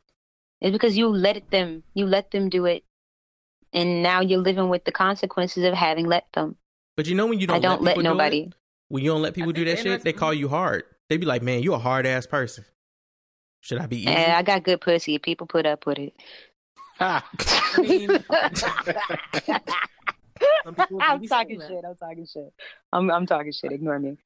It's 0.60 0.72
because 0.72 0.96
you 0.98 1.08
let 1.08 1.50
them. 1.50 1.82
You 1.94 2.06
let 2.06 2.30
them 2.30 2.48
do 2.48 2.66
it 2.66 2.84
and 3.72 4.02
now 4.02 4.20
you're 4.20 4.40
living 4.40 4.68
with 4.68 4.84
the 4.84 4.92
consequences 4.92 5.64
of 5.64 5.74
having 5.74 6.06
let 6.06 6.26
them. 6.32 6.56
But 6.96 7.06
you 7.06 7.14
know 7.14 7.26
when 7.26 7.38
you 7.38 7.46
don't, 7.46 7.56
I 7.56 7.60
don't 7.60 7.82
let, 7.82 7.96
let 7.96 8.02
nobody. 8.02 8.42
Do 8.42 8.48
it, 8.48 8.54
when 8.88 9.04
you 9.04 9.10
don't 9.10 9.22
let 9.22 9.34
people 9.34 9.52
do 9.52 9.64
that 9.66 9.78
shit, 9.78 10.02
they 10.02 10.12
call 10.12 10.32
you 10.32 10.48
hard. 10.48 10.84
They 11.08 11.16
be 11.16 11.26
like, 11.26 11.42
"Man, 11.42 11.62
you 11.62 11.74
a 11.74 11.78
hard 11.78 12.06
ass 12.06 12.26
person." 12.26 12.64
Should 13.60 13.78
I 13.78 13.86
be 13.86 14.02
easy? 14.02 14.08
I 14.08 14.42
got 14.42 14.64
good 14.64 14.80
pussy. 14.80 15.18
People 15.18 15.46
put 15.46 15.66
up 15.66 15.86
with 15.86 15.98
it. 15.98 16.14
I 17.00 17.22
mean, 17.78 18.10
I'm 20.64 20.74
talking 21.26 21.60
shit. 21.60 21.84
I'm 21.84 21.96
talking 21.96 22.26
shit. 22.26 22.52
I'm 22.92 23.10
I'm 23.10 23.26
talking 23.26 23.52
shit. 23.52 23.72
Ignore 23.72 23.98
me 23.98 24.18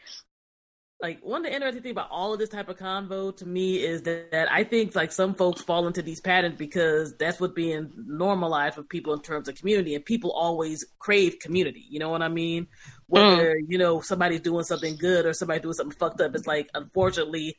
like 1.02 1.18
one 1.20 1.44
of 1.44 1.50
the 1.50 1.54
interesting 1.54 1.82
things 1.82 1.92
about 1.92 2.10
all 2.10 2.32
of 2.32 2.38
this 2.38 2.48
type 2.48 2.68
of 2.68 2.78
convo 2.78 3.36
to 3.36 3.44
me 3.44 3.84
is 3.84 4.02
that, 4.02 4.30
that, 4.30 4.50
I 4.50 4.62
think 4.62 4.94
like 4.94 5.10
some 5.10 5.34
folks 5.34 5.60
fall 5.60 5.88
into 5.88 6.00
these 6.00 6.20
patterns 6.20 6.56
because 6.56 7.16
that's 7.16 7.40
what 7.40 7.56
being 7.56 7.90
normalized 7.96 8.76
for 8.76 8.84
people 8.84 9.12
in 9.12 9.20
terms 9.20 9.48
of 9.48 9.56
community, 9.56 9.96
and 9.96 10.04
people 10.04 10.30
always 10.30 10.84
crave 11.00 11.40
community. 11.40 11.84
You 11.90 11.98
know 11.98 12.08
what 12.08 12.22
I 12.22 12.28
mean? 12.28 12.68
Whether 13.08 13.56
mm. 13.56 13.64
you 13.66 13.78
know 13.78 14.00
somebody's 14.00 14.40
doing 14.40 14.64
something 14.64 14.96
good 14.96 15.26
or 15.26 15.32
somebody 15.32 15.60
doing 15.60 15.74
something 15.74 15.98
fucked 15.98 16.20
up, 16.20 16.36
it's 16.36 16.46
like 16.46 16.70
unfortunately 16.72 17.58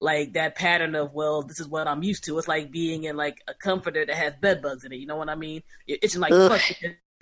like 0.00 0.34
that 0.34 0.54
pattern 0.54 0.94
of 0.94 1.12
well, 1.12 1.42
this 1.42 1.60
is 1.60 1.68
what 1.68 1.88
I'm 1.88 2.02
used 2.02 2.24
to. 2.24 2.38
It's 2.38 2.48
like 2.48 2.70
being 2.70 3.04
in 3.04 3.16
like 3.16 3.42
a 3.48 3.54
comforter 3.54 4.04
that 4.04 4.14
has 4.14 4.34
bed 4.40 4.62
bugs 4.62 4.84
in 4.84 4.92
it. 4.92 4.96
You 4.96 5.06
know 5.06 5.16
what 5.16 5.28
I 5.28 5.34
mean? 5.34 5.62
You're 5.86 5.98
itching 6.02 6.20
like 6.20 6.32
fuck 6.32 6.60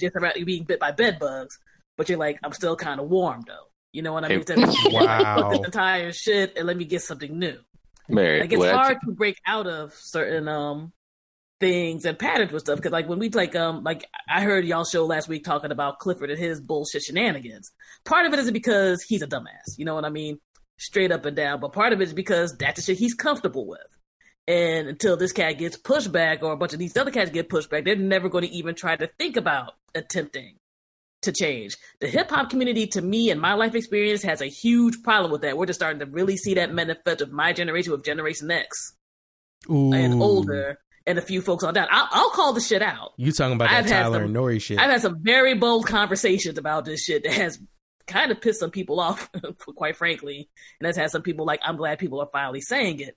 just 0.00 0.16
about 0.16 0.36
you 0.36 0.44
being 0.44 0.64
bit 0.64 0.80
by 0.80 0.90
bed 0.90 1.18
bugs, 1.18 1.58
but 1.96 2.08
you're 2.08 2.18
like 2.18 2.38
I'm 2.42 2.52
still 2.52 2.76
kind 2.76 3.00
of 3.00 3.08
warm 3.08 3.44
though. 3.46 3.68
You 3.92 4.02
know 4.02 4.12
what 4.12 4.24
I 4.24 4.28
mean? 4.28 4.44
wow. 4.92 5.50
this 5.52 5.60
entire 5.64 6.12
shit 6.12 6.56
and 6.56 6.66
let 6.66 6.76
me 6.76 6.84
get 6.84 7.02
something 7.02 7.38
new. 7.38 7.58
Mary, 8.08 8.40
like 8.40 8.52
it's 8.52 8.64
hard 8.64 8.98
to 9.04 9.12
break 9.12 9.38
out 9.46 9.66
of 9.66 9.94
certain 9.94 10.48
um 10.48 10.92
things 11.60 12.04
and 12.04 12.18
patterns 12.18 12.50
with 12.50 12.62
stuff 12.62 12.76
because 12.76 12.90
like 12.90 13.08
when 13.08 13.20
we 13.20 13.28
like 13.28 13.54
um 13.54 13.84
like 13.84 14.04
I 14.28 14.42
heard 14.42 14.64
y'all 14.64 14.84
show 14.84 15.06
last 15.06 15.28
week 15.28 15.44
talking 15.44 15.70
about 15.70 16.00
Clifford 16.00 16.30
and 16.30 16.38
his 16.38 16.60
bullshit 16.60 17.02
shenanigans. 17.02 17.70
Part 18.04 18.26
of 18.26 18.32
it 18.32 18.40
is 18.40 18.50
because 18.50 19.02
he's 19.02 19.22
a 19.22 19.28
dumbass. 19.28 19.78
You 19.78 19.84
know 19.84 19.94
what 19.94 20.04
I 20.04 20.10
mean? 20.10 20.40
Straight 20.78 21.12
up 21.12 21.24
and 21.24 21.36
down. 21.36 21.60
But 21.60 21.72
part 21.72 21.92
of 21.92 22.00
it 22.00 22.04
is 22.04 22.12
because 22.12 22.56
that's 22.56 22.76
the 22.76 22.82
shit 22.82 22.98
he's 22.98 23.14
comfortable 23.14 23.66
with. 23.66 23.80
And 24.48 24.88
until 24.88 25.16
this 25.16 25.32
cat 25.32 25.58
gets 25.58 25.76
pushed 25.76 26.10
back 26.10 26.42
or 26.42 26.52
a 26.52 26.56
bunch 26.56 26.72
of 26.72 26.78
these 26.78 26.96
other 26.96 27.12
cats 27.12 27.30
get 27.30 27.48
pushed 27.48 27.70
back, 27.70 27.84
they're 27.84 27.94
never 27.94 28.28
going 28.28 28.44
to 28.44 28.50
even 28.50 28.74
try 28.74 28.96
to 28.96 29.06
think 29.06 29.36
about 29.36 29.74
attempting 29.94 30.56
to 31.22 31.32
change. 31.32 31.76
The 32.00 32.08
hip 32.08 32.30
hop 32.30 32.50
community, 32.50 32.86
to 32.88 33.02
me 33.02 33.30
and 33.30 33.40
my 33.40 33.54
life 33.54 33.74
experience, 33.74 34.22
has 34.24 34.40
a 34.40 34.46
huge 34.46 35.02
problem 35.02 35.30
with 35.30 35.42
that. 35.42 35.56
We're 35.56 35.66
just 35.66 35.78
starting 35.78 36.00
to 36.00 36.06
really 36.06 36.36
see 36.36 36.54
that 36.54 36.74
manifest 36.74 37.20
of 37.20 37.32
my 37.32 37.52
generation 37.52 37.92
with 37.92 38.04
Generation 38.04 38.50
X 38.50 38.94
Ooh. 39.70 39.92
and 39.92 40.20
older, 40.20 40.78
and 41.06 41.18
a 41.18 41.22
few 41.22 41.40
folks 41.40 41.62
on 41.64 41.74
down. 41.74 41.86
I'll, 41.90 42.08
I'll, 42.10 42.30
call 42.30 42.52
the 42.52 42.60
shit 42.60 42.82
out. 42.82 43.12
You 43.16 43.32
talking 43.32 43.54
about 43.54 43.70
I've 43.70 43.88
that 43.88 44.02
Tyler 44.02 44.18
some, 44.18 44.24
and 44.24 44.36
Nori 44.36 44.60
shit? 44.60 44.78
I've 44.78 44.90
had 44.90 45.00
some 45.00 45.22
very 45.22 45.54
bold 45.54 45.86
conversations 45.86 46.58
about 46.58 46.84
this 46.84 47.04
shit 47.04 47.22
that 47.24 47.32
has 47.32 47.60
kind 48.06 48.30
of 48.30 48.40
pissed 48.40 48.60
some 48.60 48.70
people 48.70 49.00
off, 49.00 49.30
quite 49.76 49.96
frankly, 49.96 50.48
and 50.80 50.86
has 50.86 50.96
had 50.96 51.10
some 51.10 51.22
people 51.22 51.44
like, 51.44 51.60
I'm 51.64 51.76
glad 51.76 51.98
people 51.98 52.20
are 52.20 52.28
finally 52.32 52.60
saying 52.60 53.00
it. 53.00 53.16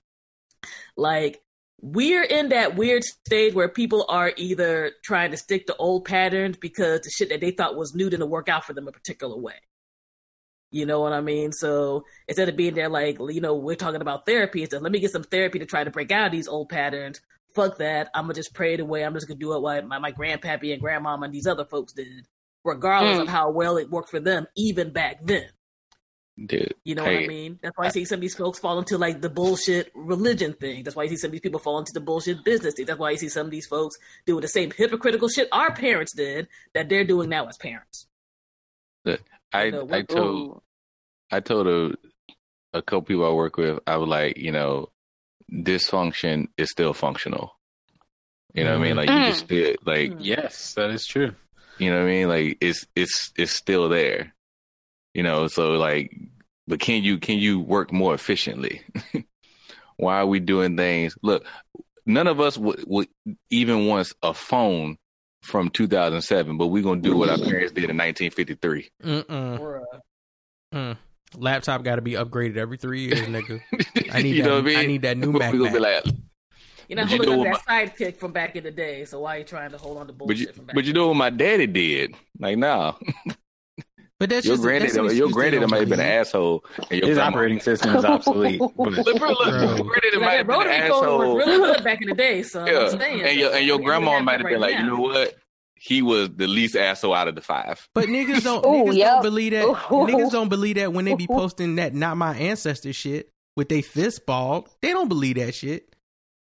Like 0.98 1.42
we're 1.82 2.24
in 2.24 2.50
that 2.50 2.76
weird 2.76 3.04
stage 3.04 3.54
where 3.54 3.70
people 3.70 4.06
are 4.10 4.34
either 4.38 4.92
trying 5.04 5.32
to 5.32 5.38
stick 5.38 5.68
to 5.68 5.76
old 5.76 6.06
patterns 6.06 6.58
because 6.58 7.02
the 7.02 7.10
shit 7.10 7.30
that 7.30 7.42
they 7.42 7.52
thought 7.52 7.76
was 7.76 7.94
new 7.94 8.10
didn't 8.10 8.30
work 8.30 8.50
out 8.50 8.66
for 8.66 8.74
them 8.74 8.88
a 8.88 8.92
particular 8.92 9.38
way. 9.38 9.56
You 10.72 10.86
know 10.86 11.00
what 11.00 11.14
I 11.14 11.22
mean? 11.22 11.52
So 11.52 12.06
instead 12.28 12.50
of 12.50 12.56
being 12.56 12.74
there 12.74 12.90
like, 12.90 13.18
you 13.20 13.40
know, 13.40 13.56
we're 13.56 13.76
talking 13.76 14.02
about 14.02 14.26
therapy, 14.26 14.64
it's 14.64 14.74
let 14.74 14.92
me 14.92 15.00
get 15.00 15.12
some 15.12 15.24
therapy 15.24 15.60
to 15.60 15.66
try 15.66 15.84
to 15.84 15.92
break 15.92 16.12
out 16.12 16.28
of 16.28 16.32
these 16.32 16.48
old 16.48 16.70
patterns. 16.70 17.22
Fuck 17.54 17.78
that. 17.78 18.10
I'm 18.14 18.24
gonna 18.24 18.34
just 18.34 18.54
pray 18.54 18.74
it 18.74 18.80
away. 18.82 19.06
I'm 19.06 19.14
just 19.14 19.28
gonna 19.28 19.40
do 19.40 19.54
it 19.54 19.62
what 19.62 19.86
my, 19.86 20.00
my 20.00 20.12
grandpappy 20.12 20.74
and 20.74 20.82
grandmama 20.82 21.26
and 21.26 21.34
these 21.34 21.48
other 21.48 21.66
folks 21.66 21.94
did, 21.94 22.28
regardless 22.66 23.18
mm. 23.18 23.22
of 23.22 23.28
how 23.28 23.50
well 23.52 23.78
it 23.78 23.90
worked 23.90 24.10
for 24.10 24.20
them, 24.20 24.48
even 24.58 24.92
back 24.92 25.20
then. 25.24 25.46
Dude, 26.46 26.74
you 26.84 26.96
know 26.96 27.06
hey, 27.06 27.16
what 27.16 27.24
I 27.24 27.28
mean? 27.28 27.60
That's 27.64 27.78
why 27.78 27.86
I 27.86 27.90
see 27.90 28.04
some 28.04 28.18
of 28.18 28.22
these 28.22 28.36
folks 28.36 28.60
fall 28.60 28.78
into 28.78 28.98
like 28.98 29.22
the 29.22 29.30
bullshit 29.30 29.90
religion 29.96 30.52
thing. 30.54 30.84
That's 30.84 30.94
why 30.96 31.04
you 31.04 31.10
see 31.10 31.16
some 31.16 31.30
of 31.30 31.32
these 31.32 31.42
people 31.42 31.62
fall 31.62 31.80
into 31.80 31.94
the 31.94 32.02
bullshit 32.02 32.44
business 32.44 32.74
thing. 32.74 32.86
That's 32.88 33.00
why 33.00 33.12
you 33.12 33.18
see 33.18 33.30
some 33.30 33.46
of 33.46 33.52
these 33.52 33.68
folks 33.68 33.96
doing 34.26 34.42
the 34.42 34.50
same 34.50 34.72
hypocritical 34.72 35.30
shit 35.30 35.48
our 35.54 35.74
parents 35.74 36.12
did 36.12 36.50
that 36.74 36.90
they're 36.90 37.06
doing 37.06 37.30
now 37.30 37.48
as 37.48 37.58
parents. 37.58 38.08
I 39.56 39.66
you 39.66 39.72
know, 39.72 39.88
I 39.90 40.02
told 40.02 40.62
I 41.32 41.40
told 41.40 41.68
a 41.68 41.96
a 42.74 42.82
couple 42.82 43.04
people 43.04 43.26
I 43.26 43.34
work 43.34 43.58
with, 43.58 43.80
I 43.88 43.96
was 43.98 44.10
like, 44.10 44.38
you 44.38 44.52
know, 44.52 44.90
dysfunction 45.52 46.48
is 46.58 46.70
still 46.70 46.94
functional. 46.94 47.54
You 48.54 48.66
know 48.66 48.72
what 48.72 48.80
I 48.80 48.84
mean? 48.84 48.96
Like 48.98 49.10
you 49.10 49.32
just 49.32 49.48
feel 49.48 49.72
mm. 49.72 49.78
like 49.86 50.12
mm. 50.12 50.18
yes, 50.20 50.74
that 50.74 50.90
is 50.90 51.06
true. 51.06 51.34
You 51.78 51.92
know 51.92 52.00
what 52.00 52.08
I 52.08 52.12
mean? 52.12 52.28
Like 52.28 52.58
it's 52.62 52.86
it's 52.96 53.32
it's 53.38 53.52
still 53.52 53.90
there. 53.90 54.34
You 55.14 55.24
know, 55.24 55.48
so 55.48 55.72
like, 55.72 56.16
but 56.68 56.80
can 56.80 57.04
you 57.04 57.18
can 57.18 57.38
you 57.38 57.60
work 57.60 57.92
more 57.92 58.14
efficiently? 58.14 58.82
Why 59.98 60.18
are 60.18 60.26
we 60.26 60.40
doing 60.40 60.76
things? 60.76 61.18
Look, 61.22 61.46
none 62.06 62.28
of 62.28 62.42
us 62.42 62.58
would, 62.58 62.84
would 62.86 63.08
even 63.50 63.88
want 63.88 64.12
a 64.22 64.34
phone 64.34 64.98
from 65.42 65.70
2007, 65.70 66.58
but 66.58 66.68
we're 66.68 66.84
gonna 66.84 67.02
do 67.02 67.16
what 67.16 67.30
our 67.30 67.38
parents 67.38 67.72
did 67.72 67.90
in 67.90 67.98
1953. 67.98 68.90
Mm. 70.74 70.98
Laptop 71.38 71.84
got 71.84 71.96
to 71.96 72.02
be 72.02 72.14
upgraded 72.14 72.58
every 72.58 72.78
three 72.78 73.02
years, 73.02 73.22
nigga. 73.22 73.62
I 74.12 74.22
need 74.22 74.36
you 74.36 74.44
that. 74.44 74.50
Know 74.50 74.56
what 74.56 74.64
I, 74.64 74.68
mean? 74.68 74.78
I 74.78 74.86
need 74.86 75.02
that 75.04 75.18
new 75.18 75.32
Mac. 75.38 75.52
Be 75.52 75.58
like, 75.58 76.04
you're 76.88 76.98
not 76.98 77.10
holding 77.10 77.30
you 77.30 77.36
know 77.36 77.42
on 77.42 77.52
that 77.52 77.62
my... 77.68 77.86
sidekick 77.86 78.18
from 78.18 78.32
back 78.32 78.56
in 78.56 78.64
the 78.64 78.72
day, 78.72 79.06
so 79.06 79.22
why 79.22 79.36
are 79.36 79.40
you 79.40 79.44
trying 79.46 79.72
to 79.72 79.78
hold 79.78 79.98
on 79.98 80.08
to 80.08 80.14
bullshit? 80.14 80.56
But 80.56 80.68
you, 80.68 80.74
but 80.74 80.86
you 80.86 80.94
know 80.94 81.08
what 81.08 81.18
my 81.18 81.30
daddy 81.30 81.68
did? 81.68 82.16
Like, 82.40 82.58
now. 82.58 82.98
Nah. 83.02 83.34
But 84.18 84.30
that's 84.30 84.46
your 84.46 84.56
just, 84.56 84.64
granddad. 84.64 84.92
That's 84.92 85.14
your 85.14 85.30
granddad 85.30 85.70
might 85.70 85.82
have 85.82 85.90
been 85.90 86.00
an 86.00 86.06
asshole. 86.06 86.64
And 86.90 87.02
your 87.02 87.10
His 87.10 87.18
operating 87.18 87.60
system 87.60 87.96
is 87.98 88.06
obsolete. 88.06 88.62
But 88.78 88.94
look, 88.94 89.06
look, 89.06 89.18
granddad 89.18 90.22
might 90.22 90.38
have 90.38 90.48
been 90.48 90.62
an 90.62 90.68
asshole. 90.68 91.36
Really 91.36 91.58
good 91.58 91.84
back 91.84 92.02
in 92.02 92.08
the 92.08 92.16
day, 92.16 92.42
so 92.42 92.66
yeah. 92.66 92.92
and 92.92 93.38
your 93.38 93.54
and 93.54 93.66
your 93.66 93.80
grandma 93.80 94.20
might 94.22 94.40
have 94.40 94.50
been 94.50 94.62
like, 94.62 94.78
you 94.78 94.86
know 94.86 95.00
what? 95.00 95.36
He 95.76 96.02
was 96.02 96.30
the 96.30 96.48
least 96.48 96.76
asshole 96.78 97.14
out 97.14 97.28
of 97.28 97.36
the 97.36 97.42
five. 97.42 97.88
But 97.94 98.06
niggas 98.06 98.44
don't 98.44 98.66
Ooh, 98.66 98.92
niggas 98.92 98.98
yep. 98.98 99.08
don't 99.08 99.22
believe 99.24 99.52
that. 99.52 99.66
Ooh. 99.66 100.08
Niggas 100.08 100.32
don't 100.32 100.50
believe 100.50 100.78
that 100.78 100.94
when 100.94 101.06
they 101.06 101.16
be 101.16 101.28
posting 101.28 101.76
that 101.76 101.94
not 101.94 102.16
my 102.16 102.36
ancestor 102.38 102.94
shit 102.94 103.30
with 103.56 103.70
they 103.70 103.82
fist 103.82 104.26
ball. 104.26 104.68
They 104.82 104.92
don't 104.92 105.10
believe 105.10 105.36
that 105.36 105.54
shit. 105.54 105.95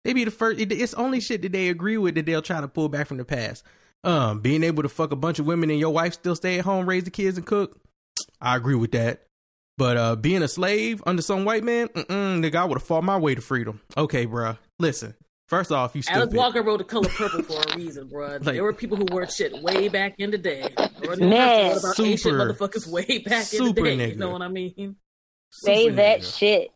They 0.04 0.12
be 0.12 0.24
the 0.24 0.30
first. 0.30 0.60
It's 0.60 0.94
only 0.94 1.20
shit 1.20 1.42
that 1.42 1.52
they 1.52 1.68
agree 1.68 1.98
with 1.98 2.14
that 2.14 2.26
they'll 2.26 2.42
try 2.42 2.60
to 2.60 2.68
pull 2.68 2.88
back 2.88 3.06
from 3.06 3.18
the 3.18 3.24
past. 3.24 3.64
Um, 4.02 4.40
being 4.40 4.62
able 4.62 4.82
to 4.82 4.88
fuck 4.88 5.12
a 5.12 5.16
bunch 5.16 5.38
of 5.38 5.46
women 5.46 5.70
and 5.70 5.78
your 5.78 5.92
wife 5.92 6.14
still 6.14 6.34
stay 6.34 6.58
at 6.58 6.64
home, 6.64 6.88
raise 6.88 7.04
the 7.04 7.10
kids, 7.10 7.36
and 7.36 7.46
cook. 7.46 7.78
I 8.40 8.56
agree 8.56 8.74
with 8.74 8.92
that. 8.92 9.26
But 9.76 9.96
uh, 9.96 10.16
being 10.16 10.42
a 10.42 10.48
slave 10.48 11.02
under 11.06 11.22
some 11.22 11.44
white 11.44 11.64
man, 11.64 11.88
nigga, 11.88 12.56
I 12.56 12.64
would 12.64 12.78
have 12.78 12.86
fought 12.86 13.04
my 13.04 13.18
way 13.18 13.34
to 13.34 13.40
freedom. 13.40 13.80
Okay, 13.96 14.26
bruh. 14.26 14.58
Listen, 14.78 15.14
first 15.48 15.72
off, 15.72 15.94
you 15.94 16.02
stupid. 16.02 16.20
Alice 16.20 16.34
Walker 16.34 16.62
wrote 16.62 16.78
the 16.78 16.84
color 16.84 17.08
purple 17.08 17.42
for 17.42 17.60
a 17.60 17.76
reason, 17.76 18.08
bruh. 18.08 18.44
Like, 18.44 18.54
there 18.54 18.62
were 18.62 18.72
people 18.72 18.96
who 18.96 19.06
wore 19.10 19.26
shit 19.26 19.52
way 19.62 19.88
back 19.88 20.16
in 20.18 20.30
the 20.30 20.38
day. 20.38 20.68
Man, 21.18 21.78
about 21.78 21.96
super, 21.96 22.30
motherfuckers 22.30 22.86
way 22.86 23.18
back 23.24 23.52
in 23.54 23.64
the 23.64 23.72
day. 23.72 23.96
Nigga. 23.96 24.08
You 24.10 24.16
know 24.16 24.30
what 24.30 24.42
I 24.42 24.48
mean? 24.48 24.96
Say 25.50 25.88
that 25.90 26.20
nigga. 26.20 26.38
shit. 26.38 26.70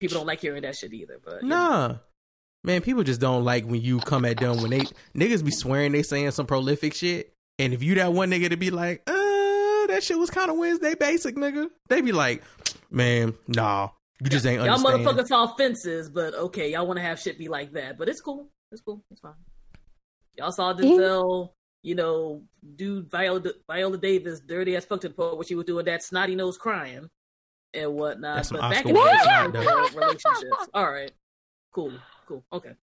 People 0.00 0.18
don't 0.18 0.26
like 0.26 0.40
hearing 0.40 0.62
that 0.62 0.76
shit 0.76 0.92
either, 0.92 1.18
but 1.24 1.42
nah. 1.42 1.88
Know. 1.88 1.98
Man, 2.64 2.82
people 2.82 3.04
just 3.04 3.20
don't 3.20 3.44
like 3.44 3.64
when 3.64 3.80
you 3.80 4.00
come 4.00 4.24
at 4.24 4.38
them 4.38 4.60
when 4.60 4.70
they 4.70 4.80
niggas 5.14 5.44
be 5.44 5.50
swearing 5.50 5.92
they 5.92 6.02
saying 6.02 6.32
some 6.32 6.46
prolific 6.46 6.94
shit. 6.94 7.32
And 7.58 7.72
if 7.72 7.82
you 7.82 7.94
that 7.96 8.12
one 8.12 8.30
nigga 8.30 8.50
to 8.50 8.56
be 8.56 8.70
like, 8.70 9.02
uh, 9.06 9.86
that 9.86 10.00
shit 10.02 10.18
was 10.18 10.30
kind 10.30 10.50
of 10.50 10.56
Wednesday 10.56 10.94
basic, 10.94 11.36
nigga. 11.36 11.68
They 11.88 12.00
be 12.00 12.12
like, 12.12 12.42
man, 12.90 13.34
nah, 13.46 13.90
you 14.20 14.28
just 14.28 14.44
ain't 14.44 14.62
y'all 14.62 14.74
understand. 14.74 15.06
motherfuckers 15.06 15.28
saw 15.28 15.54
fences, 15.54 16.10
but 16.10 16.34
okay, 16.34 16.72
y'all 16.72 16.86
want 16.86 16.98
to 16.98 17.02
have 17.02 17.20
shit 17.20 17.38
be 17.38 17.48
like 17.48 17.72
that, 17.72 17.96
but 17.96 18.08
it's 18.08 18.20
cool. 18.20 18.48
It's 18.72 18.80
cool. 18.80 19.02
It's 19.10 19.20
fine. 19.20 19.32
Y'all 20.36 20.52
saw 20.52 20.72
Denzel, 20.72 21.50
you 21.82 21.94
know, 21.94 22.42
dude 22.76 23.10
Viola, 23.10 23.42
Viola 23.68 23.98
Davis, 23.98 24.40
dirty 24.40 24.76
ass 24.76 24.84
fucked 24.84 25.02
to 25.02 25.08
the 25.08 25.14
point 25.14 25.36
where 25.36 25.44
she 25.44 25.54
was 25.54 25.64
doing 25.64 25.84
that 25.86 26.02
snotty 26.02 26.34
nose 26.34 26.58
crying 26.58 27.08
and 27.74 27.94
whatnot. 27.94 28.36
That's 28.36 28.50
but 28.50 28.60
back 28.60 28.86
in 28.86 28.94
the 28.94 29.90
relationships. 29.94 30.68
All 30.74 30.90
right, 30.90 31.12
cool 31.72 31.92
cool. 32.28 32.44
Okay. 32.52 32.74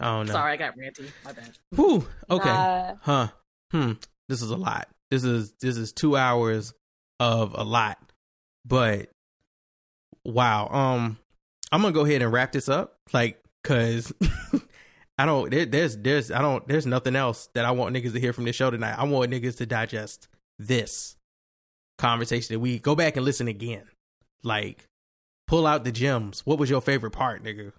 Oh 0.00 0.22
no. 0.22 0.32
Sorry, 0.32 0.52
I 0.52 0.56
got 0.56 0.76
ranty. 0.76 1.10
My 1.24 1.32
bad. 1.32 1.50
Whew. 1.76 2.06
Okay. 2.30 2.50
Uh, 2.50 2.94
huh. 3.02 3.28
Hmm. 3.70 3.92
This 4.28 4.42
is 4.42 4.50
a 4.50 4.56
lot. 4.56 4.88
This 5.10 5.22
is 5.22 5.52
this 5.60 5.76
is 5.76 5.92
two 5.92 6.16
hours 6.16 6.72
of 7.20 7.54
a 7.54 7.62
lot. 7.62 7.98
But 8.64 9.10
wow. 10.24 10.68
Um 10.68 11.18
I'm 11.70 11.82
gonna 11.82 11.92
go 11.92 12.04
ahead 12.04 12.22
and 12.22 12.32
wrap 12.32 12.52
this 12.52 12.68
up. 12.68 12.98
Like, 13.12 13.42
cause 13.62 14.12
I 15.18 15.26
don't 15.26 15.50
there, 15.50 15.66
there's 15.66 15.96
there's 15.96 16.30
I 16.30 16.40
don't 16.40 16.66
there's 16.66 16.86
nothing 16.86 17.14
else 17.14 17.48
that 17.54 17.64
I 17.64 17.70
want 17.70 17.94
niggas 17.94 18.14
to 18.14 18.20
hear 18.20 18.32
from 18.32 18.44
this 18.44 18.56
show 18.56 18.70
tonight. 18.70 18.98
I 18.98 19.04
want 19.04 19.30
niggas 19.30 19.58
to 19.58 19.66
digest 19.66 20.28
this 20.58 21.16
conversation 22.04 22.54
that 22.54 22.60
we 22.60 22.78
go 22.78 22.94
back 22.94 23.16
and 23.16 23.24
listen 23.24 23.48
again. 23.48 23.84
Like, 24.42 24.86
pull 25.46 25.66
out 25.66 25.84
the 25.84 25.92
gems. 25.92 26.42
What 26.44 26.58
was 26.58 26.68
your 26.68 26.80
favorite 26.80 27.12
part, 27.12 27.42
nigga? 27.42 27.72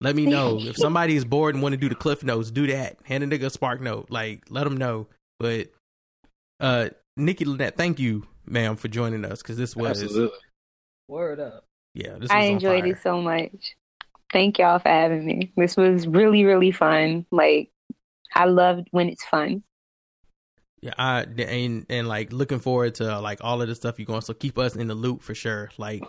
Let 0.00 0.16
me 0.16 0.26
know 0.26 0.58
if 0.60 0.76
somebody 0.76 1.14
is 1.14 1.24
bored 1.24 1.54
and 1.54 1.62
want 1.62 1.74
to 1.74 1.76
do 1.76 1.88
the 1.88 1.94
cliff 1.94 2.24
notes. 2.24 2.50
Do 2.50 2.66
that. 2.66 2.96
Hand 3.04 3.22
a 3.22 3.26
nigga 3.26 3.46
a 3.46 3.50
spark 3.50 3.80
note. 3.80 4.06
Like 4.10 4.44
let 4.48 4.64
them 4.64 4.76
know. 4.76 5.06
But 5.38 5.68
uh, 6.58 6.90
Nikki 7.16 7.44
Lynette, 7.44 7.76
thank 7.76 7.98
you, 7.98 8.26
ma'am, 8.46 8.76
for 8.76 8.88
joining 8.88 9.24
us 9.24 9.42
because 9.42 9.56
this 9.56 9.76
was 9.76 10.02
Absolutely. 10.02 10.36
word 11.08 11.40
up. 11.40 11.64
Yeah, 11.94 12.18
I 12.30 12.44
enjoyed 12.44 12.86
it 12.86 12.98
so 13.02 13.20
much. 13.20 13.76
Thank 14.32 14.58
y'all 14.58 14.78
for 14.78 14.88
having 14.88 15.26
me. 15.26 15.52
This 15.56 15.76
was 15.76 16.06
really 16.06 16.44
really 16.44 16.72
fun. 16.72 17.26
Like 17.30 17.70
I 18.34 18.46
loved 18.46 18.88
when 18.90 19.08
it's 19.08 19.24
fun. 19.24 19.62
Yeah, 20.82 20.94
I 20.96 21.20
and 21.22 21.84
and 21.90 22.08
like 22.08 22.32
looking 22.32 22.58
forward 22.58 22.94
to 22.96 23.18
like 23.20 23.40
all 23.42 23.60
of 23.60 23.68
the 23.68 23.74
stuff 23.74 23.98
you're 23.98 24.06
going. 24.06 24.22
So 24.22 24.32
keep 24.32 24.58
us 24.58 24.76
in 24.76 24.86
the 24.86 24.94
loop 24.94 25.22
for 25.22 25.34
sure. 25.34 25.70
Like 25.76 26.02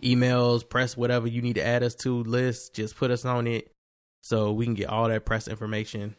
emails, 0.00 0.66
press, 0.66 0.96
whatever 0.96 1.26
you 1.26 1.42
need 1.42 1.56
to 1.56 1.66
add 1.66 1.82
us 1.82 1.94
to 1.96 2.22
list, 2.24 2.74
just 2.74 2.96
put 2.96 3.10
us 3.10 3.24
on 3.26 3.46
it 3.46 3.70
so 4.22 4.52
we 4.52 4.64
can 4.64 4.74
get 4.74 4.88
all 4.88 5.08
that 5.08 5.26
press 5.26 5.46
information 5.46 6.16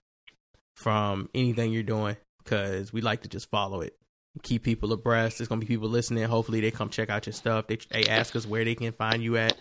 from 0.76 1.30
anything 1.34 1.72
you're 1.74 1.84
doing 1.84 2.16
because 2.44 2.94
we 2.94 3.02
like 3.02 3.24
to 3.24 3.28
just 3.28 3.50
follow 3.50 3.82
it. 3.82 3.96
Keep 4.44 4.64
people 4.64 4.94
abreast. 4.94 5.40
There's 5.40 5.48
gonna 5.48 5.60
be 5.60 5.68
people 5.68 5.90
listening. 5.90 6.24
Hopefully, 6.26 6.62
they 6.62 6.72
come 6.72 6.90
check 6.90 7.10
out 7.10 7.26
your 7.26 7.34
stuff. 7.34 7.66
They 7.66 7.80
they 7.90 8.06
ask 8.06 8.36
us 8.36 8.46
where 8.46 8.64
they 8.64 8.76
can 8.76 8.92
find 8.94 9.24
you 9.24 9.38
at. 9.38 9.58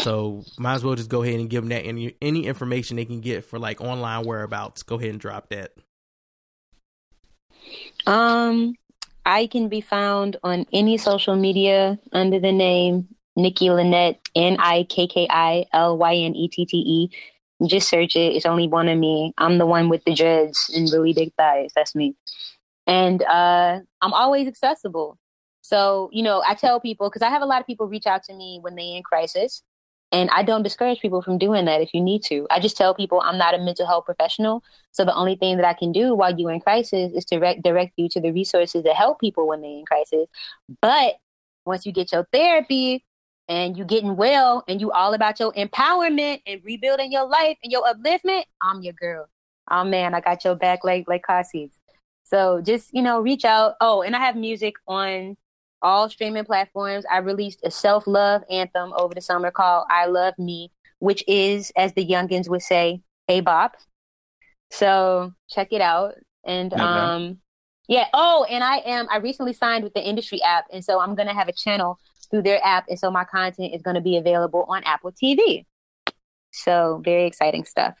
So 0.00 0.44
might 0.56 0.74
as 0.74 0.84
well 0.84 0.94
just 0.94 1.10
go 1.10 1.22
ahead 1.22 1.40
and 1.40 1.50
give 1.50 1.62
them 1.62 1.70
that 1.70 1.84
any 1.84 2.14
any 2.22 2.46
information 2.46 2.96
they 2.96 3.04
can 3.04 3.20
get 3.20 3.44
for 3.44 3.58
like 3.58 3.80
online 3.80 4.24
whereabouts. 4.24 4.84
Go 4.84 4.96
ahead 4.96 5.10
and 5.10 5.20
drop 5.20 5.48
that. 5.48 5.72
Um, 8.06 8.74
I 9.24 9.46
can 9.46 9.68
be 9.68 9.80
found 9.80 10.36
on 10.42 10.66
any 10.72 10.98
social 10.98 11.36
media 11.36 11.98
under 12.12 12.40
the 12.40 12.52
name 12.52 13.08
Nikki 13.36 13.70
Lynette, 13.70 14.20
N 14.34 14.56
I 14.58 14.84
K 14.84 15.06
K 15.06 15.26
I 15.30 15.66
L 15.72 15.96
Y 15.96 16.14
N 16.16 16.34
E 16.34 16.48
T 16.48 16.66
T 16.66 16.76
E. 16.76 17.10
Just 17.66 17.88
search 17.88 18.16
it. 18.16 18.34
It's 18.34 18.46
only 18.46 18.66
one 18.66 18.88
of 18.88 18.98
me. 18.98 19.32
I'm 19.38 19.58
the 19.58 19.66
one 19.66 19.88
with 19.88 20.04
the 20.04 20.14
dreads 20.14 20.70
and 20.74 20.90
really 20.92 21.12
big 21.12 21.32
thighs. 21.34 21.70
That's 21.74 21.94
me. 21.94 22.16
And 22.86 23.22
uh, 23.22 23.80
I'm 24.00 24.12
always 24.12 24.48
accessible. 24.48 25.18
So, 25.60 26.10
you 26.12 26.24
know, 26.24 26.42
I 26.46 26.54
tell 26.54 26.80
people, 26.80 27.08
because 27.08 27.22
I 27.22 27.28
have 27.28 27.42
a 27.42 27.46
lot 27.46 27.60
of 27.60 27.66
people 27.68 27.86
reach 27.86 28.06
out 28.06 28.24
to 28.24 28.34
me 28.34 28.58
when 28.60 28.74
they're 28.74 28.96
in 28.96 29.04
crisis. 29.04 29.62
And 30.12 30.28
I 30.30 30.42
don't 30.42 30.62
discourage 30.62 31.00
people 31.00 31.22
from 31.22 31.38
doing 31.38 31.64
that 31.64 31.80
if 31.80 31.94
you 31.94 32.00
need 32.00 32.22
to. 32.24 32.46
I 32.50 32.60
just 32.60 32.76
tell 32.76 32.94
people 32.94 33.22
I'm 33.24 33.38
not 33.38 33.54
a 33.54 33.58
mental 33.58 33.86
health 33.86 34.04
professional. 34.04 34.62
So 34.90 35.06
the 35.06 35.14
only 35.14 35.36
thing 35.36 35.56
that 35.56 35.64
I 35.64 35.72
can 35.72 35.90
do 35.90 36.14
while 36.14 36.38
you're 36.38 36.52
in 36.52 36.60
crisis 36.60 37.12
is 37.14 37.24
to 37.26 37.38
direct, 37.38 37.62
direct 37.62 37.94
you 37.96 38.10
to 38.10 38.20
the 38.20 38.30
resources 38.30 38.84
that 38.84 38.94
help 38.94 39.20
people 39.20 39.48
when 39.48 39.62
they're 39.62 39.70
in 39.70 39.86
crisis. 39.86 40.28
But 40.82 41.14
once 41.64 41.86
you 41.86 41.92
get 41.92 42.12
your 42.12 42.28
therapy 42.30 43.06
and 43.48 43.76
you 43.76 43.84
getting 43.84 44.16
well 44.16 44.64
and 44.68 44.82
you 44.82 44.92
all 44.92 45.14
about 45.14 45.40
your 45.40 45.52
empowerment 45.54 46.42
and 46.46 46.60
rebuilding 46.62 47.10
your 47.10 47.26
life 47.26 47.56
and 47.62 47.72
your 47.72 47.82
upliftment, 47.84 48.42
I'm 48.60 48.82
your 48.82 48.94
girl. 48.94 49.28
Oh 49.70 49.84
man, 49.84 50.14
I 50.14 50.20
got 50.20 50.44
your 50.44 50.56
back 50.56 50.84
like 50.84 51.08
like 51.08 51.22
car 51.22 51.42
seats. 51.42 51.78
So 52.24 52.60
just, 52.60 52.92
you 52.92 53.02
know, 53.02 53.20
reach 53.20 53.46
out. 53.46 53.74
Oh, 53.80 54.02
and 54.02 54.14
I 54.14 54.20
have 54.20 54.36
music 54.36 54.74
on 54.86 55.36
all 55.82 56.08
streaming 56.08 56.44
platforms. 56.44 57.04
I 57.10 57.18
released 57.18 57.60
a 57.64 57.70
self 57.70 58.06
love 58.06 58.42
anthem 58.50 58.92
over 58.96 59.14
the 59.14 59.20
summer 59.20 59.50
called 59.50 59.86
I 59.90 60.06
Love 60.06 60.34
Me, 60.38 60.70
which 61.00 61.24
is, 61.26 61.72
as 61.76 61.92
the 61.92 62.06
youngins 62.06 62.48
would 62.48 62.62
say, 62.62 63.02
a 63.28 63.40
bop. 63.40 63.76
So 64.70 65.32
check 65.50 65.68
it 65.72 65.80
out. 65.80 66.14
And 66.44 66.72
um 66.74 67.38
yeah, 67.88 68.06
oh, 68.14 68.46
and 68.48 68.64
I 68.64 68.78
am 68.78 69.06
I 69.10 69.18
recently 69.18 69.52
signed 69.52 69.84
with 69.84 69.94
the 69.94 70.02
industry 70.02 70.42
app 70.42 70.64
and 70.72 70.84
so 70.84 71.00
I'm 71.00 71.14
gonna 71.14 71.34
have 71.34 71.48
a 71.48 71.52
channel 71.52 71.98
through 72.30 72.42
their 72.42 72.64
app 72.64 72.86
and 72.88 72.98
so 72.98 73.10
my 73.10 73.24
content 73.24 73.74
is 73.74 73.82
gonna 73.82 74.00
be 74.00 74.16
available 74.16 74.64
on 74.68 74.82
Apple 74.84 75.12
TV. 75.12 75.66
So 76.52 77.02
very 77.04 77.26
exciting 77.26 77.64
stuff. 77.64 77.94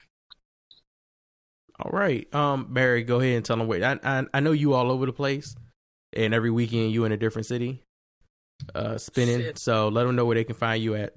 All 1.78 1.90
right. 1.90 2.32
Um 2.34 2.72
Barry, 2.72 3.02
go 3.02 3.20
ahead 3.20 3.36
and 3.36 3.44
tell 3.44 3.56
them 3.56 3.66
wait. 3.66 3.82
I, 3.82 3.98
I 4.02 4.24
I 4.32 4.40
know 4.40 4.52
you 4.52 4.74
all 4.74 4.90
over 4.90 5.06
the 5.06 5.12
place. 5.12 5.54
And 6.14 6.34
every 6.34 6.50
weekend 6.50 6.92
you 6.92 7.04
in 7.04 7.12
a 7.12 7.16
different 7.16 7.46
city, 7.46 7.82
uh, 8.74 8.98
spinning. 8.98 9.40
Shit. 9.40 9.58
So 9.58 9.88
let 9.88 10.04
them 10.04 10.16
know 10.16 10.24
where 10.24 10.34
they 10.34 10.44
can 10.44 10.56
find 10.56 10.82
you 10.82 10.94
at. 10.94 11.14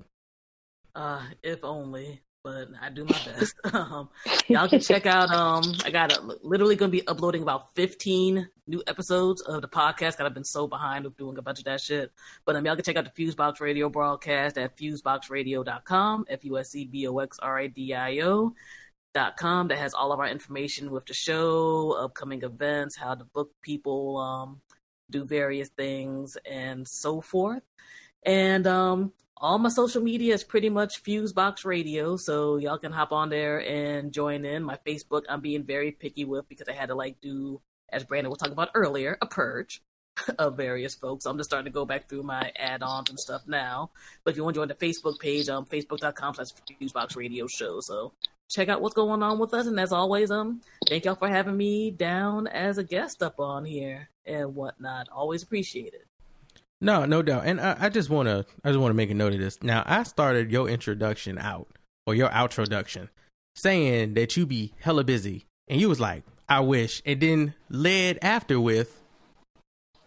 Uh, 0.93 1.22
if 1.43 1.64
only 1.64 2.22
but 2.46 2.68
I 2.80 2.89
do 2.91 3.06
my 3.06 3.20
best. 3.26 3.56
um, 3.74 4.08
y'all 4.48 4.70
can 4.70 4.80
check 4.80 5.08
out. 5.08 5.32
Um, 5.32 5.64
I 5.84 5.89
got 5.89 6.16
a, 6.16 6.38
literally 6.43 6.76
going 6.76 6.91
to 6.91 6.96
be 6.96 7.06
uploading 7.08 7.41
about 7.41 7.74
15 7.74 8.48
new 8.68 8.84
episodes 8.86 9.41
of 9.41 9.64
the 9.64 9.68
podcast. 9.68 10.18
Cause 10.18 10.22
I've 10.22 10.36
been 10.36 10.43
so 10.43 10.68
behind 10.68 11.06
with 11.06 11.18
doing 11.18 11.39
a 11.39 11.41
bunch 11.41 11.58
of 11.58 11.66
that 11.66 11.82
shit. 11.82 12.12
But 12.46 12.56
um, 12.56 12.64
y'all 12.64 12.76
can 12.76 12.86
check 12.86 12.98
out 12.98 13.12
the 13.12 13.26
Fusebox 13.26 13.60
Radio 13.60 13.89
broadcast 13.89 14.60
at 14.60 14.78
fuseboxradio.com, 14.78 16.26
F 16.30 16.46
U 16.46 16.60
S 16.60 16.70
C 16.70 16.86
B 16.86 17.08
O 17.08 17.18
X 17.18 17.39
R 17.39 17.60
A 17.62 17.68
D 17.68 17.96
I 17.96 18.20
O. 18.22 18.54
Dot 19.16 19.38
com 19.38 19.70
that 19.70 19.78
has 19.78 19.93
all 19.93 20.12
of 20.12 20.20
our 20.20 20.28
information 20.28 20.91
with 20.91 21.06
the 21.06 21.14
show, 21.14 21.93
upcoming 21.93 22.43
events, 22.43 22.98
how 22.98 23.16
to 23.16 23.24
book 23.24 23.50
people, 23.62 24.18
um, 24.18 24.62
do 25.10 25.26
various 25.26 25.70
things, 25.70 26.38
and 26.49 26.88
so 26.88 27.22
forth. 27.22 27.64
And 28.26 28.66
um, 28.66 29.14
all 29.38 29.60
my 29.60 29.70
social 29.70 30.01
media 30.01 30.34
is 30.34 30.43
pretty 30.43 30.70
much 30.70 31.03
Fusebox 31.03 31.66
Radio, 31.66 32.18
so 32.18 32.58
y'all 32.58 32.78
can 32.78 32.91
hop 32.91 33.12
on 33.12 33.30
there 33.30 33.60
and 33.60 34.12
join 34.12 34.45
in. 34.45 34.64
My 34.64 34.80
Facebook, 34.86 35.24
I'm 35.30 35.41
being 35.41 35.64
very 35.64 35.91
picky 35.91 36.26
with 36.26 36.47
because 36.49 36.68
I 36.68 36.74
had 36.74 36.89
to 36.89 36.95
like 36.95 37.22
do, 37.22 37.62
as 37.89 38.03
Brandon 38.03 38.30
was 38.30 38.39
talking 38.39 38.53
about 38.53 38.72
earlier, 38.74 39.18
a 39.22 39.26
purge 39.26 39.82
of 40.39 40.58
various 40.58 40.95
folks. 40.95 41.26
I'm 41.26 41.38
just 41.38 41.49
starting 41.49 41.72
to 41.72 41.76
go 41.76 41.86
back 41.86 42.10
through 42.10 42.24
my 42.24 42.51
add-ons 42.58 43.10
and 43.10 43.20
stuff 43.20 43.43
now. 43.45 43.91
But 44.24 44.32
if 44.32 44.38
you 44.38 44.43
want 44.43 44.56
to 44.56 44.62
join 44.62 44.68
the 44.70 44.74
Facebook 44.74 45.20
page, 45.20 45.49
um, 45.49 45.66
facebook.com 45.66 46.36
slash 46.36 46.47
Fusebox 46.82 47.16
Radio 47.16 47.45
Show. 47.47 47.82
So 47.82 48.14
check 48.49 48.70
out 48.70 48.82
what's 48.82 48.95
going 48.95 49.22
on 49.22 49.38
with 49.38 49.53
us. 49.53 49.68
And 49.68 49.80
as 49.80 49.91
always, 49.91 50.32
um, 50.32 50.62
thank 50.88 51.06
y'all 51.06 51.16
for 51.16 51.28
having 51.28 51.58
me 51.58 51.91
down 51.91 52.47
as 52.47 52.78
a 52.78 52.84
guest 52.84 53.22
up 53.22 53.39
on 53.39 53.66
here 53.66 54.10
and 54.26 54.55
whatnot. 54.55 55.07
Always 55.09 55.43
appreciate 55.43 55.93
it. 55.93 56.07
No, 56.82 57.05
no 57.05 57.21
doubt. 57.21 57.43
And 57.45 57.59
I, 57.59 57.76
I 57.80 57.89
just 57.89 58.09
want 58.09 58.28
to, 58.28 58.45
I 58.63 58.69
just 58.69 58.80
want 58.80 58.91
to 58.91 58.95
make 58.95 59.09
a 59.09 59.13
note 59.13 59.34
of 59.34 59.39
this. 59.39 59.61
Now, 59.63 59.84
I 59.86 60.03
started 60.03 60.51
your 60.51 60.69
introduction 60.69 61.38
out 61.38 61.67
or 62.05 62.15
your 62.15 62.32
outroduction 62.32 63.09
saying 63.55 64.13
that 64.15 64.36
you 64.36 64.45
be 64.45 64.73
hella 64.80 65.03
busy, 65.03 65.45
and 65.67 65.80
you 65.80 65.89
was 65.89 65.99
like, 65.99 66.23
"I 66.47 66.59
wish," 66.59 67.01
and 67.05 67.19
then 67.19 67.53
led 67.69 68.19
after 68.21 68.59
with, 68.59 69.01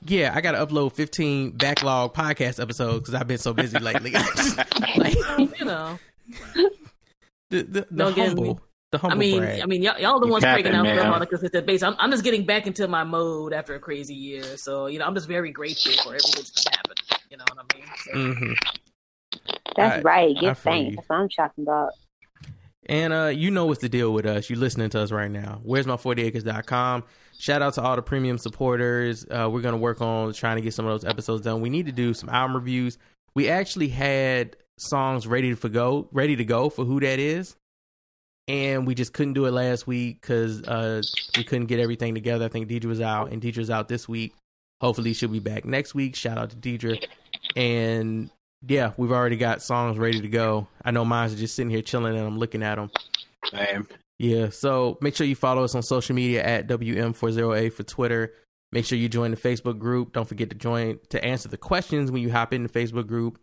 "Yeah, 0.07 0.33
I 0.35 0.41
got 0.41 0.53
to 0.53 0.65
upload 0.65 0.93
15 0.93 1.53
backlog 1.53 2.15
podcast 2.15 2.61
episodes 2.61 3.01
because 3.01 3.15
I've 3.15 3.27
been 3.27 3.39
so 3.39 3.55
busy 3.55 3.79
lately." 3.79 4.13
like, 4.97 5.15
you 5.59 5.65
know, 5.65 5.99
the 7.51 7.63
the, 7.63 7.87
the 7.91 8.13
humble. 8.13 8.61
The 8.91 8.99
humble 8.99 9.17
I 9.17 9.21
mean, 9.21 9.39
brag. 9.41 9.61
I 9.61 9.67
mean, 9.67 9.83
y'all, 9.83 9.99
y'all 9.99 10.19
the 10.19 10.27
ones 10.27 10.45
breaking 10.45 10.73
out 10.73 10.87
stuff 10.87 11.15
on 11.15 11.21
a 11.21 11.27
consistent 11.27 11.67
basis. 11.67 11.83
I'm, 11.83 11.95
I'm 11.99 12.11
just 12.11 12.25
getting 12.25 12.47
back 12.47 12.67
into 12.67 12.89
my 12.89 13.05
mode 13.05 13.53
after 13.53 13.75
a 13.75 13.81
crazy 13.81 14.15
year, 14.15 14.57
so 14.57 14.87
you 14.87 14.99
know, 14.99 15.05
I'm 15.05 15.15
just 15.15 15.29
very 15.29 15.51
grateful 15.51 15.93
for 15.93 16.15
everything 16.15 16.33
that's 16.37 16.69
happened. 16.69 17.01
You 17.31 17.37
know 17.37 17.45
what 17.53 17.67
I 17.71 17.77
mean? 17.77 17.87
So. 17.97 18.13
Mm-hmm. 18.13 18.53
That's 19.77 19.99
I, 19.99 20.01
right. 20.01 20.37
Give 20.41 20.57
thanks. 20.57 20.97
That's 20.97 21.09
what 21.09 21.17
I'm 21.17 21.29
talking 21.29 21.65
about. 21.65 21.91
And 22.87 23.13
uh, 23.13 23.27
you 23.27 23.51
know 23.51 23.67
what's 23.67 23.83
the 23.83 23.91
deal 23.91 24.15
with 24.15 24.25
us. 24.25 24.49
You're 24.49 24.59
listening 24.59 24.89
to 24.91 25.01
us 25.01 25.13
right 25.13 25.31
now. 25.31 25.61
Where's 25.63 25.87
my 25.87 25.97
40acres.com. 25.97 27.05
Shout 27.39 27.61
out 27.61 27.75
to 27.75 27.83
all 27.83 27.95
the 27.95 28.03
premium 28.03 28.39
supporters. 28.39 29.27
Uh, 29.31 29.49
we're 29.51 29.61
going 29.61 29.75
to 29.75 29.79
work 29.79 30.01
on 30.01 30.33
trying 30.33 30.57
to 30.57 30.63
get 30.63 30.73
some 30.73 30.87
of 30.87 30.93
those 30.93 31.09
episodes 31.09 31.43
done. 31.43 31.61
We 31.61 31.69
need 31.69 31.87
to 31.87 31.93
do 31.93 32.15
some 32.15 32.31
album 32.31 32.57
reviews. 32.57 32.97
We 33.35 33.51
actually 33.51 33.89
had 33.89 34.57
songs 34.79 35.27
ready 35.27 35.55
to 35.55 35.69
go, 35.69 36.09
ready 36.11 36.37
to 36.37 36.45
go 36.45 36.71
for 36.71 36.87
who 36.87 36.99
that 37.01 37.19
is 37.19 37.55
and 38.49 38.87
we 38.87 38.95
just 38.95 39.13
couldn't 39.13 39.35
do 39.35 39.45
it 39.45 39.53
last 39.53 39.87
week 39.87 40.21
because 40.21 40.63
uh, 40.63 41.03
we 41.37 41.45
couldn't 41.45 41.67
get 41.67 41.79
everything 41.79 42.15
together. 42.15 42.47
I 42.47 42.49
think 42.49 42.69
Deidre 42.69 42.87
was 42.87 43.01
out, 43.01 43.31
and 43.31 43.43
Deidre's 43.43 43.71
out 43.71 43.89
this 43.89 44.09
week. 44.09 44.35
Hopefully, 44.81 45.13
she'll 45.13 45.29
be 45.29 45.39
back 45.39 45.65
next 45.65 45.95
week. 45.95 46.17
Shout 46.17 46.39
out 46.39 46.51
to 46.51 46.57
Deidre. 46.57 47.05
And 47.55 48.31
yeah, 48.67 48.93
we've 48.97 49.13
already 49.13 49.37
got 49.37 49.63
songs 49.63 49.99
ready 49.99 50.21
to 50.21 50.29
go. 50.29 50.67
I 50.83 50.91
know 50.91 51.05
mine's 51.05 51.35
just 51.35 51.55
sitting 51.55 51.71
here 51.71 51.83
chilling, 51.83 52.17
and 52.17 52.27
I'm 52.27 52.39
looking 52.39 52.63
at 52.63 52.77
them. 52.77 52.91
Same. 53.53 53.87
Yeah, 54.19 54.49
so 54.49 54.99
make 55.01 55.15
sure 55.15 55.27
you 55.27 55.37
follow 55.37 55.63
us 55.63 55.75
on 55.75 55.83
social 55.83 56.17
media 56.17 56.43
at 56.43 56.67
WM40A 56.67 57.73
for 57.73 57.83
Twitter. 57.85 58.33
Make 58.73 58.85
sure 58.85 58.99
you 58.99 59.09
join 59.09 59.31
the 59.31 59.37
Facebook 59.37 59.79
group. 59.79 60.13
Don't 60.13 60.29
forget 60.29 60.51
to 60.51 60.57
join 60.57 60.99
to 61.11 61.25
answer 61.25 61.49
the 61.49 61.57
questions 61.57 62.11
when 62.11 62.23
you 62.23 62.33
hop 62.33 62.53
in 62.53 62.65
the 62.65 62.69
Facebook 62.69 63.07
group. 63.07 63.39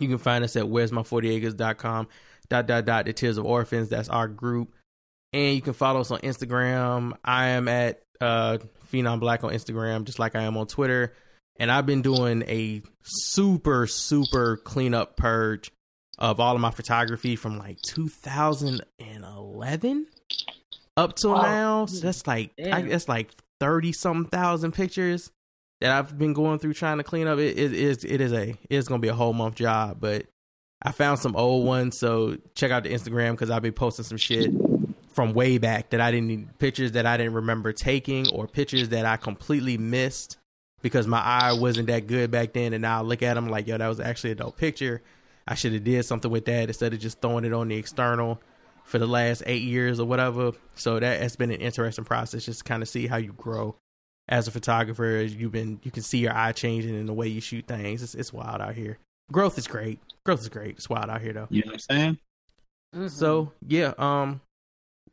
You 0.00 0.08
can 0.08 0.18
find 0.18 0.44
us 0.44 0.56
at 0.56 0.68
where's 0.68 0.92
my 0.92 1.02
40acres.com 1.02 2.08
dot 2.48 2.66
dot 2.66 2.84
dot 2.84 3.06
the 3.06 3.12
Tears 3.12 3.38
of 3.38 3.44
Orphans. 3.44 3.88
That's 3.88 4.08
our 4.08 4.28
group. 4.28 4.74
And 5.32 5.54
you 5.54 5.62
can 5.62 5.72
follow 5.72 6.00
us 6.00 6.10
on 6.10 6.20
Instagram. 6.20 7.16
I 7.24 7.48
am 7.48 7.68
at 7.68 8.02
uh 8.20 8.58
Phenom 8.92 9.20
Black 9.20 9.44
on 9.44 9.52
Instagram, 9.52 10.04
just 10.04 10.18
like 10.18 10.36
I 10.36 10.42
am 10.42 10.56
on 10.56 10.66
Twitter. 10.66 11.14
And 11.58 11.70
I've 11.70 11.86
been 11.86 12.02
doing 12.02 12.42
a 12.48 12.82
super, 13.02 13.86
super 13.86 14.56
cleanup 14.56 15.16
purge 15.16 15.70
of 16.18 16.40
all 16.40 16.54
of 16.54 16.60
my 16.60 16.70
photography 16.70 17.36
from 17.36 17.58
like 17.58 17.80
2011 17.82 20.06
up 20.96 21.16
till 21.16 21.32
oh, 21.32 21.42
now. 21.42 21.86
So 21.86 22.00
that's 22.00 22.26
like 22.26 22.52
I, 22.58 22.82
that's 22.82 23.08
like 23.08 23.30
thirty 23.60 23.92
some 23.92 24.26
thousand 24.26 24.72
pictures 24.72 25.30
that 25.80 25.90
I've 25.90 26.16
been 26.16 26.32
going 26.32 26.58
through 26.58 26.74
trying 26.74 26.98
to 26.98 27.04
clean 27.04 27.26
up. 27.26 27.38
It, 27.38 27.58
it 27.58 27.72
is 27.72 28.04
it 28.04 28.20
is 28.20 28.32
a 28.32 28.56
it's 28.70 28.88
gonna 28.88 29.00
be 29.00 29.08
a 29.08 29.14
whole 29.14 29.32
month 29.32 29.56
job, 29.56 29.98
but 30.00 30.26
I 30.84 30.92
found 30.92 31.18
some 31.18 31.34
old 31.34 31.66
ones, 31.66 31.98
so 31.98 32.36
check 32.54 32.70
out 32.70 32.82
the 32.82 32.90
Instagram 32.90 33.32
because 33.32 33.48
I'll 33.48 33.60
be 33.60 33.70
posting 33.70 34.04
some 34.04 34.18
shit 34.18 34.50
from 35.14 35.32
way 35.32 35.56
back 35.58 35.90
that 35.90 36.00
I 36.00 36.10
didn't 36.10 36.26
need 36.26 36.58
pictures 36.58 36.92
that 36.92 37.06
I 37.06 37.16
didn't 37.16 37.34
remember 37.34 37.72
taking 37.72 38.28
or 38.30 38.46
pictures 38.46 38.90
that 38.90 39.06
I 39.06 39.16
completely 39.16 39.78
missed 39.78 40.36
because 40.82 41.06
my 41.06 41.20
eye 41.20 41.52
wasn't 41.54 41.86
that 41.86 42.06
good 42.06 42.30
back 42.30 42.52
then. 42.52 42.74
And 42.74 42.82
now 42.82 42.98
I 42.98 43.02
look 43.02 43.22
at 43.22 43.34
them 43.34 43.48
like, 43.48 43.66
yo, 43.66 43.78
that 43.78 43.88
was 43.88 44.00
actually 44.00 44.32
a 44.32 44.34
dope 44.34 44.58
picture. 44.58 45.02
I 45.48 45.54
should 45.54 45.72
have 45.72 45.84
did 45.84 46.04
something 46.04 46.30
with 46.30 46.44
that 46.46 46.68
instead 46.68 46.92
of 46.92 46.98
just 46.98 47.22
throwing 47.22 47.44
it 47.44 47.52
on 47.54 47.68
the 47.68 47.76
external 47.76 48.42
for 48.84 48.98
the 48.98 49.06
last 49.06 49.42
eight 49.46 49.62
years 49.62 50.00
or 50.00 50.06
whatever. 50.06 50.52
So 50.74 51.00
that 51.00 51.22
has 51.22 51.36
been 51.36 51.50
an 51.50 51.60
interesting 51.60 52.04
process, 52.04 52.44
just 52.44 52.58
to 52.58 52.64
kind 52.64 52.82
of 52.82 52.88
see 52.88 53.06
how 53.06 53.16
you 53.16 53.32
grow 53.32 53.76
as 54.28 54.48
a 54.48 54.50
photographer. 54.50 55.22
You've 55.26 55.52
been, 55.52 55.80
you 55.82 55.90
can 55.90 56.02
see 56.02 56.18
your 56.18 56.36
eye 56.36 56.52
changing 56.52 56.94
in 56.94 57.06
the 57.06 57.14
way 57.14 57.28
you 57.28 57.40
shoot 57.40 57.66
things. 57.66 58.02
It's, 58.02 58.14
it's 58.14 58.32
wild 58.32 58.60
out 58.60 58.74
here 58.74 58.98
growth 59.32 59.58
is 59.58 59.66
great. 59.66 60.00
Growth 60.24 60.40
is 60.40 60.48
great. 60.48 60.76
It's 60.76 60.88
wild 60.88 61.10
out 61.10 61.20
here 61.20 61.32
though. 61.32 61.46
You 61.50 61.62
know 61.62 61.66
what 61.68 61.74
I'm 61.74 61.80
saying? 61.80 62.18
Mm-hmm. 62.94 63.08
So 63.08 63.52
yeah, 63.66 63.92
um, 63.98 64.40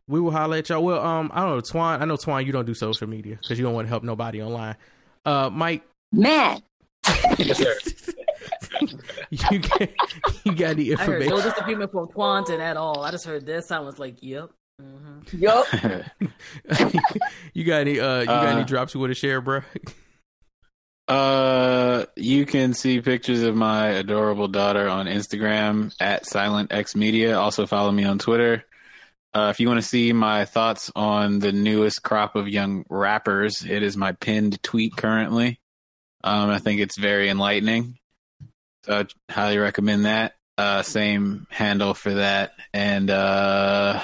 we 0.08 0.20
will 0.20 0.32
holler 0.32 0.58
at 0.58 0.70
y'all. 0.70 0.84
Well, 0.84 1.04
um, 1.04 1.32
I 1.34 1.42
don't 1.42 1.56
know, 1.56 1.62
Twan. 1.62 2.02
I 2.02 2.06
know 2.06 2.16
Twan. 2.16 2.46
You 2.46 2.52
don't 2.52 2.66
do 2.66 2.74
social 2.74 3.08
media 3.08 3.38
because 3.42 3.58
you 3.58 3.66
don't 3.66 3.74
want 3.74 3.86
to 3.86 3.90
help 3.90 4.04
nobody 4.04 4.42
online. 4.42 4.76
Uh, 5.26 5.50
Mike. 5.50 5.84
Matt. 6.12 6.62
yes, 7.38 7.58
sir. 7.58 7.76
you 9.30 9.60
got 9.60 9.90
you 10.44 10.56
got 10.56 10.76
the 10.76 10.92
information. 10.92 11.00
I 11.00 11.06
heard 11.06 11.30
no 11.30 11.42
disagreement 11.42 11.92
from 11.92 12.08
Quantum 12.08 12.60
at 12.62 12.78
all. 12.78 13.04
I 13.04 13.12
just 13.12 13.26
heard 13.26 13.46
this. 13.46 13.72
I 13.72 13.80
was 13.80 14.00
like, 14.00 14.18
yep. 14.22 14.50
Mm-hmm. 14.82 15.38
Yep. 15.38 16.94
you 17.54 17.64
got 17.64 17.82
any? 17.82 18.00
Uh, 18.00 18.20
you 18.20 18.26
got 18.26 18.46
uh, 18.46 18.58
any 18.58 18.64
drops 18.66 18.94
you 18.94 19.00
want 19.00 19.12
to 19.12 19.16
share, 19.16 19.42
bro? 19.42 19.62
Uh, 21.08 22.06
you 22.16 22.46
can 22.46 22.74
see 22.74 23.02
pictures 23.02 23.44
of 23.44 23.56
my 23.56 23.88
adorable 23.88 24.48
daughter 24.48 24.88
on 24.88 25.08
Instagram 25.08 25.94
at 26.00 26.26
Silent 26.26 26.72
X 26.72 26.96
Media. 26.96 27.38
Also 27.38 27.66
follow 27.66 27.92
me 27.92 28.04
on 28.04 28.20
Twitter. 28.20 28.64
Uh, 29.34 29.48
if 29.50 29.60
you 29.60 29.68
want 29.68 29.82
to 29.82 29.88
see 29.88 30.12
my 30.12 30.46
thoughts 30.46 30.92
on 30.96 31.40
the 31.40 31.52
newest 31.52 32.04
crop 32.04 32.36
of 32.36 32.50
young 32.50 32.84
rappers, 32.90 33.64
it 33.64 33.82
is 33.82 33.96
my 33.96 34.12
pinned 34.12 34.62
tweet 34.62 34.96
currently. 34.96 35.60
Um, 36.24 36.50
I 36.50 36.60
think 36.60 36.82
it's 36.82 36.98
very 36.98 37.30
enlightening. 37.30 37.98
So 38.84 39.06
I 39.30 39.32
highly 39.32 39.58
recommend 39.58 40.06
that. 40.06 40.34
Uh, 40.58 40.82
same 40.84 41.48
handle 41.50 41.94
for 41.94 42.16
that. 42.16 42.52
And 42.74 43.10
uh, 43.10 44.04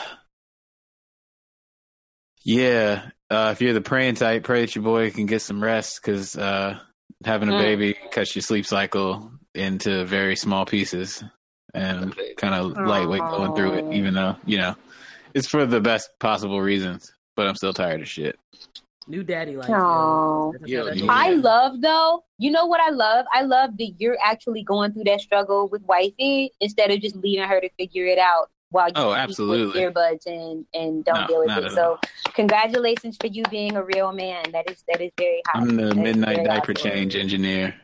yeah, 2.44 3.10
uh, 3.30 3.50
if 3.52 3.62
you're 3.62 3.74
the 3.74 3.82
praying 3.82 4.16
type, 4.16 4.44
pray 4.44 4.62
that 4.62 4.76
your 4.76 4.84
boy 4.84 5.12
can 5.12 5.26
get 5.26 5.42
some 5.42 5.62
rest 5.62 6.00
because 6.02 6.38
uh, 6.38 6.80
having 7.24 7.50
a 7.50 7.54
mm. 7.54 7.62
baby 7.62 7.96
cuts 8.12 8.36
your 8.36 8.44
sleep 8.44 8.66
cycle 8.66 9.32
into 9.54 10.06
very 10.06 10.36
small 10.36 10.66
pieces 10.66 11.24
and 11.74 12.16
kind 12.38 12.54
of 12.54 12.72
lightweight 12.72 13.22
going 13.22 13.56
through 13.56 13.74
it, 13.74 13.94
even 13.94 14.14
though, 14.14 14.36
you 14.46 14.58
know, 14.58 14.76
it's 15.34 15.48
for 15.48 15.66
the 15.66 15.82
best 15.82 16.10
possible 16.20 16.62
reasons, 16.62 17.12
but 17.36 17.48
I'm 17.48 17.56
still 17.56 17.74
tired 17.74 18.02
of 18.02 18.08
shit. 18.08 18.40
New 19.08 19.24
daddy 19.24 19.56
life. 19.56 19.70
Yeah, 19.70 20.92
I 21.08 21.32
love 21.32 21.82
though. 21.82 22.26
You 22.40 22.52
know 22.52 22.66
what 22.66 22.82
I 22.82 22.90
love? 22.90 23.26
I 23.34 23.44
love 23.44 23.78
that 23.78 23.94
you're 24.00 24.18
actually 24.24 24.64
going 24.64 24.92
through 24.92 25.06
that 25.06 25.22
struggle 25.22 25.70
with 25.70 25.82
wifey 25.84 26.52
instead 26.60 26.92
of 26.92 27.00
just 27.00 27.16
leaving 27.16 27.48
her 27.48 27.62
to 27.62 27.70
figure 27.78 28.06
it 28.06 28.20
out 28.20 28.50
while 28.70 28.88
you 28.88 28.94
oh, 28.96 29.14
absolutely. 29.14 29.82
earbuds 29.82 30.26
and 30.26 30.66
and 30.74 31.06
don't 31.06 31.22
no, 31.22 31.28
deal 31.28 31.46
with 31.46 31.66
it. 31.66 31.72
So, 31.72 32.00
congratulations 32.34 33.18
for 33.20 33.28
you 33.28 33.44
being 33.50 33.76
a 33.76 33.84
real 33.84 34.12
man. 34.12 34.46
That 34.52 34.70
is 34.70 34.84
that 34.90 35.02
is 35.02 35.12
very 35.18 35.42
high. 35.48 35.62
I'm 35.62 35.76
the 35.76 35.88
that 35.88 35.98
midnight 35.98 36.46
diaper 36.46 36.74
change 36.74 37.16
engineer. 37.16 37.76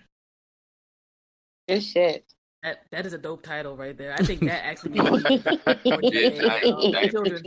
Good 1.68 1.84
shit. 1.84 2.26
That 2.64 2.84
that 2.92 3.06
is 3.06 3.14
a 3.14 3.18
dope 3.18 3.44
title 3.44 3.76
right 3.76 3.98
there. 3.98 4.14
I 4.14 4.24
think 4.24 4.42
that 4.42 4.66
actually 4.66 5.00
children's 7.10 7.42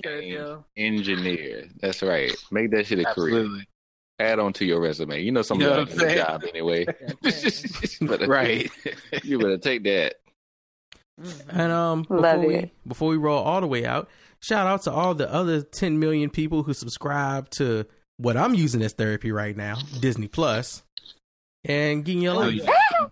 Engineer. 0.76 1.68
That's 1.80 2.02
right. 2.02 2.34
Make 2.50 2.70
that 2.72 2.86
shit 2.86 2.98
a 2.98 3.06
career. 3.06 3.48
add 4.18 4.38
on 4.38 4.52
to 4.54 4.66
your 4.66 4.80
resume. 4.80 5.22
You 5.22 5.32
know 5.32 5.42
some 5.42 5.60
you 5.60 5.66
know 5.66 5.80
of 5.80 5.94
the 5.94 6.14
job 6.14 6.44
anyway. 6.46 6.84
better, 8.02 8.26
right. 8.26 8.70
you 9.22 9.38
better 9.38 9.56
take 9.56 9.84
that. 9.84 10.16
And 11.48 11.72
um, 11.72 12.02
before 12.02 12.38
we 12.38 12.70
before 12.86 13.08
we 13.10 13.16
roll 13.16 13.42
all 13.42 13.60
the 13.60 13.66
way 13.66 13.86
out, 13.86 14.08
shout 14.40 14.66
out 14.66 14.82
to 14.82 14.92
all 14.92 15.14
the 15.14 15.32
other 15.32 15.62
10 15.62 15.98
million 15.98 16.30
people 16.30 16.62
who 16.62 16.74
subscribe 16.74 17.48
to 17.50 17.86
what 18.18 18.36
I'm 18.36 18.54
using 18.54 18.82
as 18.82 18.92
therapy 18.92 19.32
right 19.32 19.56
now, 19.56 19.76
Disney 20.00 20.28
Plus, 20.28 20.82
and 21.64 22.04
getting 22.04 22.22
your 22.22 22.34
life. 22.34 22.60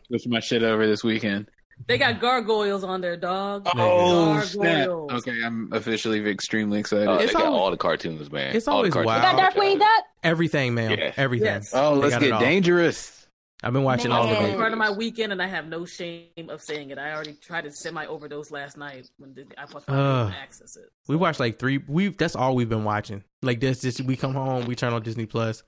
Switch 0.08 0.26
my 0.26 0.40
shit 0.40 0.62
over 0.62 0.86
this 0.86 1.02
weekend. 1.02 1.48
They 1.86 1.98
got 1.98 2.20
gargoyles 2.20 2.84
on 2.84 3.00
their 3.00 3.16
dog. 3.16 3.66
Oh, 3.74 4.40
snap. 4.40 4.88
Okay, 4.88 5.42
I'm 5.44 5.70
officially 5.72 6.24
extremely 6.30 6.78
excited. 6.78 7.08
Oh, 7.08 7.18
they 7.18 7.26
got 7.26 7.46
all 7.46 7.70
the 7.70 7.76
cartoons, 7.76 8.30
man. 8.30 8.54
It's 8.54 8.68
always 8.68 8.94
wild. 8.94 9.06
Got 9.06 9.54
Darkwing 9.54 9.78
Duck? 9.80 10.04
Everything, 10.22 10.74
man. 10.74 10.92
Yes. 10.92 11.14
Everything. 11.16 11.46
Yes. 11.46 11.70
Oh, 11.74 11.94
let's 11.94 12.16
get 12.18 12.38
dangerous. 12.38 13.23
I've 13.64 13.72
been 13.72 13.82
watching 13.82 14.10
Man. 14.10 14.18
all 14.18 14.28
of 14.28 14.44
it. 14.44 14.56
Part 14.56 14.72
of 14.72 14.78
my 14.78 14.90
weekend, 14.90 15.32
and 15.32 15.40
I 15.40 15.46
have 15.46 15.66
no 15.66 15.86
shame 15.86 16.50
of 16.50 16.60
saying 16.60 16.90
it. 16.90 16.98
I 16.98 17.12
already 17.14 17.32
tried 17.32 17.64
to 17.64 17.70
semi 17.70 18.04
overdose 18.04 18.50
last 18.50 18.76
night 18.76 19.08
when 19.16 19.34
I 19.56 19.64
watched 19.72 19.88
uh, 19.88 20.30
access 20.38 20.76
it. 20.76 20.82
So. 20.84 21.08
We 21.08 21.16
watched 21.16 21.40
like 21.40 21.58
three. 21.58 21.78
We 21.78 22.08
that's 22.08 22.36
all 22.36 22.54
we've 22.54 22.68
been 22.68 22.84
watching. 22.84 23.24
Like 23.42 23.60
this, 23.60 23.80
this 23.80 24.00
we 24.00 24.16
come 24.16 24.34
home, 24.34 24.66
we 24.66 24.74
turn 24.74 24.92
on 24.92 25.02
Disney 25.02 25.24
Plus. 25.24 25.62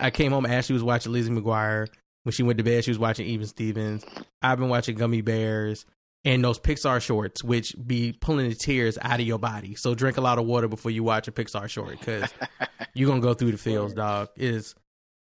I 0.00 0.10
came 0.10 0.30
home. 0.30 0.46
Ashley 0.46 0.74
was 0.74 0.84
watching 0.84 1.12
Lizzie 1.12 1.30
McGuire. 1.32 1.88
When 2.22 2.32
she 2.32 2.42
went 2.42 2.58
to 2.58 2.64
bed, 2.64 2.84
she 2.84 2.90
was 2.90 2.98
watching 2.98 3.26
Even 3.26 3.46
Stevens. 3.46 4.04
I've 4.42 4.58
been 4.58 4.68
watching 4.68 4.96
Gummi 4.96 5.24
Bears 5.24 5.84
and 6.24 6.42
those 6.42 6.58
Pixar 6.58 7.00
shorts, 7.00 7.42
which 7.44 7.74
be 7.86 8.12
pulling 8.12 8.48
the 8.48 8.54
tears 8.54 8.98
out 9.00 9.20
of 9.20 9.26
your 9.26 9.38
body. 9.38 9.76
So 9.76 9.94
drink 9.94 10.16
a 10.16 10.20
lot 10.20 10.38
of 10.38 10.44
water 10.44 10.66
before 10.66 10.90
you 10.90 11.04
watch 11.04 11.28
a 11.28 11.32
Pixar 11.32 11.68
short 11.68 11.98
because 11.98 12.28
you're 12.94 13.08
gonna 13.08 13.20
go 13.20 13.34
through 13.34 13.52
the 13.52 13.58
fields, 13.58 13.94
dog. 13.94 14.30
Is 14.36 14.74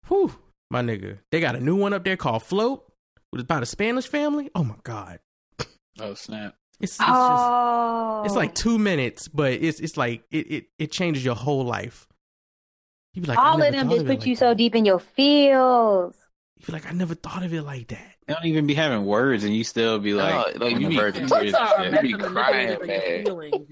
whew, 0.09 0.35
my 0.73 0.83
nigga. 0.83 1.19
They 1.31 1.39
got 1.39 1.55
a 1.55 1.61
new 1.61 1.77
one 1.77 1.93
up 1.93 2.03
there 2.03 2.17
called 2.17 2.43
Float, 2.43 2.91
with 3.31 3.43
about 3.43 3.63
a 3.63 3.67
Spanish 3.67 4.07
family. 4.09 4.51
Oh 4.55 4.65
my 4.65 4.77
god. 4.83 5.21
Oh 6.01 6.15
snap. 6.15 6.55
It's, 6.81 6.95
it's 6.95 7.01
oh. 7.07 8.23
just 8.25 8.33
it's 8.33 8.37
like 8.37 8.55
two 8.55 8.79
minutes, 8.79 9.29
but 9.29 9.53
it's 9.53 9.79
it's 9.79 9.97
like 9.97 10.25
it 10.31 10.51
it, 10.51 10.65
it 10.79 10.91
changes 10.91 11.25
your 11.25 11.35
whole 11.35 11.65
life. 11.65 12.09
You 13.13 13.21
be 13.21 13.29
like, 13.29 13.39
all 13.39 13.63
of 13.63 13.73
them 13.73 13.91
just 13.91 14.07
put 14.07 14.09
like 14.09 14.27
you 14.27 14.35
that. 14.35 14.41
so 14.41 14.55
deep 14.55 14.75
in 14.75 14.87
your 14.87 14.99
feels. 14.99 16.17
You 16.57 16.67
be 16.67 16.73
like, 16.73 16.87
I 16.87 16.93
never 16.93 17.15
thought 17.15 17.43
of 17.43 17.53
it 17.53 17.63
like 17.63 17.89
that. 17.89 18.15
They 18.27 18.33
don't 18.33 18.47
even 18.47 18.67
be 18.67 18.75
having 18.75 19.05
words, 19.05 19.45
and 19.45 19.55
you 19.55 19.65
still 19.65 19.99
be 19.99 20.15
like, 20.15 20.57
no, 20.57 20.65
like 20.65 20.81
you 20.81 20.89
be, 20.89 20.95
you 20.95 22.03
be 22.03 22.13
crying, 22.15 22.79
man. 22.87 23.25
Feelings, 23.27 23.69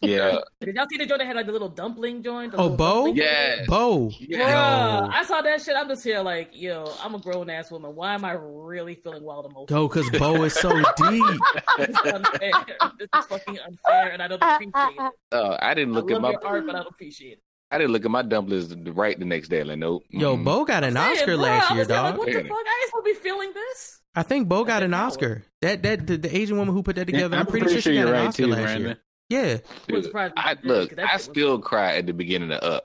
yeah. 0.00 0.38
Did 0.60 0.74
y'all 0.74 0.86
see 0.90 0.98
the 0.98 1.06
joint 1.06 1.20
that 1.20 1.26
had 1.26 1.36
like 1.36 1.46
the 1.46 1.52
little 1.52 1.68
dumpling 1.68 2.22
joint? 2.22 2.54
Oh, 2.56 2.70
Bao. 2.70 3.14
Yeah. 3.14 3.64
Bao. 3.66 4.14
Yeah. 4.18 5.08
I 5.10 5.24
saw 5.24 5.40
that 5.42 5.62
shit. 5.62 5.76
I'm 5.76 5.88
just 5.88 6.04
here 6.04 6.20
like, 6.20 6.50
yo, 6.52 6.92
I'm 7.02 7.14
a 7.14 7.18
grown 7.18 7.50
ass 7.50 7.70
woman. 7.70 7.94
Why 7.94 8.14
am 8.14 8.24
I 8.24 8.32
really 8.32 8.94
feeling 8.94 9.22
wild 9.22 9.46
emotions? 9.46 9.68
Go, 9.68 9.88
because 9.88 10.08
Bao 10.10 10.44
is 10.44 10.54
so 10.54 10.70
deep. 10.70 11.40
this 11.78 11.88
is 11.88 12.12
unfair. 12.12 12.52
This 12.98 13.08
is 13.14 13.26
fucking 13.26 13.58
unfair, 13.58 14.10
and 14.12 14.22
I 14.22 14.28
don't 14.28 14.42
appreciate 14.42 14.72
it. 14.74 15.12
Oh, 15.32 15.56
I 15.60 15.74
didn't 15.74 15.94
look 15.94 16.10
I 16.10 16.16
at 16.16 16.20
my 16.20 16.34
art, 16.42 16.66
but 16.66 16.74
I 16.74 16.78
don't 16.78 16.88
appreciate 16.88 17.34
it. 17.34 17.42
I 17.70 17.78
didn't 17.78 17.92
look 17.92 18.04
at 18.04 18.10
my 18.10 18.22
dumplings 18.22 18.68
the 18.68 18.92
right 18.92 19.16
the 19.16 19.24
next 19.24 19.48
day. 19.48 19.62
Like, 19.62 19.78
nope. 19.78 20.02
Yo, 20.10 20.34
mm-hmm. 20.34 20.48
Bao 20.48 20.66
got 20.66 20.82
an 20.82 20.96
Oscar 20.96 21.36
last 21.36 21.72
year, 21.72 21.84
dog. 21.84 22.04
Like, 22.04 22.18
what 22.18 22.26
the 22.26 22.42
fuck? 22.42 22.50
I 22.50 22.80
ain't 22.82 22.90
supposed 22.90 23.06
to 23.06 23.14
be 23.14 23.14
feeling 23.14 23.52
this. 23.54 24.00
I 24.14 24.24
think 24.24 24.48
Bao 24.48 24.66
got 24.66 24.82
an 24.82 24.92
Oscar. 24.92 25.44
That 25.62 25.82
that 25.84 26.06
the, 26.06 26.16
the, 26.16 26.36
Asian 26.36 26.58
woman 26.58 26.74
who 26.74 26.82
put 26.82 26.96
that 26.96 27.06
together. 27.06 27.36
Yeah, 27.36 27.40
I'm, 27.40 27.46
pretty, 27.46 27.66
pretty, 27.66 27.80
sure 27.80 27.92
she 27.92 27.98
got 27.98 28.08
an 28.08 28.12
right 28.12 28.26
Oscar 28.26 28.42
too, 28.42 28.48
last 28.48 28.62
Brandon. 28.62 28.82
year. 28.82 28.98
Yeah. 29.30 29.58
Dude, 29.86 30.10
I, 30.14 30.56
look, 30.64 30.98
I 30.98 31.16
still 31.16 31.60
cry 31.60 31.96
at 31.96 32.06
the 32.06 32.12
beginning 32.12 32.50
of 32.50 32.62
Up 32.62 32.84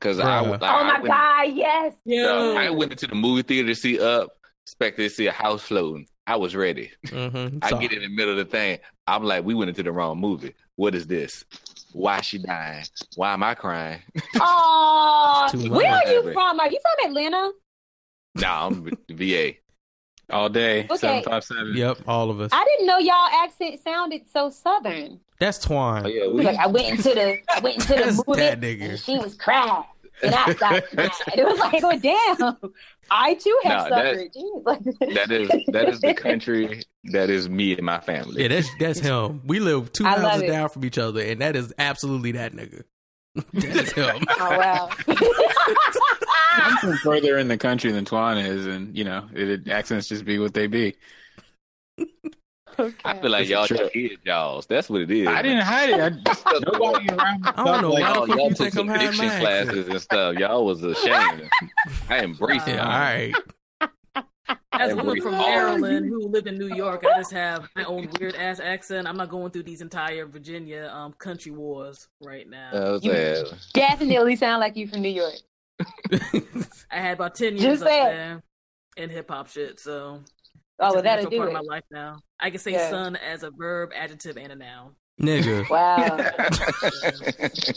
because 0.00 0.18
I. 0.18 0.40
Like, 0.40 0.62
oh 0.62 0.84
my 0.84 0.94
went, 0.94 1.06
god! 1.06 1.42
Yes. 1.54 1.94
Yeah. 2.04 2.54
I 2.58 2.70
went 2.70 2.92
into 2.92 3.06
the 3.06 3.14
movie 3.14 3.42
theater 3.42 3.68
to 3.68 3.74
see 3.74 4.00
Up, 4.00 4.30
expected 4.64 5.02
to 5.02 5.10
see 5.10 5.26
a 5.26 5.32
house 5.32 5.62
floating. 5.62 6.06
I 6.26 6.36
was 6.36 6.56
ready. 6.56 6.90
Mm-hmm. 7.06 7.58
I 7.62 7.70
get 7.80 7.92
in 7.92 8.02
the 8.02 8.08
middle 8.08 8.38
of 8.38 8.38
the 8.38 8.44
thing. 8.44 8.78
I'm 9.06 9.24
like, 9.24 9.44
we 9.44 9.54
went 9.54 9.68
into 9.68 9.82
the 9.82 9.92
wrong 9.92 10.18
movie. 10.18 10.54
What 10.76 10.94
is 10.94 11.06
this? 11.06 11.44
Why 11.92 12.20
she 12.22 12.38
dying? 12.38 12.86
Why 13.16 13.34
am 13.34 13.42
I 13.42 13.54
crying? 13.54 14.00
Oh, 14.40 15.50
where 15.54 15.92
are 15.92 16.06
you 16.06 16.32
from? 16.32 16.60
Are 16.60 16.70
you 16.70 16.78
from 16.80 17.10
Atlanta? 17.10 17.50
Nah, 18.36 18.66
I'm 18.66 18.90
VA. 19.10 19.52
All 20.30 20.48
day. 20.48 20.84
Okay. 20.84 20.96
Seven 20.96 21.22
five 21.24 21.44
seven. 21.44 21.72
Yep, 21.74 21.98
all 22.06 22.30
of 22.30 22.40
us. 22.40 22.50
I 22.52 22.64
didn't 22.64 22.86
know 22.86 22.98
y'all 22.98 23.28
accent 23.44 23.80
sounded 23.80 24.22
so 24.32 24.48
southern. 24.48 25.20
That's 25.42 25.58
Twan. 25.58 26.04
Oh, 26.04 26.08
yeah, 26.08 26.28
we... 26.28 26.44
Like 26.44 26.56
I 26.56 26.68
went 26.68 26.88
into 26.88 27.02
the 27.02 27.38
I 27.52 27.58
went 27.58 27.76
into 27.78 27.94
the 27.94 28.24
movie 28.28 28.40
that 28.40 28.60
nigga. 28.60 28.90
and 28.90 28.98
she 28.98 29.18
was 29.18 29.34
crying. 29.34 29.82
And 30.22 30.32
I 30.32 30.54
stopped 30.54 30.86
It 31.36 31.44
was 31.44 31.58
like, 31.58 31.82
oh 31.82 31.98
damn. 31.98 32.72
I 33.10 33.34
too 33.34 33.58
have 33.64 33.90
no, 33.90 33.96
suffered. 33.96 34.30
that 35.14 35.32
is 35.32 35.48
that 35.72 35.88
is 35.88 36.00
the 36.00 36.14
country 36.16 36.84
that 37.06 37.28
is 37.28 37.48
me 37.48 37.72
and 37.72 37.82
my 37.82 37.98
family. 37.98 38.42
Yeah, 38.42 38.48
that's 38.48 38.68
that's 38.78 39.00
him. 39.00 39.42
We 39.44 39.58
live 39.58 39.92
two 39.92 40.04
houses 40.04 40.48
down 40.48 40.68
from 40.68 40.84
each 40.84 40.98
other, 40.98 41.20
and 41.20 41.40
that 41.40 41.56
is 41.56 41.74
absolutely 41.76 42.32
that 42.32 42.52
nigga. 42.52 42.84
that 43.34 43.64
is 43.64 43.92
him. 43.92 44.22
Oh 44.38 44.58
wow. 44.58 44.90
I'm 46.54 46.76
from 46.76 46.96
further 46.98 47.36
in 47.36 47.48
the 47.48 47.58
country 47.58 47.90
than 47.90 48.04
Twan 48.04 48.46
is, 48.46 48.64
and 48.66 48.96
you 48.96 49.02
know, 49.02 49.28
it, 49.34 49.68
accents 49.68 50.06
just 50.06 50.24
be 50.24 50.38
what 50.38 50.54
they 50.54 50.68
be. 50.68 50.94
Okay. 52.78 52.94
I 53.04 53.18
feel 53.18 53.30
like 53.30 53.48
y'all 53.48 53.66
just 53.66 53.92
hid 53.92 54.18
y'all's. 54.24 54.66
That's 54.66 54.88
what 54.88 55.02
it 55.02 55.10
is. 55.10 55.28
I 55.28 55.42
didn't 55.42 55.62
hide 55.62 55.90
it. 55.90 56.00
I, 56.26 56.58
nobody 56.72 57.08
around. 57.10 57.46
I 57.46 57.64
don't 57.64 57.82
know 57.82 57.90
like, 57.90 58.14
y'all, 58.14 58.28
y'all 58.28 58.50
took 58.50 58.72
some 58.72 58.88
diction 58.88 59.28
classes 59.28 59.88
and 59.88 60.00
stuff. 60.00 60.36
Y'all 60.36 60.64
was 60.64 60.82
ashamed. 60.82 61.48
I 62.08 62.20
embrace 62.20 62.66
it. 62.66 62.78
All 62.78 62.86
right. 62.86 63.34
As 64.72 64.92
a 64.92 64.96
woman 64.96 65.20
from 65.20 65.32
Maryland 65.32 66.06
who 66.08 66.28
lived 66.28 66.46
in 66.46 66.56
New 66.56 66.74
York, 66.74 67.04
I 67.04 67.18
just 67.18 67.32
have 67.32 67.68
my 67.76 67.84
own 67.84 68.08
weird 68.18 68.34
ass 68.36 68.58
accent. 68.58 69.06
I'm 69.06 69.16
not 69.16 69.28
going 69.28 69.50
through 69.50 69.64
these 69.64 69.82
entire 69.82 70.26
Virginia 70.26 70.90
um, 70.92 71.12
country 71.12 71.52
wars 71.52 72.08
right 72.20 72.48
now. 72.48 72.98
You 73.02 73.44
definitely 73.74 74.36
sound 74.36 74.60
like 74.60 74.76
you 74.76 74.88
from 74.88 75.02
New 75.02 75.10
York. 75.10 75.34
I 76.90 77.00
had 77.00 77.14
about 77.14 77.34
ten 77.34 77.56
years 77.56 77.80
just 77.80 77.82
up 77.82 77.88
there 77.88 78.42
in 78.96 79.10
hip 79.10 79.30
hop 79.30 79.48
shit, 79.48 79.78
so 79.78 80.20
Oh, 80.82 80.94
well, 80.94 81.02
that'll 81.02 81.30
do 81.30 81.38
part 81.38 81.50
it. 81.50 81.56
of 81.56 81.64
my 81.64 81.74
life 81.74 81.84
now. 81.90 82.18
I 82.40 82.50
can 82.50 82.58
say 82.58 82.72
yeah. 82.72 82.90
son 82.90 83.16
as 83.16 83.42
a 83.42 83.50
verb, 83.50 83.90
adjective, 83.94 84.36
and 84.36 84.52
a 84.52 84.56
noun. 84.56 84.96
Nigga. 85.20 85.68
Wow. 85.70 86.16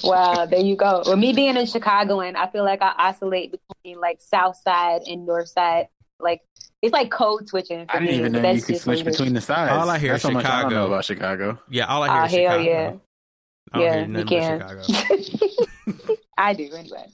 wow, 0.38 0.46
there 0.46 0.60
you 0.60 0.76
go. 0.76 1.04
Well, 1.06 1.16
me 1.16 1.34
being 1.34 1.56
in 1.58 1.66
Chicago 1.66 2.22
and 2.22 2.36
I 2.36 2.48
feel 2.50 2.64
like 2.64 2.82
I 2.82 2.94
oscillate 2.98 3.52
between 3.52 4.00
like 4.00 4.22
South 4.22 4.58
Side 4.58 5.02
and 5.08 5.26
North 5.26 5.50
Side. 5.50 5.88
Like 6.20 6.42
it's 6.82 6.94
like 6.94 7.12
code 7.12 7.48
switching. 7.48 7.86
I 7.90 8.00
didn't 8.00 8.12
me. 8.12 8.20
even 8.20 8.32
know 8.32 8.52
you 8.52 8.62
could 8.62 8.80
switch 8.80 9.04
between 9.04 9.34
the 9.34 9.42
sides. 9.42 9.72
All 9.72 9.90
I 9.90 10.00
hear 10.00 10.14
That's 10.14 10.24
is 10.26 10.32
Chicago. 10.32 10.48
I 10.48 10.62
don't 10.62 10.72
know 10.72 10.88
about 10.88 11.06
Chicago. 11.06 11.60
Yeah, 11.70 11.86
all 11.86 12.04
I 12.04 12.08
hear 12.08 12.22
oh, 12.22 12.26
is 12.26 12.32
Chicago. 12.32 13.02
Yeah, 13.74 13.80
yeah, 13.80 14.06
you 14.06 14.26
can. 14.26 16.18
I 16.38 16.54
do 16.54 16.70
anyway. 16.74 17.08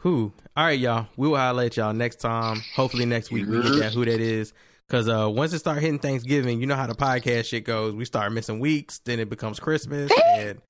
Who? 0.00 0.32
All 0.54 0.64
right, 0.64 0.78
y'all. 0.78 1.06
We 1.16 1.28
will 1.28 1.36
highlight 1.36 1.78
y'all 1.78 1.94
next 1.94 2.16
time. 2.16 2.60
Hopefully 2.74 3.06
next 3.06 3.30
week 3.30 3.46
we 3.46 3.62
get 3.62 3.94
who 3.94 4.04
that 4.04 4.20
is. 4.20 4.52
Cause 4.90 5.08
uh, 5.08 5.30
once 5.30 5.54
it 5.54 5.60
start 5.60 5.78
hitting 5.78 5.98
Thanksgiving, 5.98 6.60
you 6.60 6.66
know 6.66 6.76
how 6.76 6.86
the 6.86 6.94
podcast 6.94 7.46
shit 7.46 7.64
goes. 7.64 7.94
We 7.94 8.04
start 8.04 8.30
missing 8.32 8.60
weeks, 8.60 8.98
then 9.06 9.18
it 9.18 9.30
becomes 9.30 9.58
Christmas, 9.58 10.12
and 10.36 10.60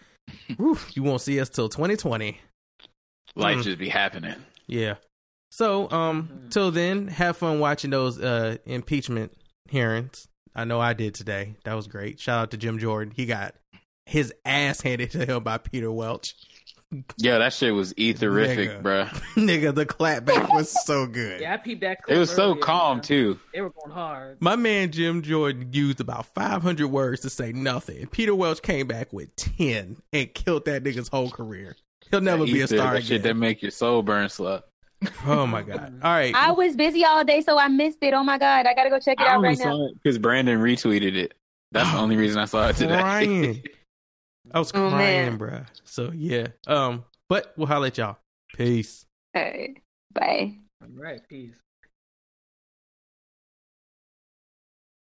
whew, 0.57 0.79
you 0.91 1.03
won't 1.03 1.21
see 1.21 1.41
us 1.41 1.49
till 1.49 1.69
2020. 1.69 2.39
Life 3.35 3.57
mm. 3.57 3.63
just 3.65 3.79
be 3.79 3.89
happening. 3.89 4.37
Yeah. 4.69 4.95
So, 5.51 5.91
um, 5.91 6.47
till 6.51 6.71
then, 6.71 7.09
have 7.09 7.37
fun 7.37 7.59
watching 7.59 7.91
those 7.91 8.21
uh 8.21 8.59
impeachment 8.65 9.33
hearings. 9.69 10.29
I 10.55 10.65
know 10.65 10.81
I 10.81 10.93
did 10.93 11.17
today. 11.17 11.57
That 11.65 11.75
was 11.75 11.89
great. 11.89 12.21
Shout 12.21 12.39
out 12.39 12.51
to 12.53 12.57
Jim 12.57 12.79
Jordan. 12.79 13.13
He 13.17 13.27
got 13.27 13.57
his 14.07 14.33
ass 14.45 14.81
handed 14.81 15.11
to 15.13 15.27
him 15.27 15.43
by 15.43 15.59
Peter 15.59 15.91
Welch. 15.91 16.37
Yeah, 17.17 17.39
that 17.39 17.53
shit 17.53 17.75
was 17.75 17.95
etherific, 17.95 18.83
bro. 18.83 19.05
Nigga, 19.37 19.75
the 19.75 19.87
clapback 19.87 20.53
was 20.53 20.71
so 20.85 21.07
good. 21.07 21.41
Yeah, 21.41 21.55
I 21.55 21.57
peeped 21.57 21.81
that. 21.81 22.01
It 22.07 22.19
was 22.19 22.31
so 22.31 22.55
calm 22.55 22.99
man. 22.99 23.03
too. 23.03 23.41
They 23.55 23.61
were 23.61 23.71
going 23.71 23.93
hard. 23.93 24.37
My 24.41 24.57
man 24.57 24.91
Jim 24.91 25.23
Jordan 25.23 25.69
used 25.73 26.01
about 26.01 26.27
500 26.27 26.87
words 26.87 27.23
to 27.23 27.31
say 27.31 27.53
nothing. 27.53 28.07
Peter 28.09 28.35
Welch 28.35 28.61
came 28.63 28.87
back 28.87 29.13
with 29.13 29.35
10 29.37 29.97
and 30.13 30.35
killed 30.35 30.67
that 30.67 30.85
nigga's 30.85 31.09
whole 31.09 31.31
career. 31.31 31.77
He'll 32.11 32.21
never 32.21 32.45
be 32.45 32.61
a 32.61 32.67
star 32.67 32.95
again. 32.95 33.07
Shit 33.07 33.23
that 33.23 33.37
make 33.37 33.63
your 33.63 33.71
soul 33.71 34.03
burn 34.03 34.29
slow. 34.29 34.61
Oh 35.27 35.47
my 35.47 35.63
god! 35.63 35.99
All 36.03 36.13
right, 36.13 36.35
I 36.35 36.53
was 36.53 36.77
busy 36.77 37.05
all 37.05 37.25
day, 37.25 37.41
so 37.41 37.59
I 37.59 37.67
missed 37.67 37.99
it. 38.03 38.15
Oh 38.15 38.23
my 38.23 38.39
god, 38.39 38.67
I 38.67 38.75
gotta 38.75 38.91
go 38.91 39.01
check 39.01 39.21
it 39.21 39.25
I 39.27 39.35
out 39.35 39.43
right 39.43 39.59
now. 39.59 39.89
Because 39.95 40.19
Brandon 40.19 40.61
retweeted 40.61 41.17
it. 41.17 41.35
That's 41.73 41.91
the 41.91 41.97
oh, 41.97 42.03
only 42.03 42.17
reason 42.17 42.39
I 42.39 42.45
saw 42.45 42.69
it 42.69 42.77
today. 42.77 43.03
Ryan. 43.03 43.63
I 44.55 44.59
was 44.59 44.71
oh, 44.75 44.91
crying, 44.91 45.37
bro. 45.37 45.63
So 45.85 46.13
yeah. 46.15 46.49
Um, 46.67 47.05
but 47.29 47.53
we'll 47.57 47.67
holler 47.67 47.87
at 47.87 47.99
y'all. 47.99 48.19
Peace. 48.55 49.07
All 49.35 49.43
right. 49.43 49.77
Bye. 50.13 50.59
All 50.83 50.89
right. 50.95 51.21
Peace. 51.29 51.55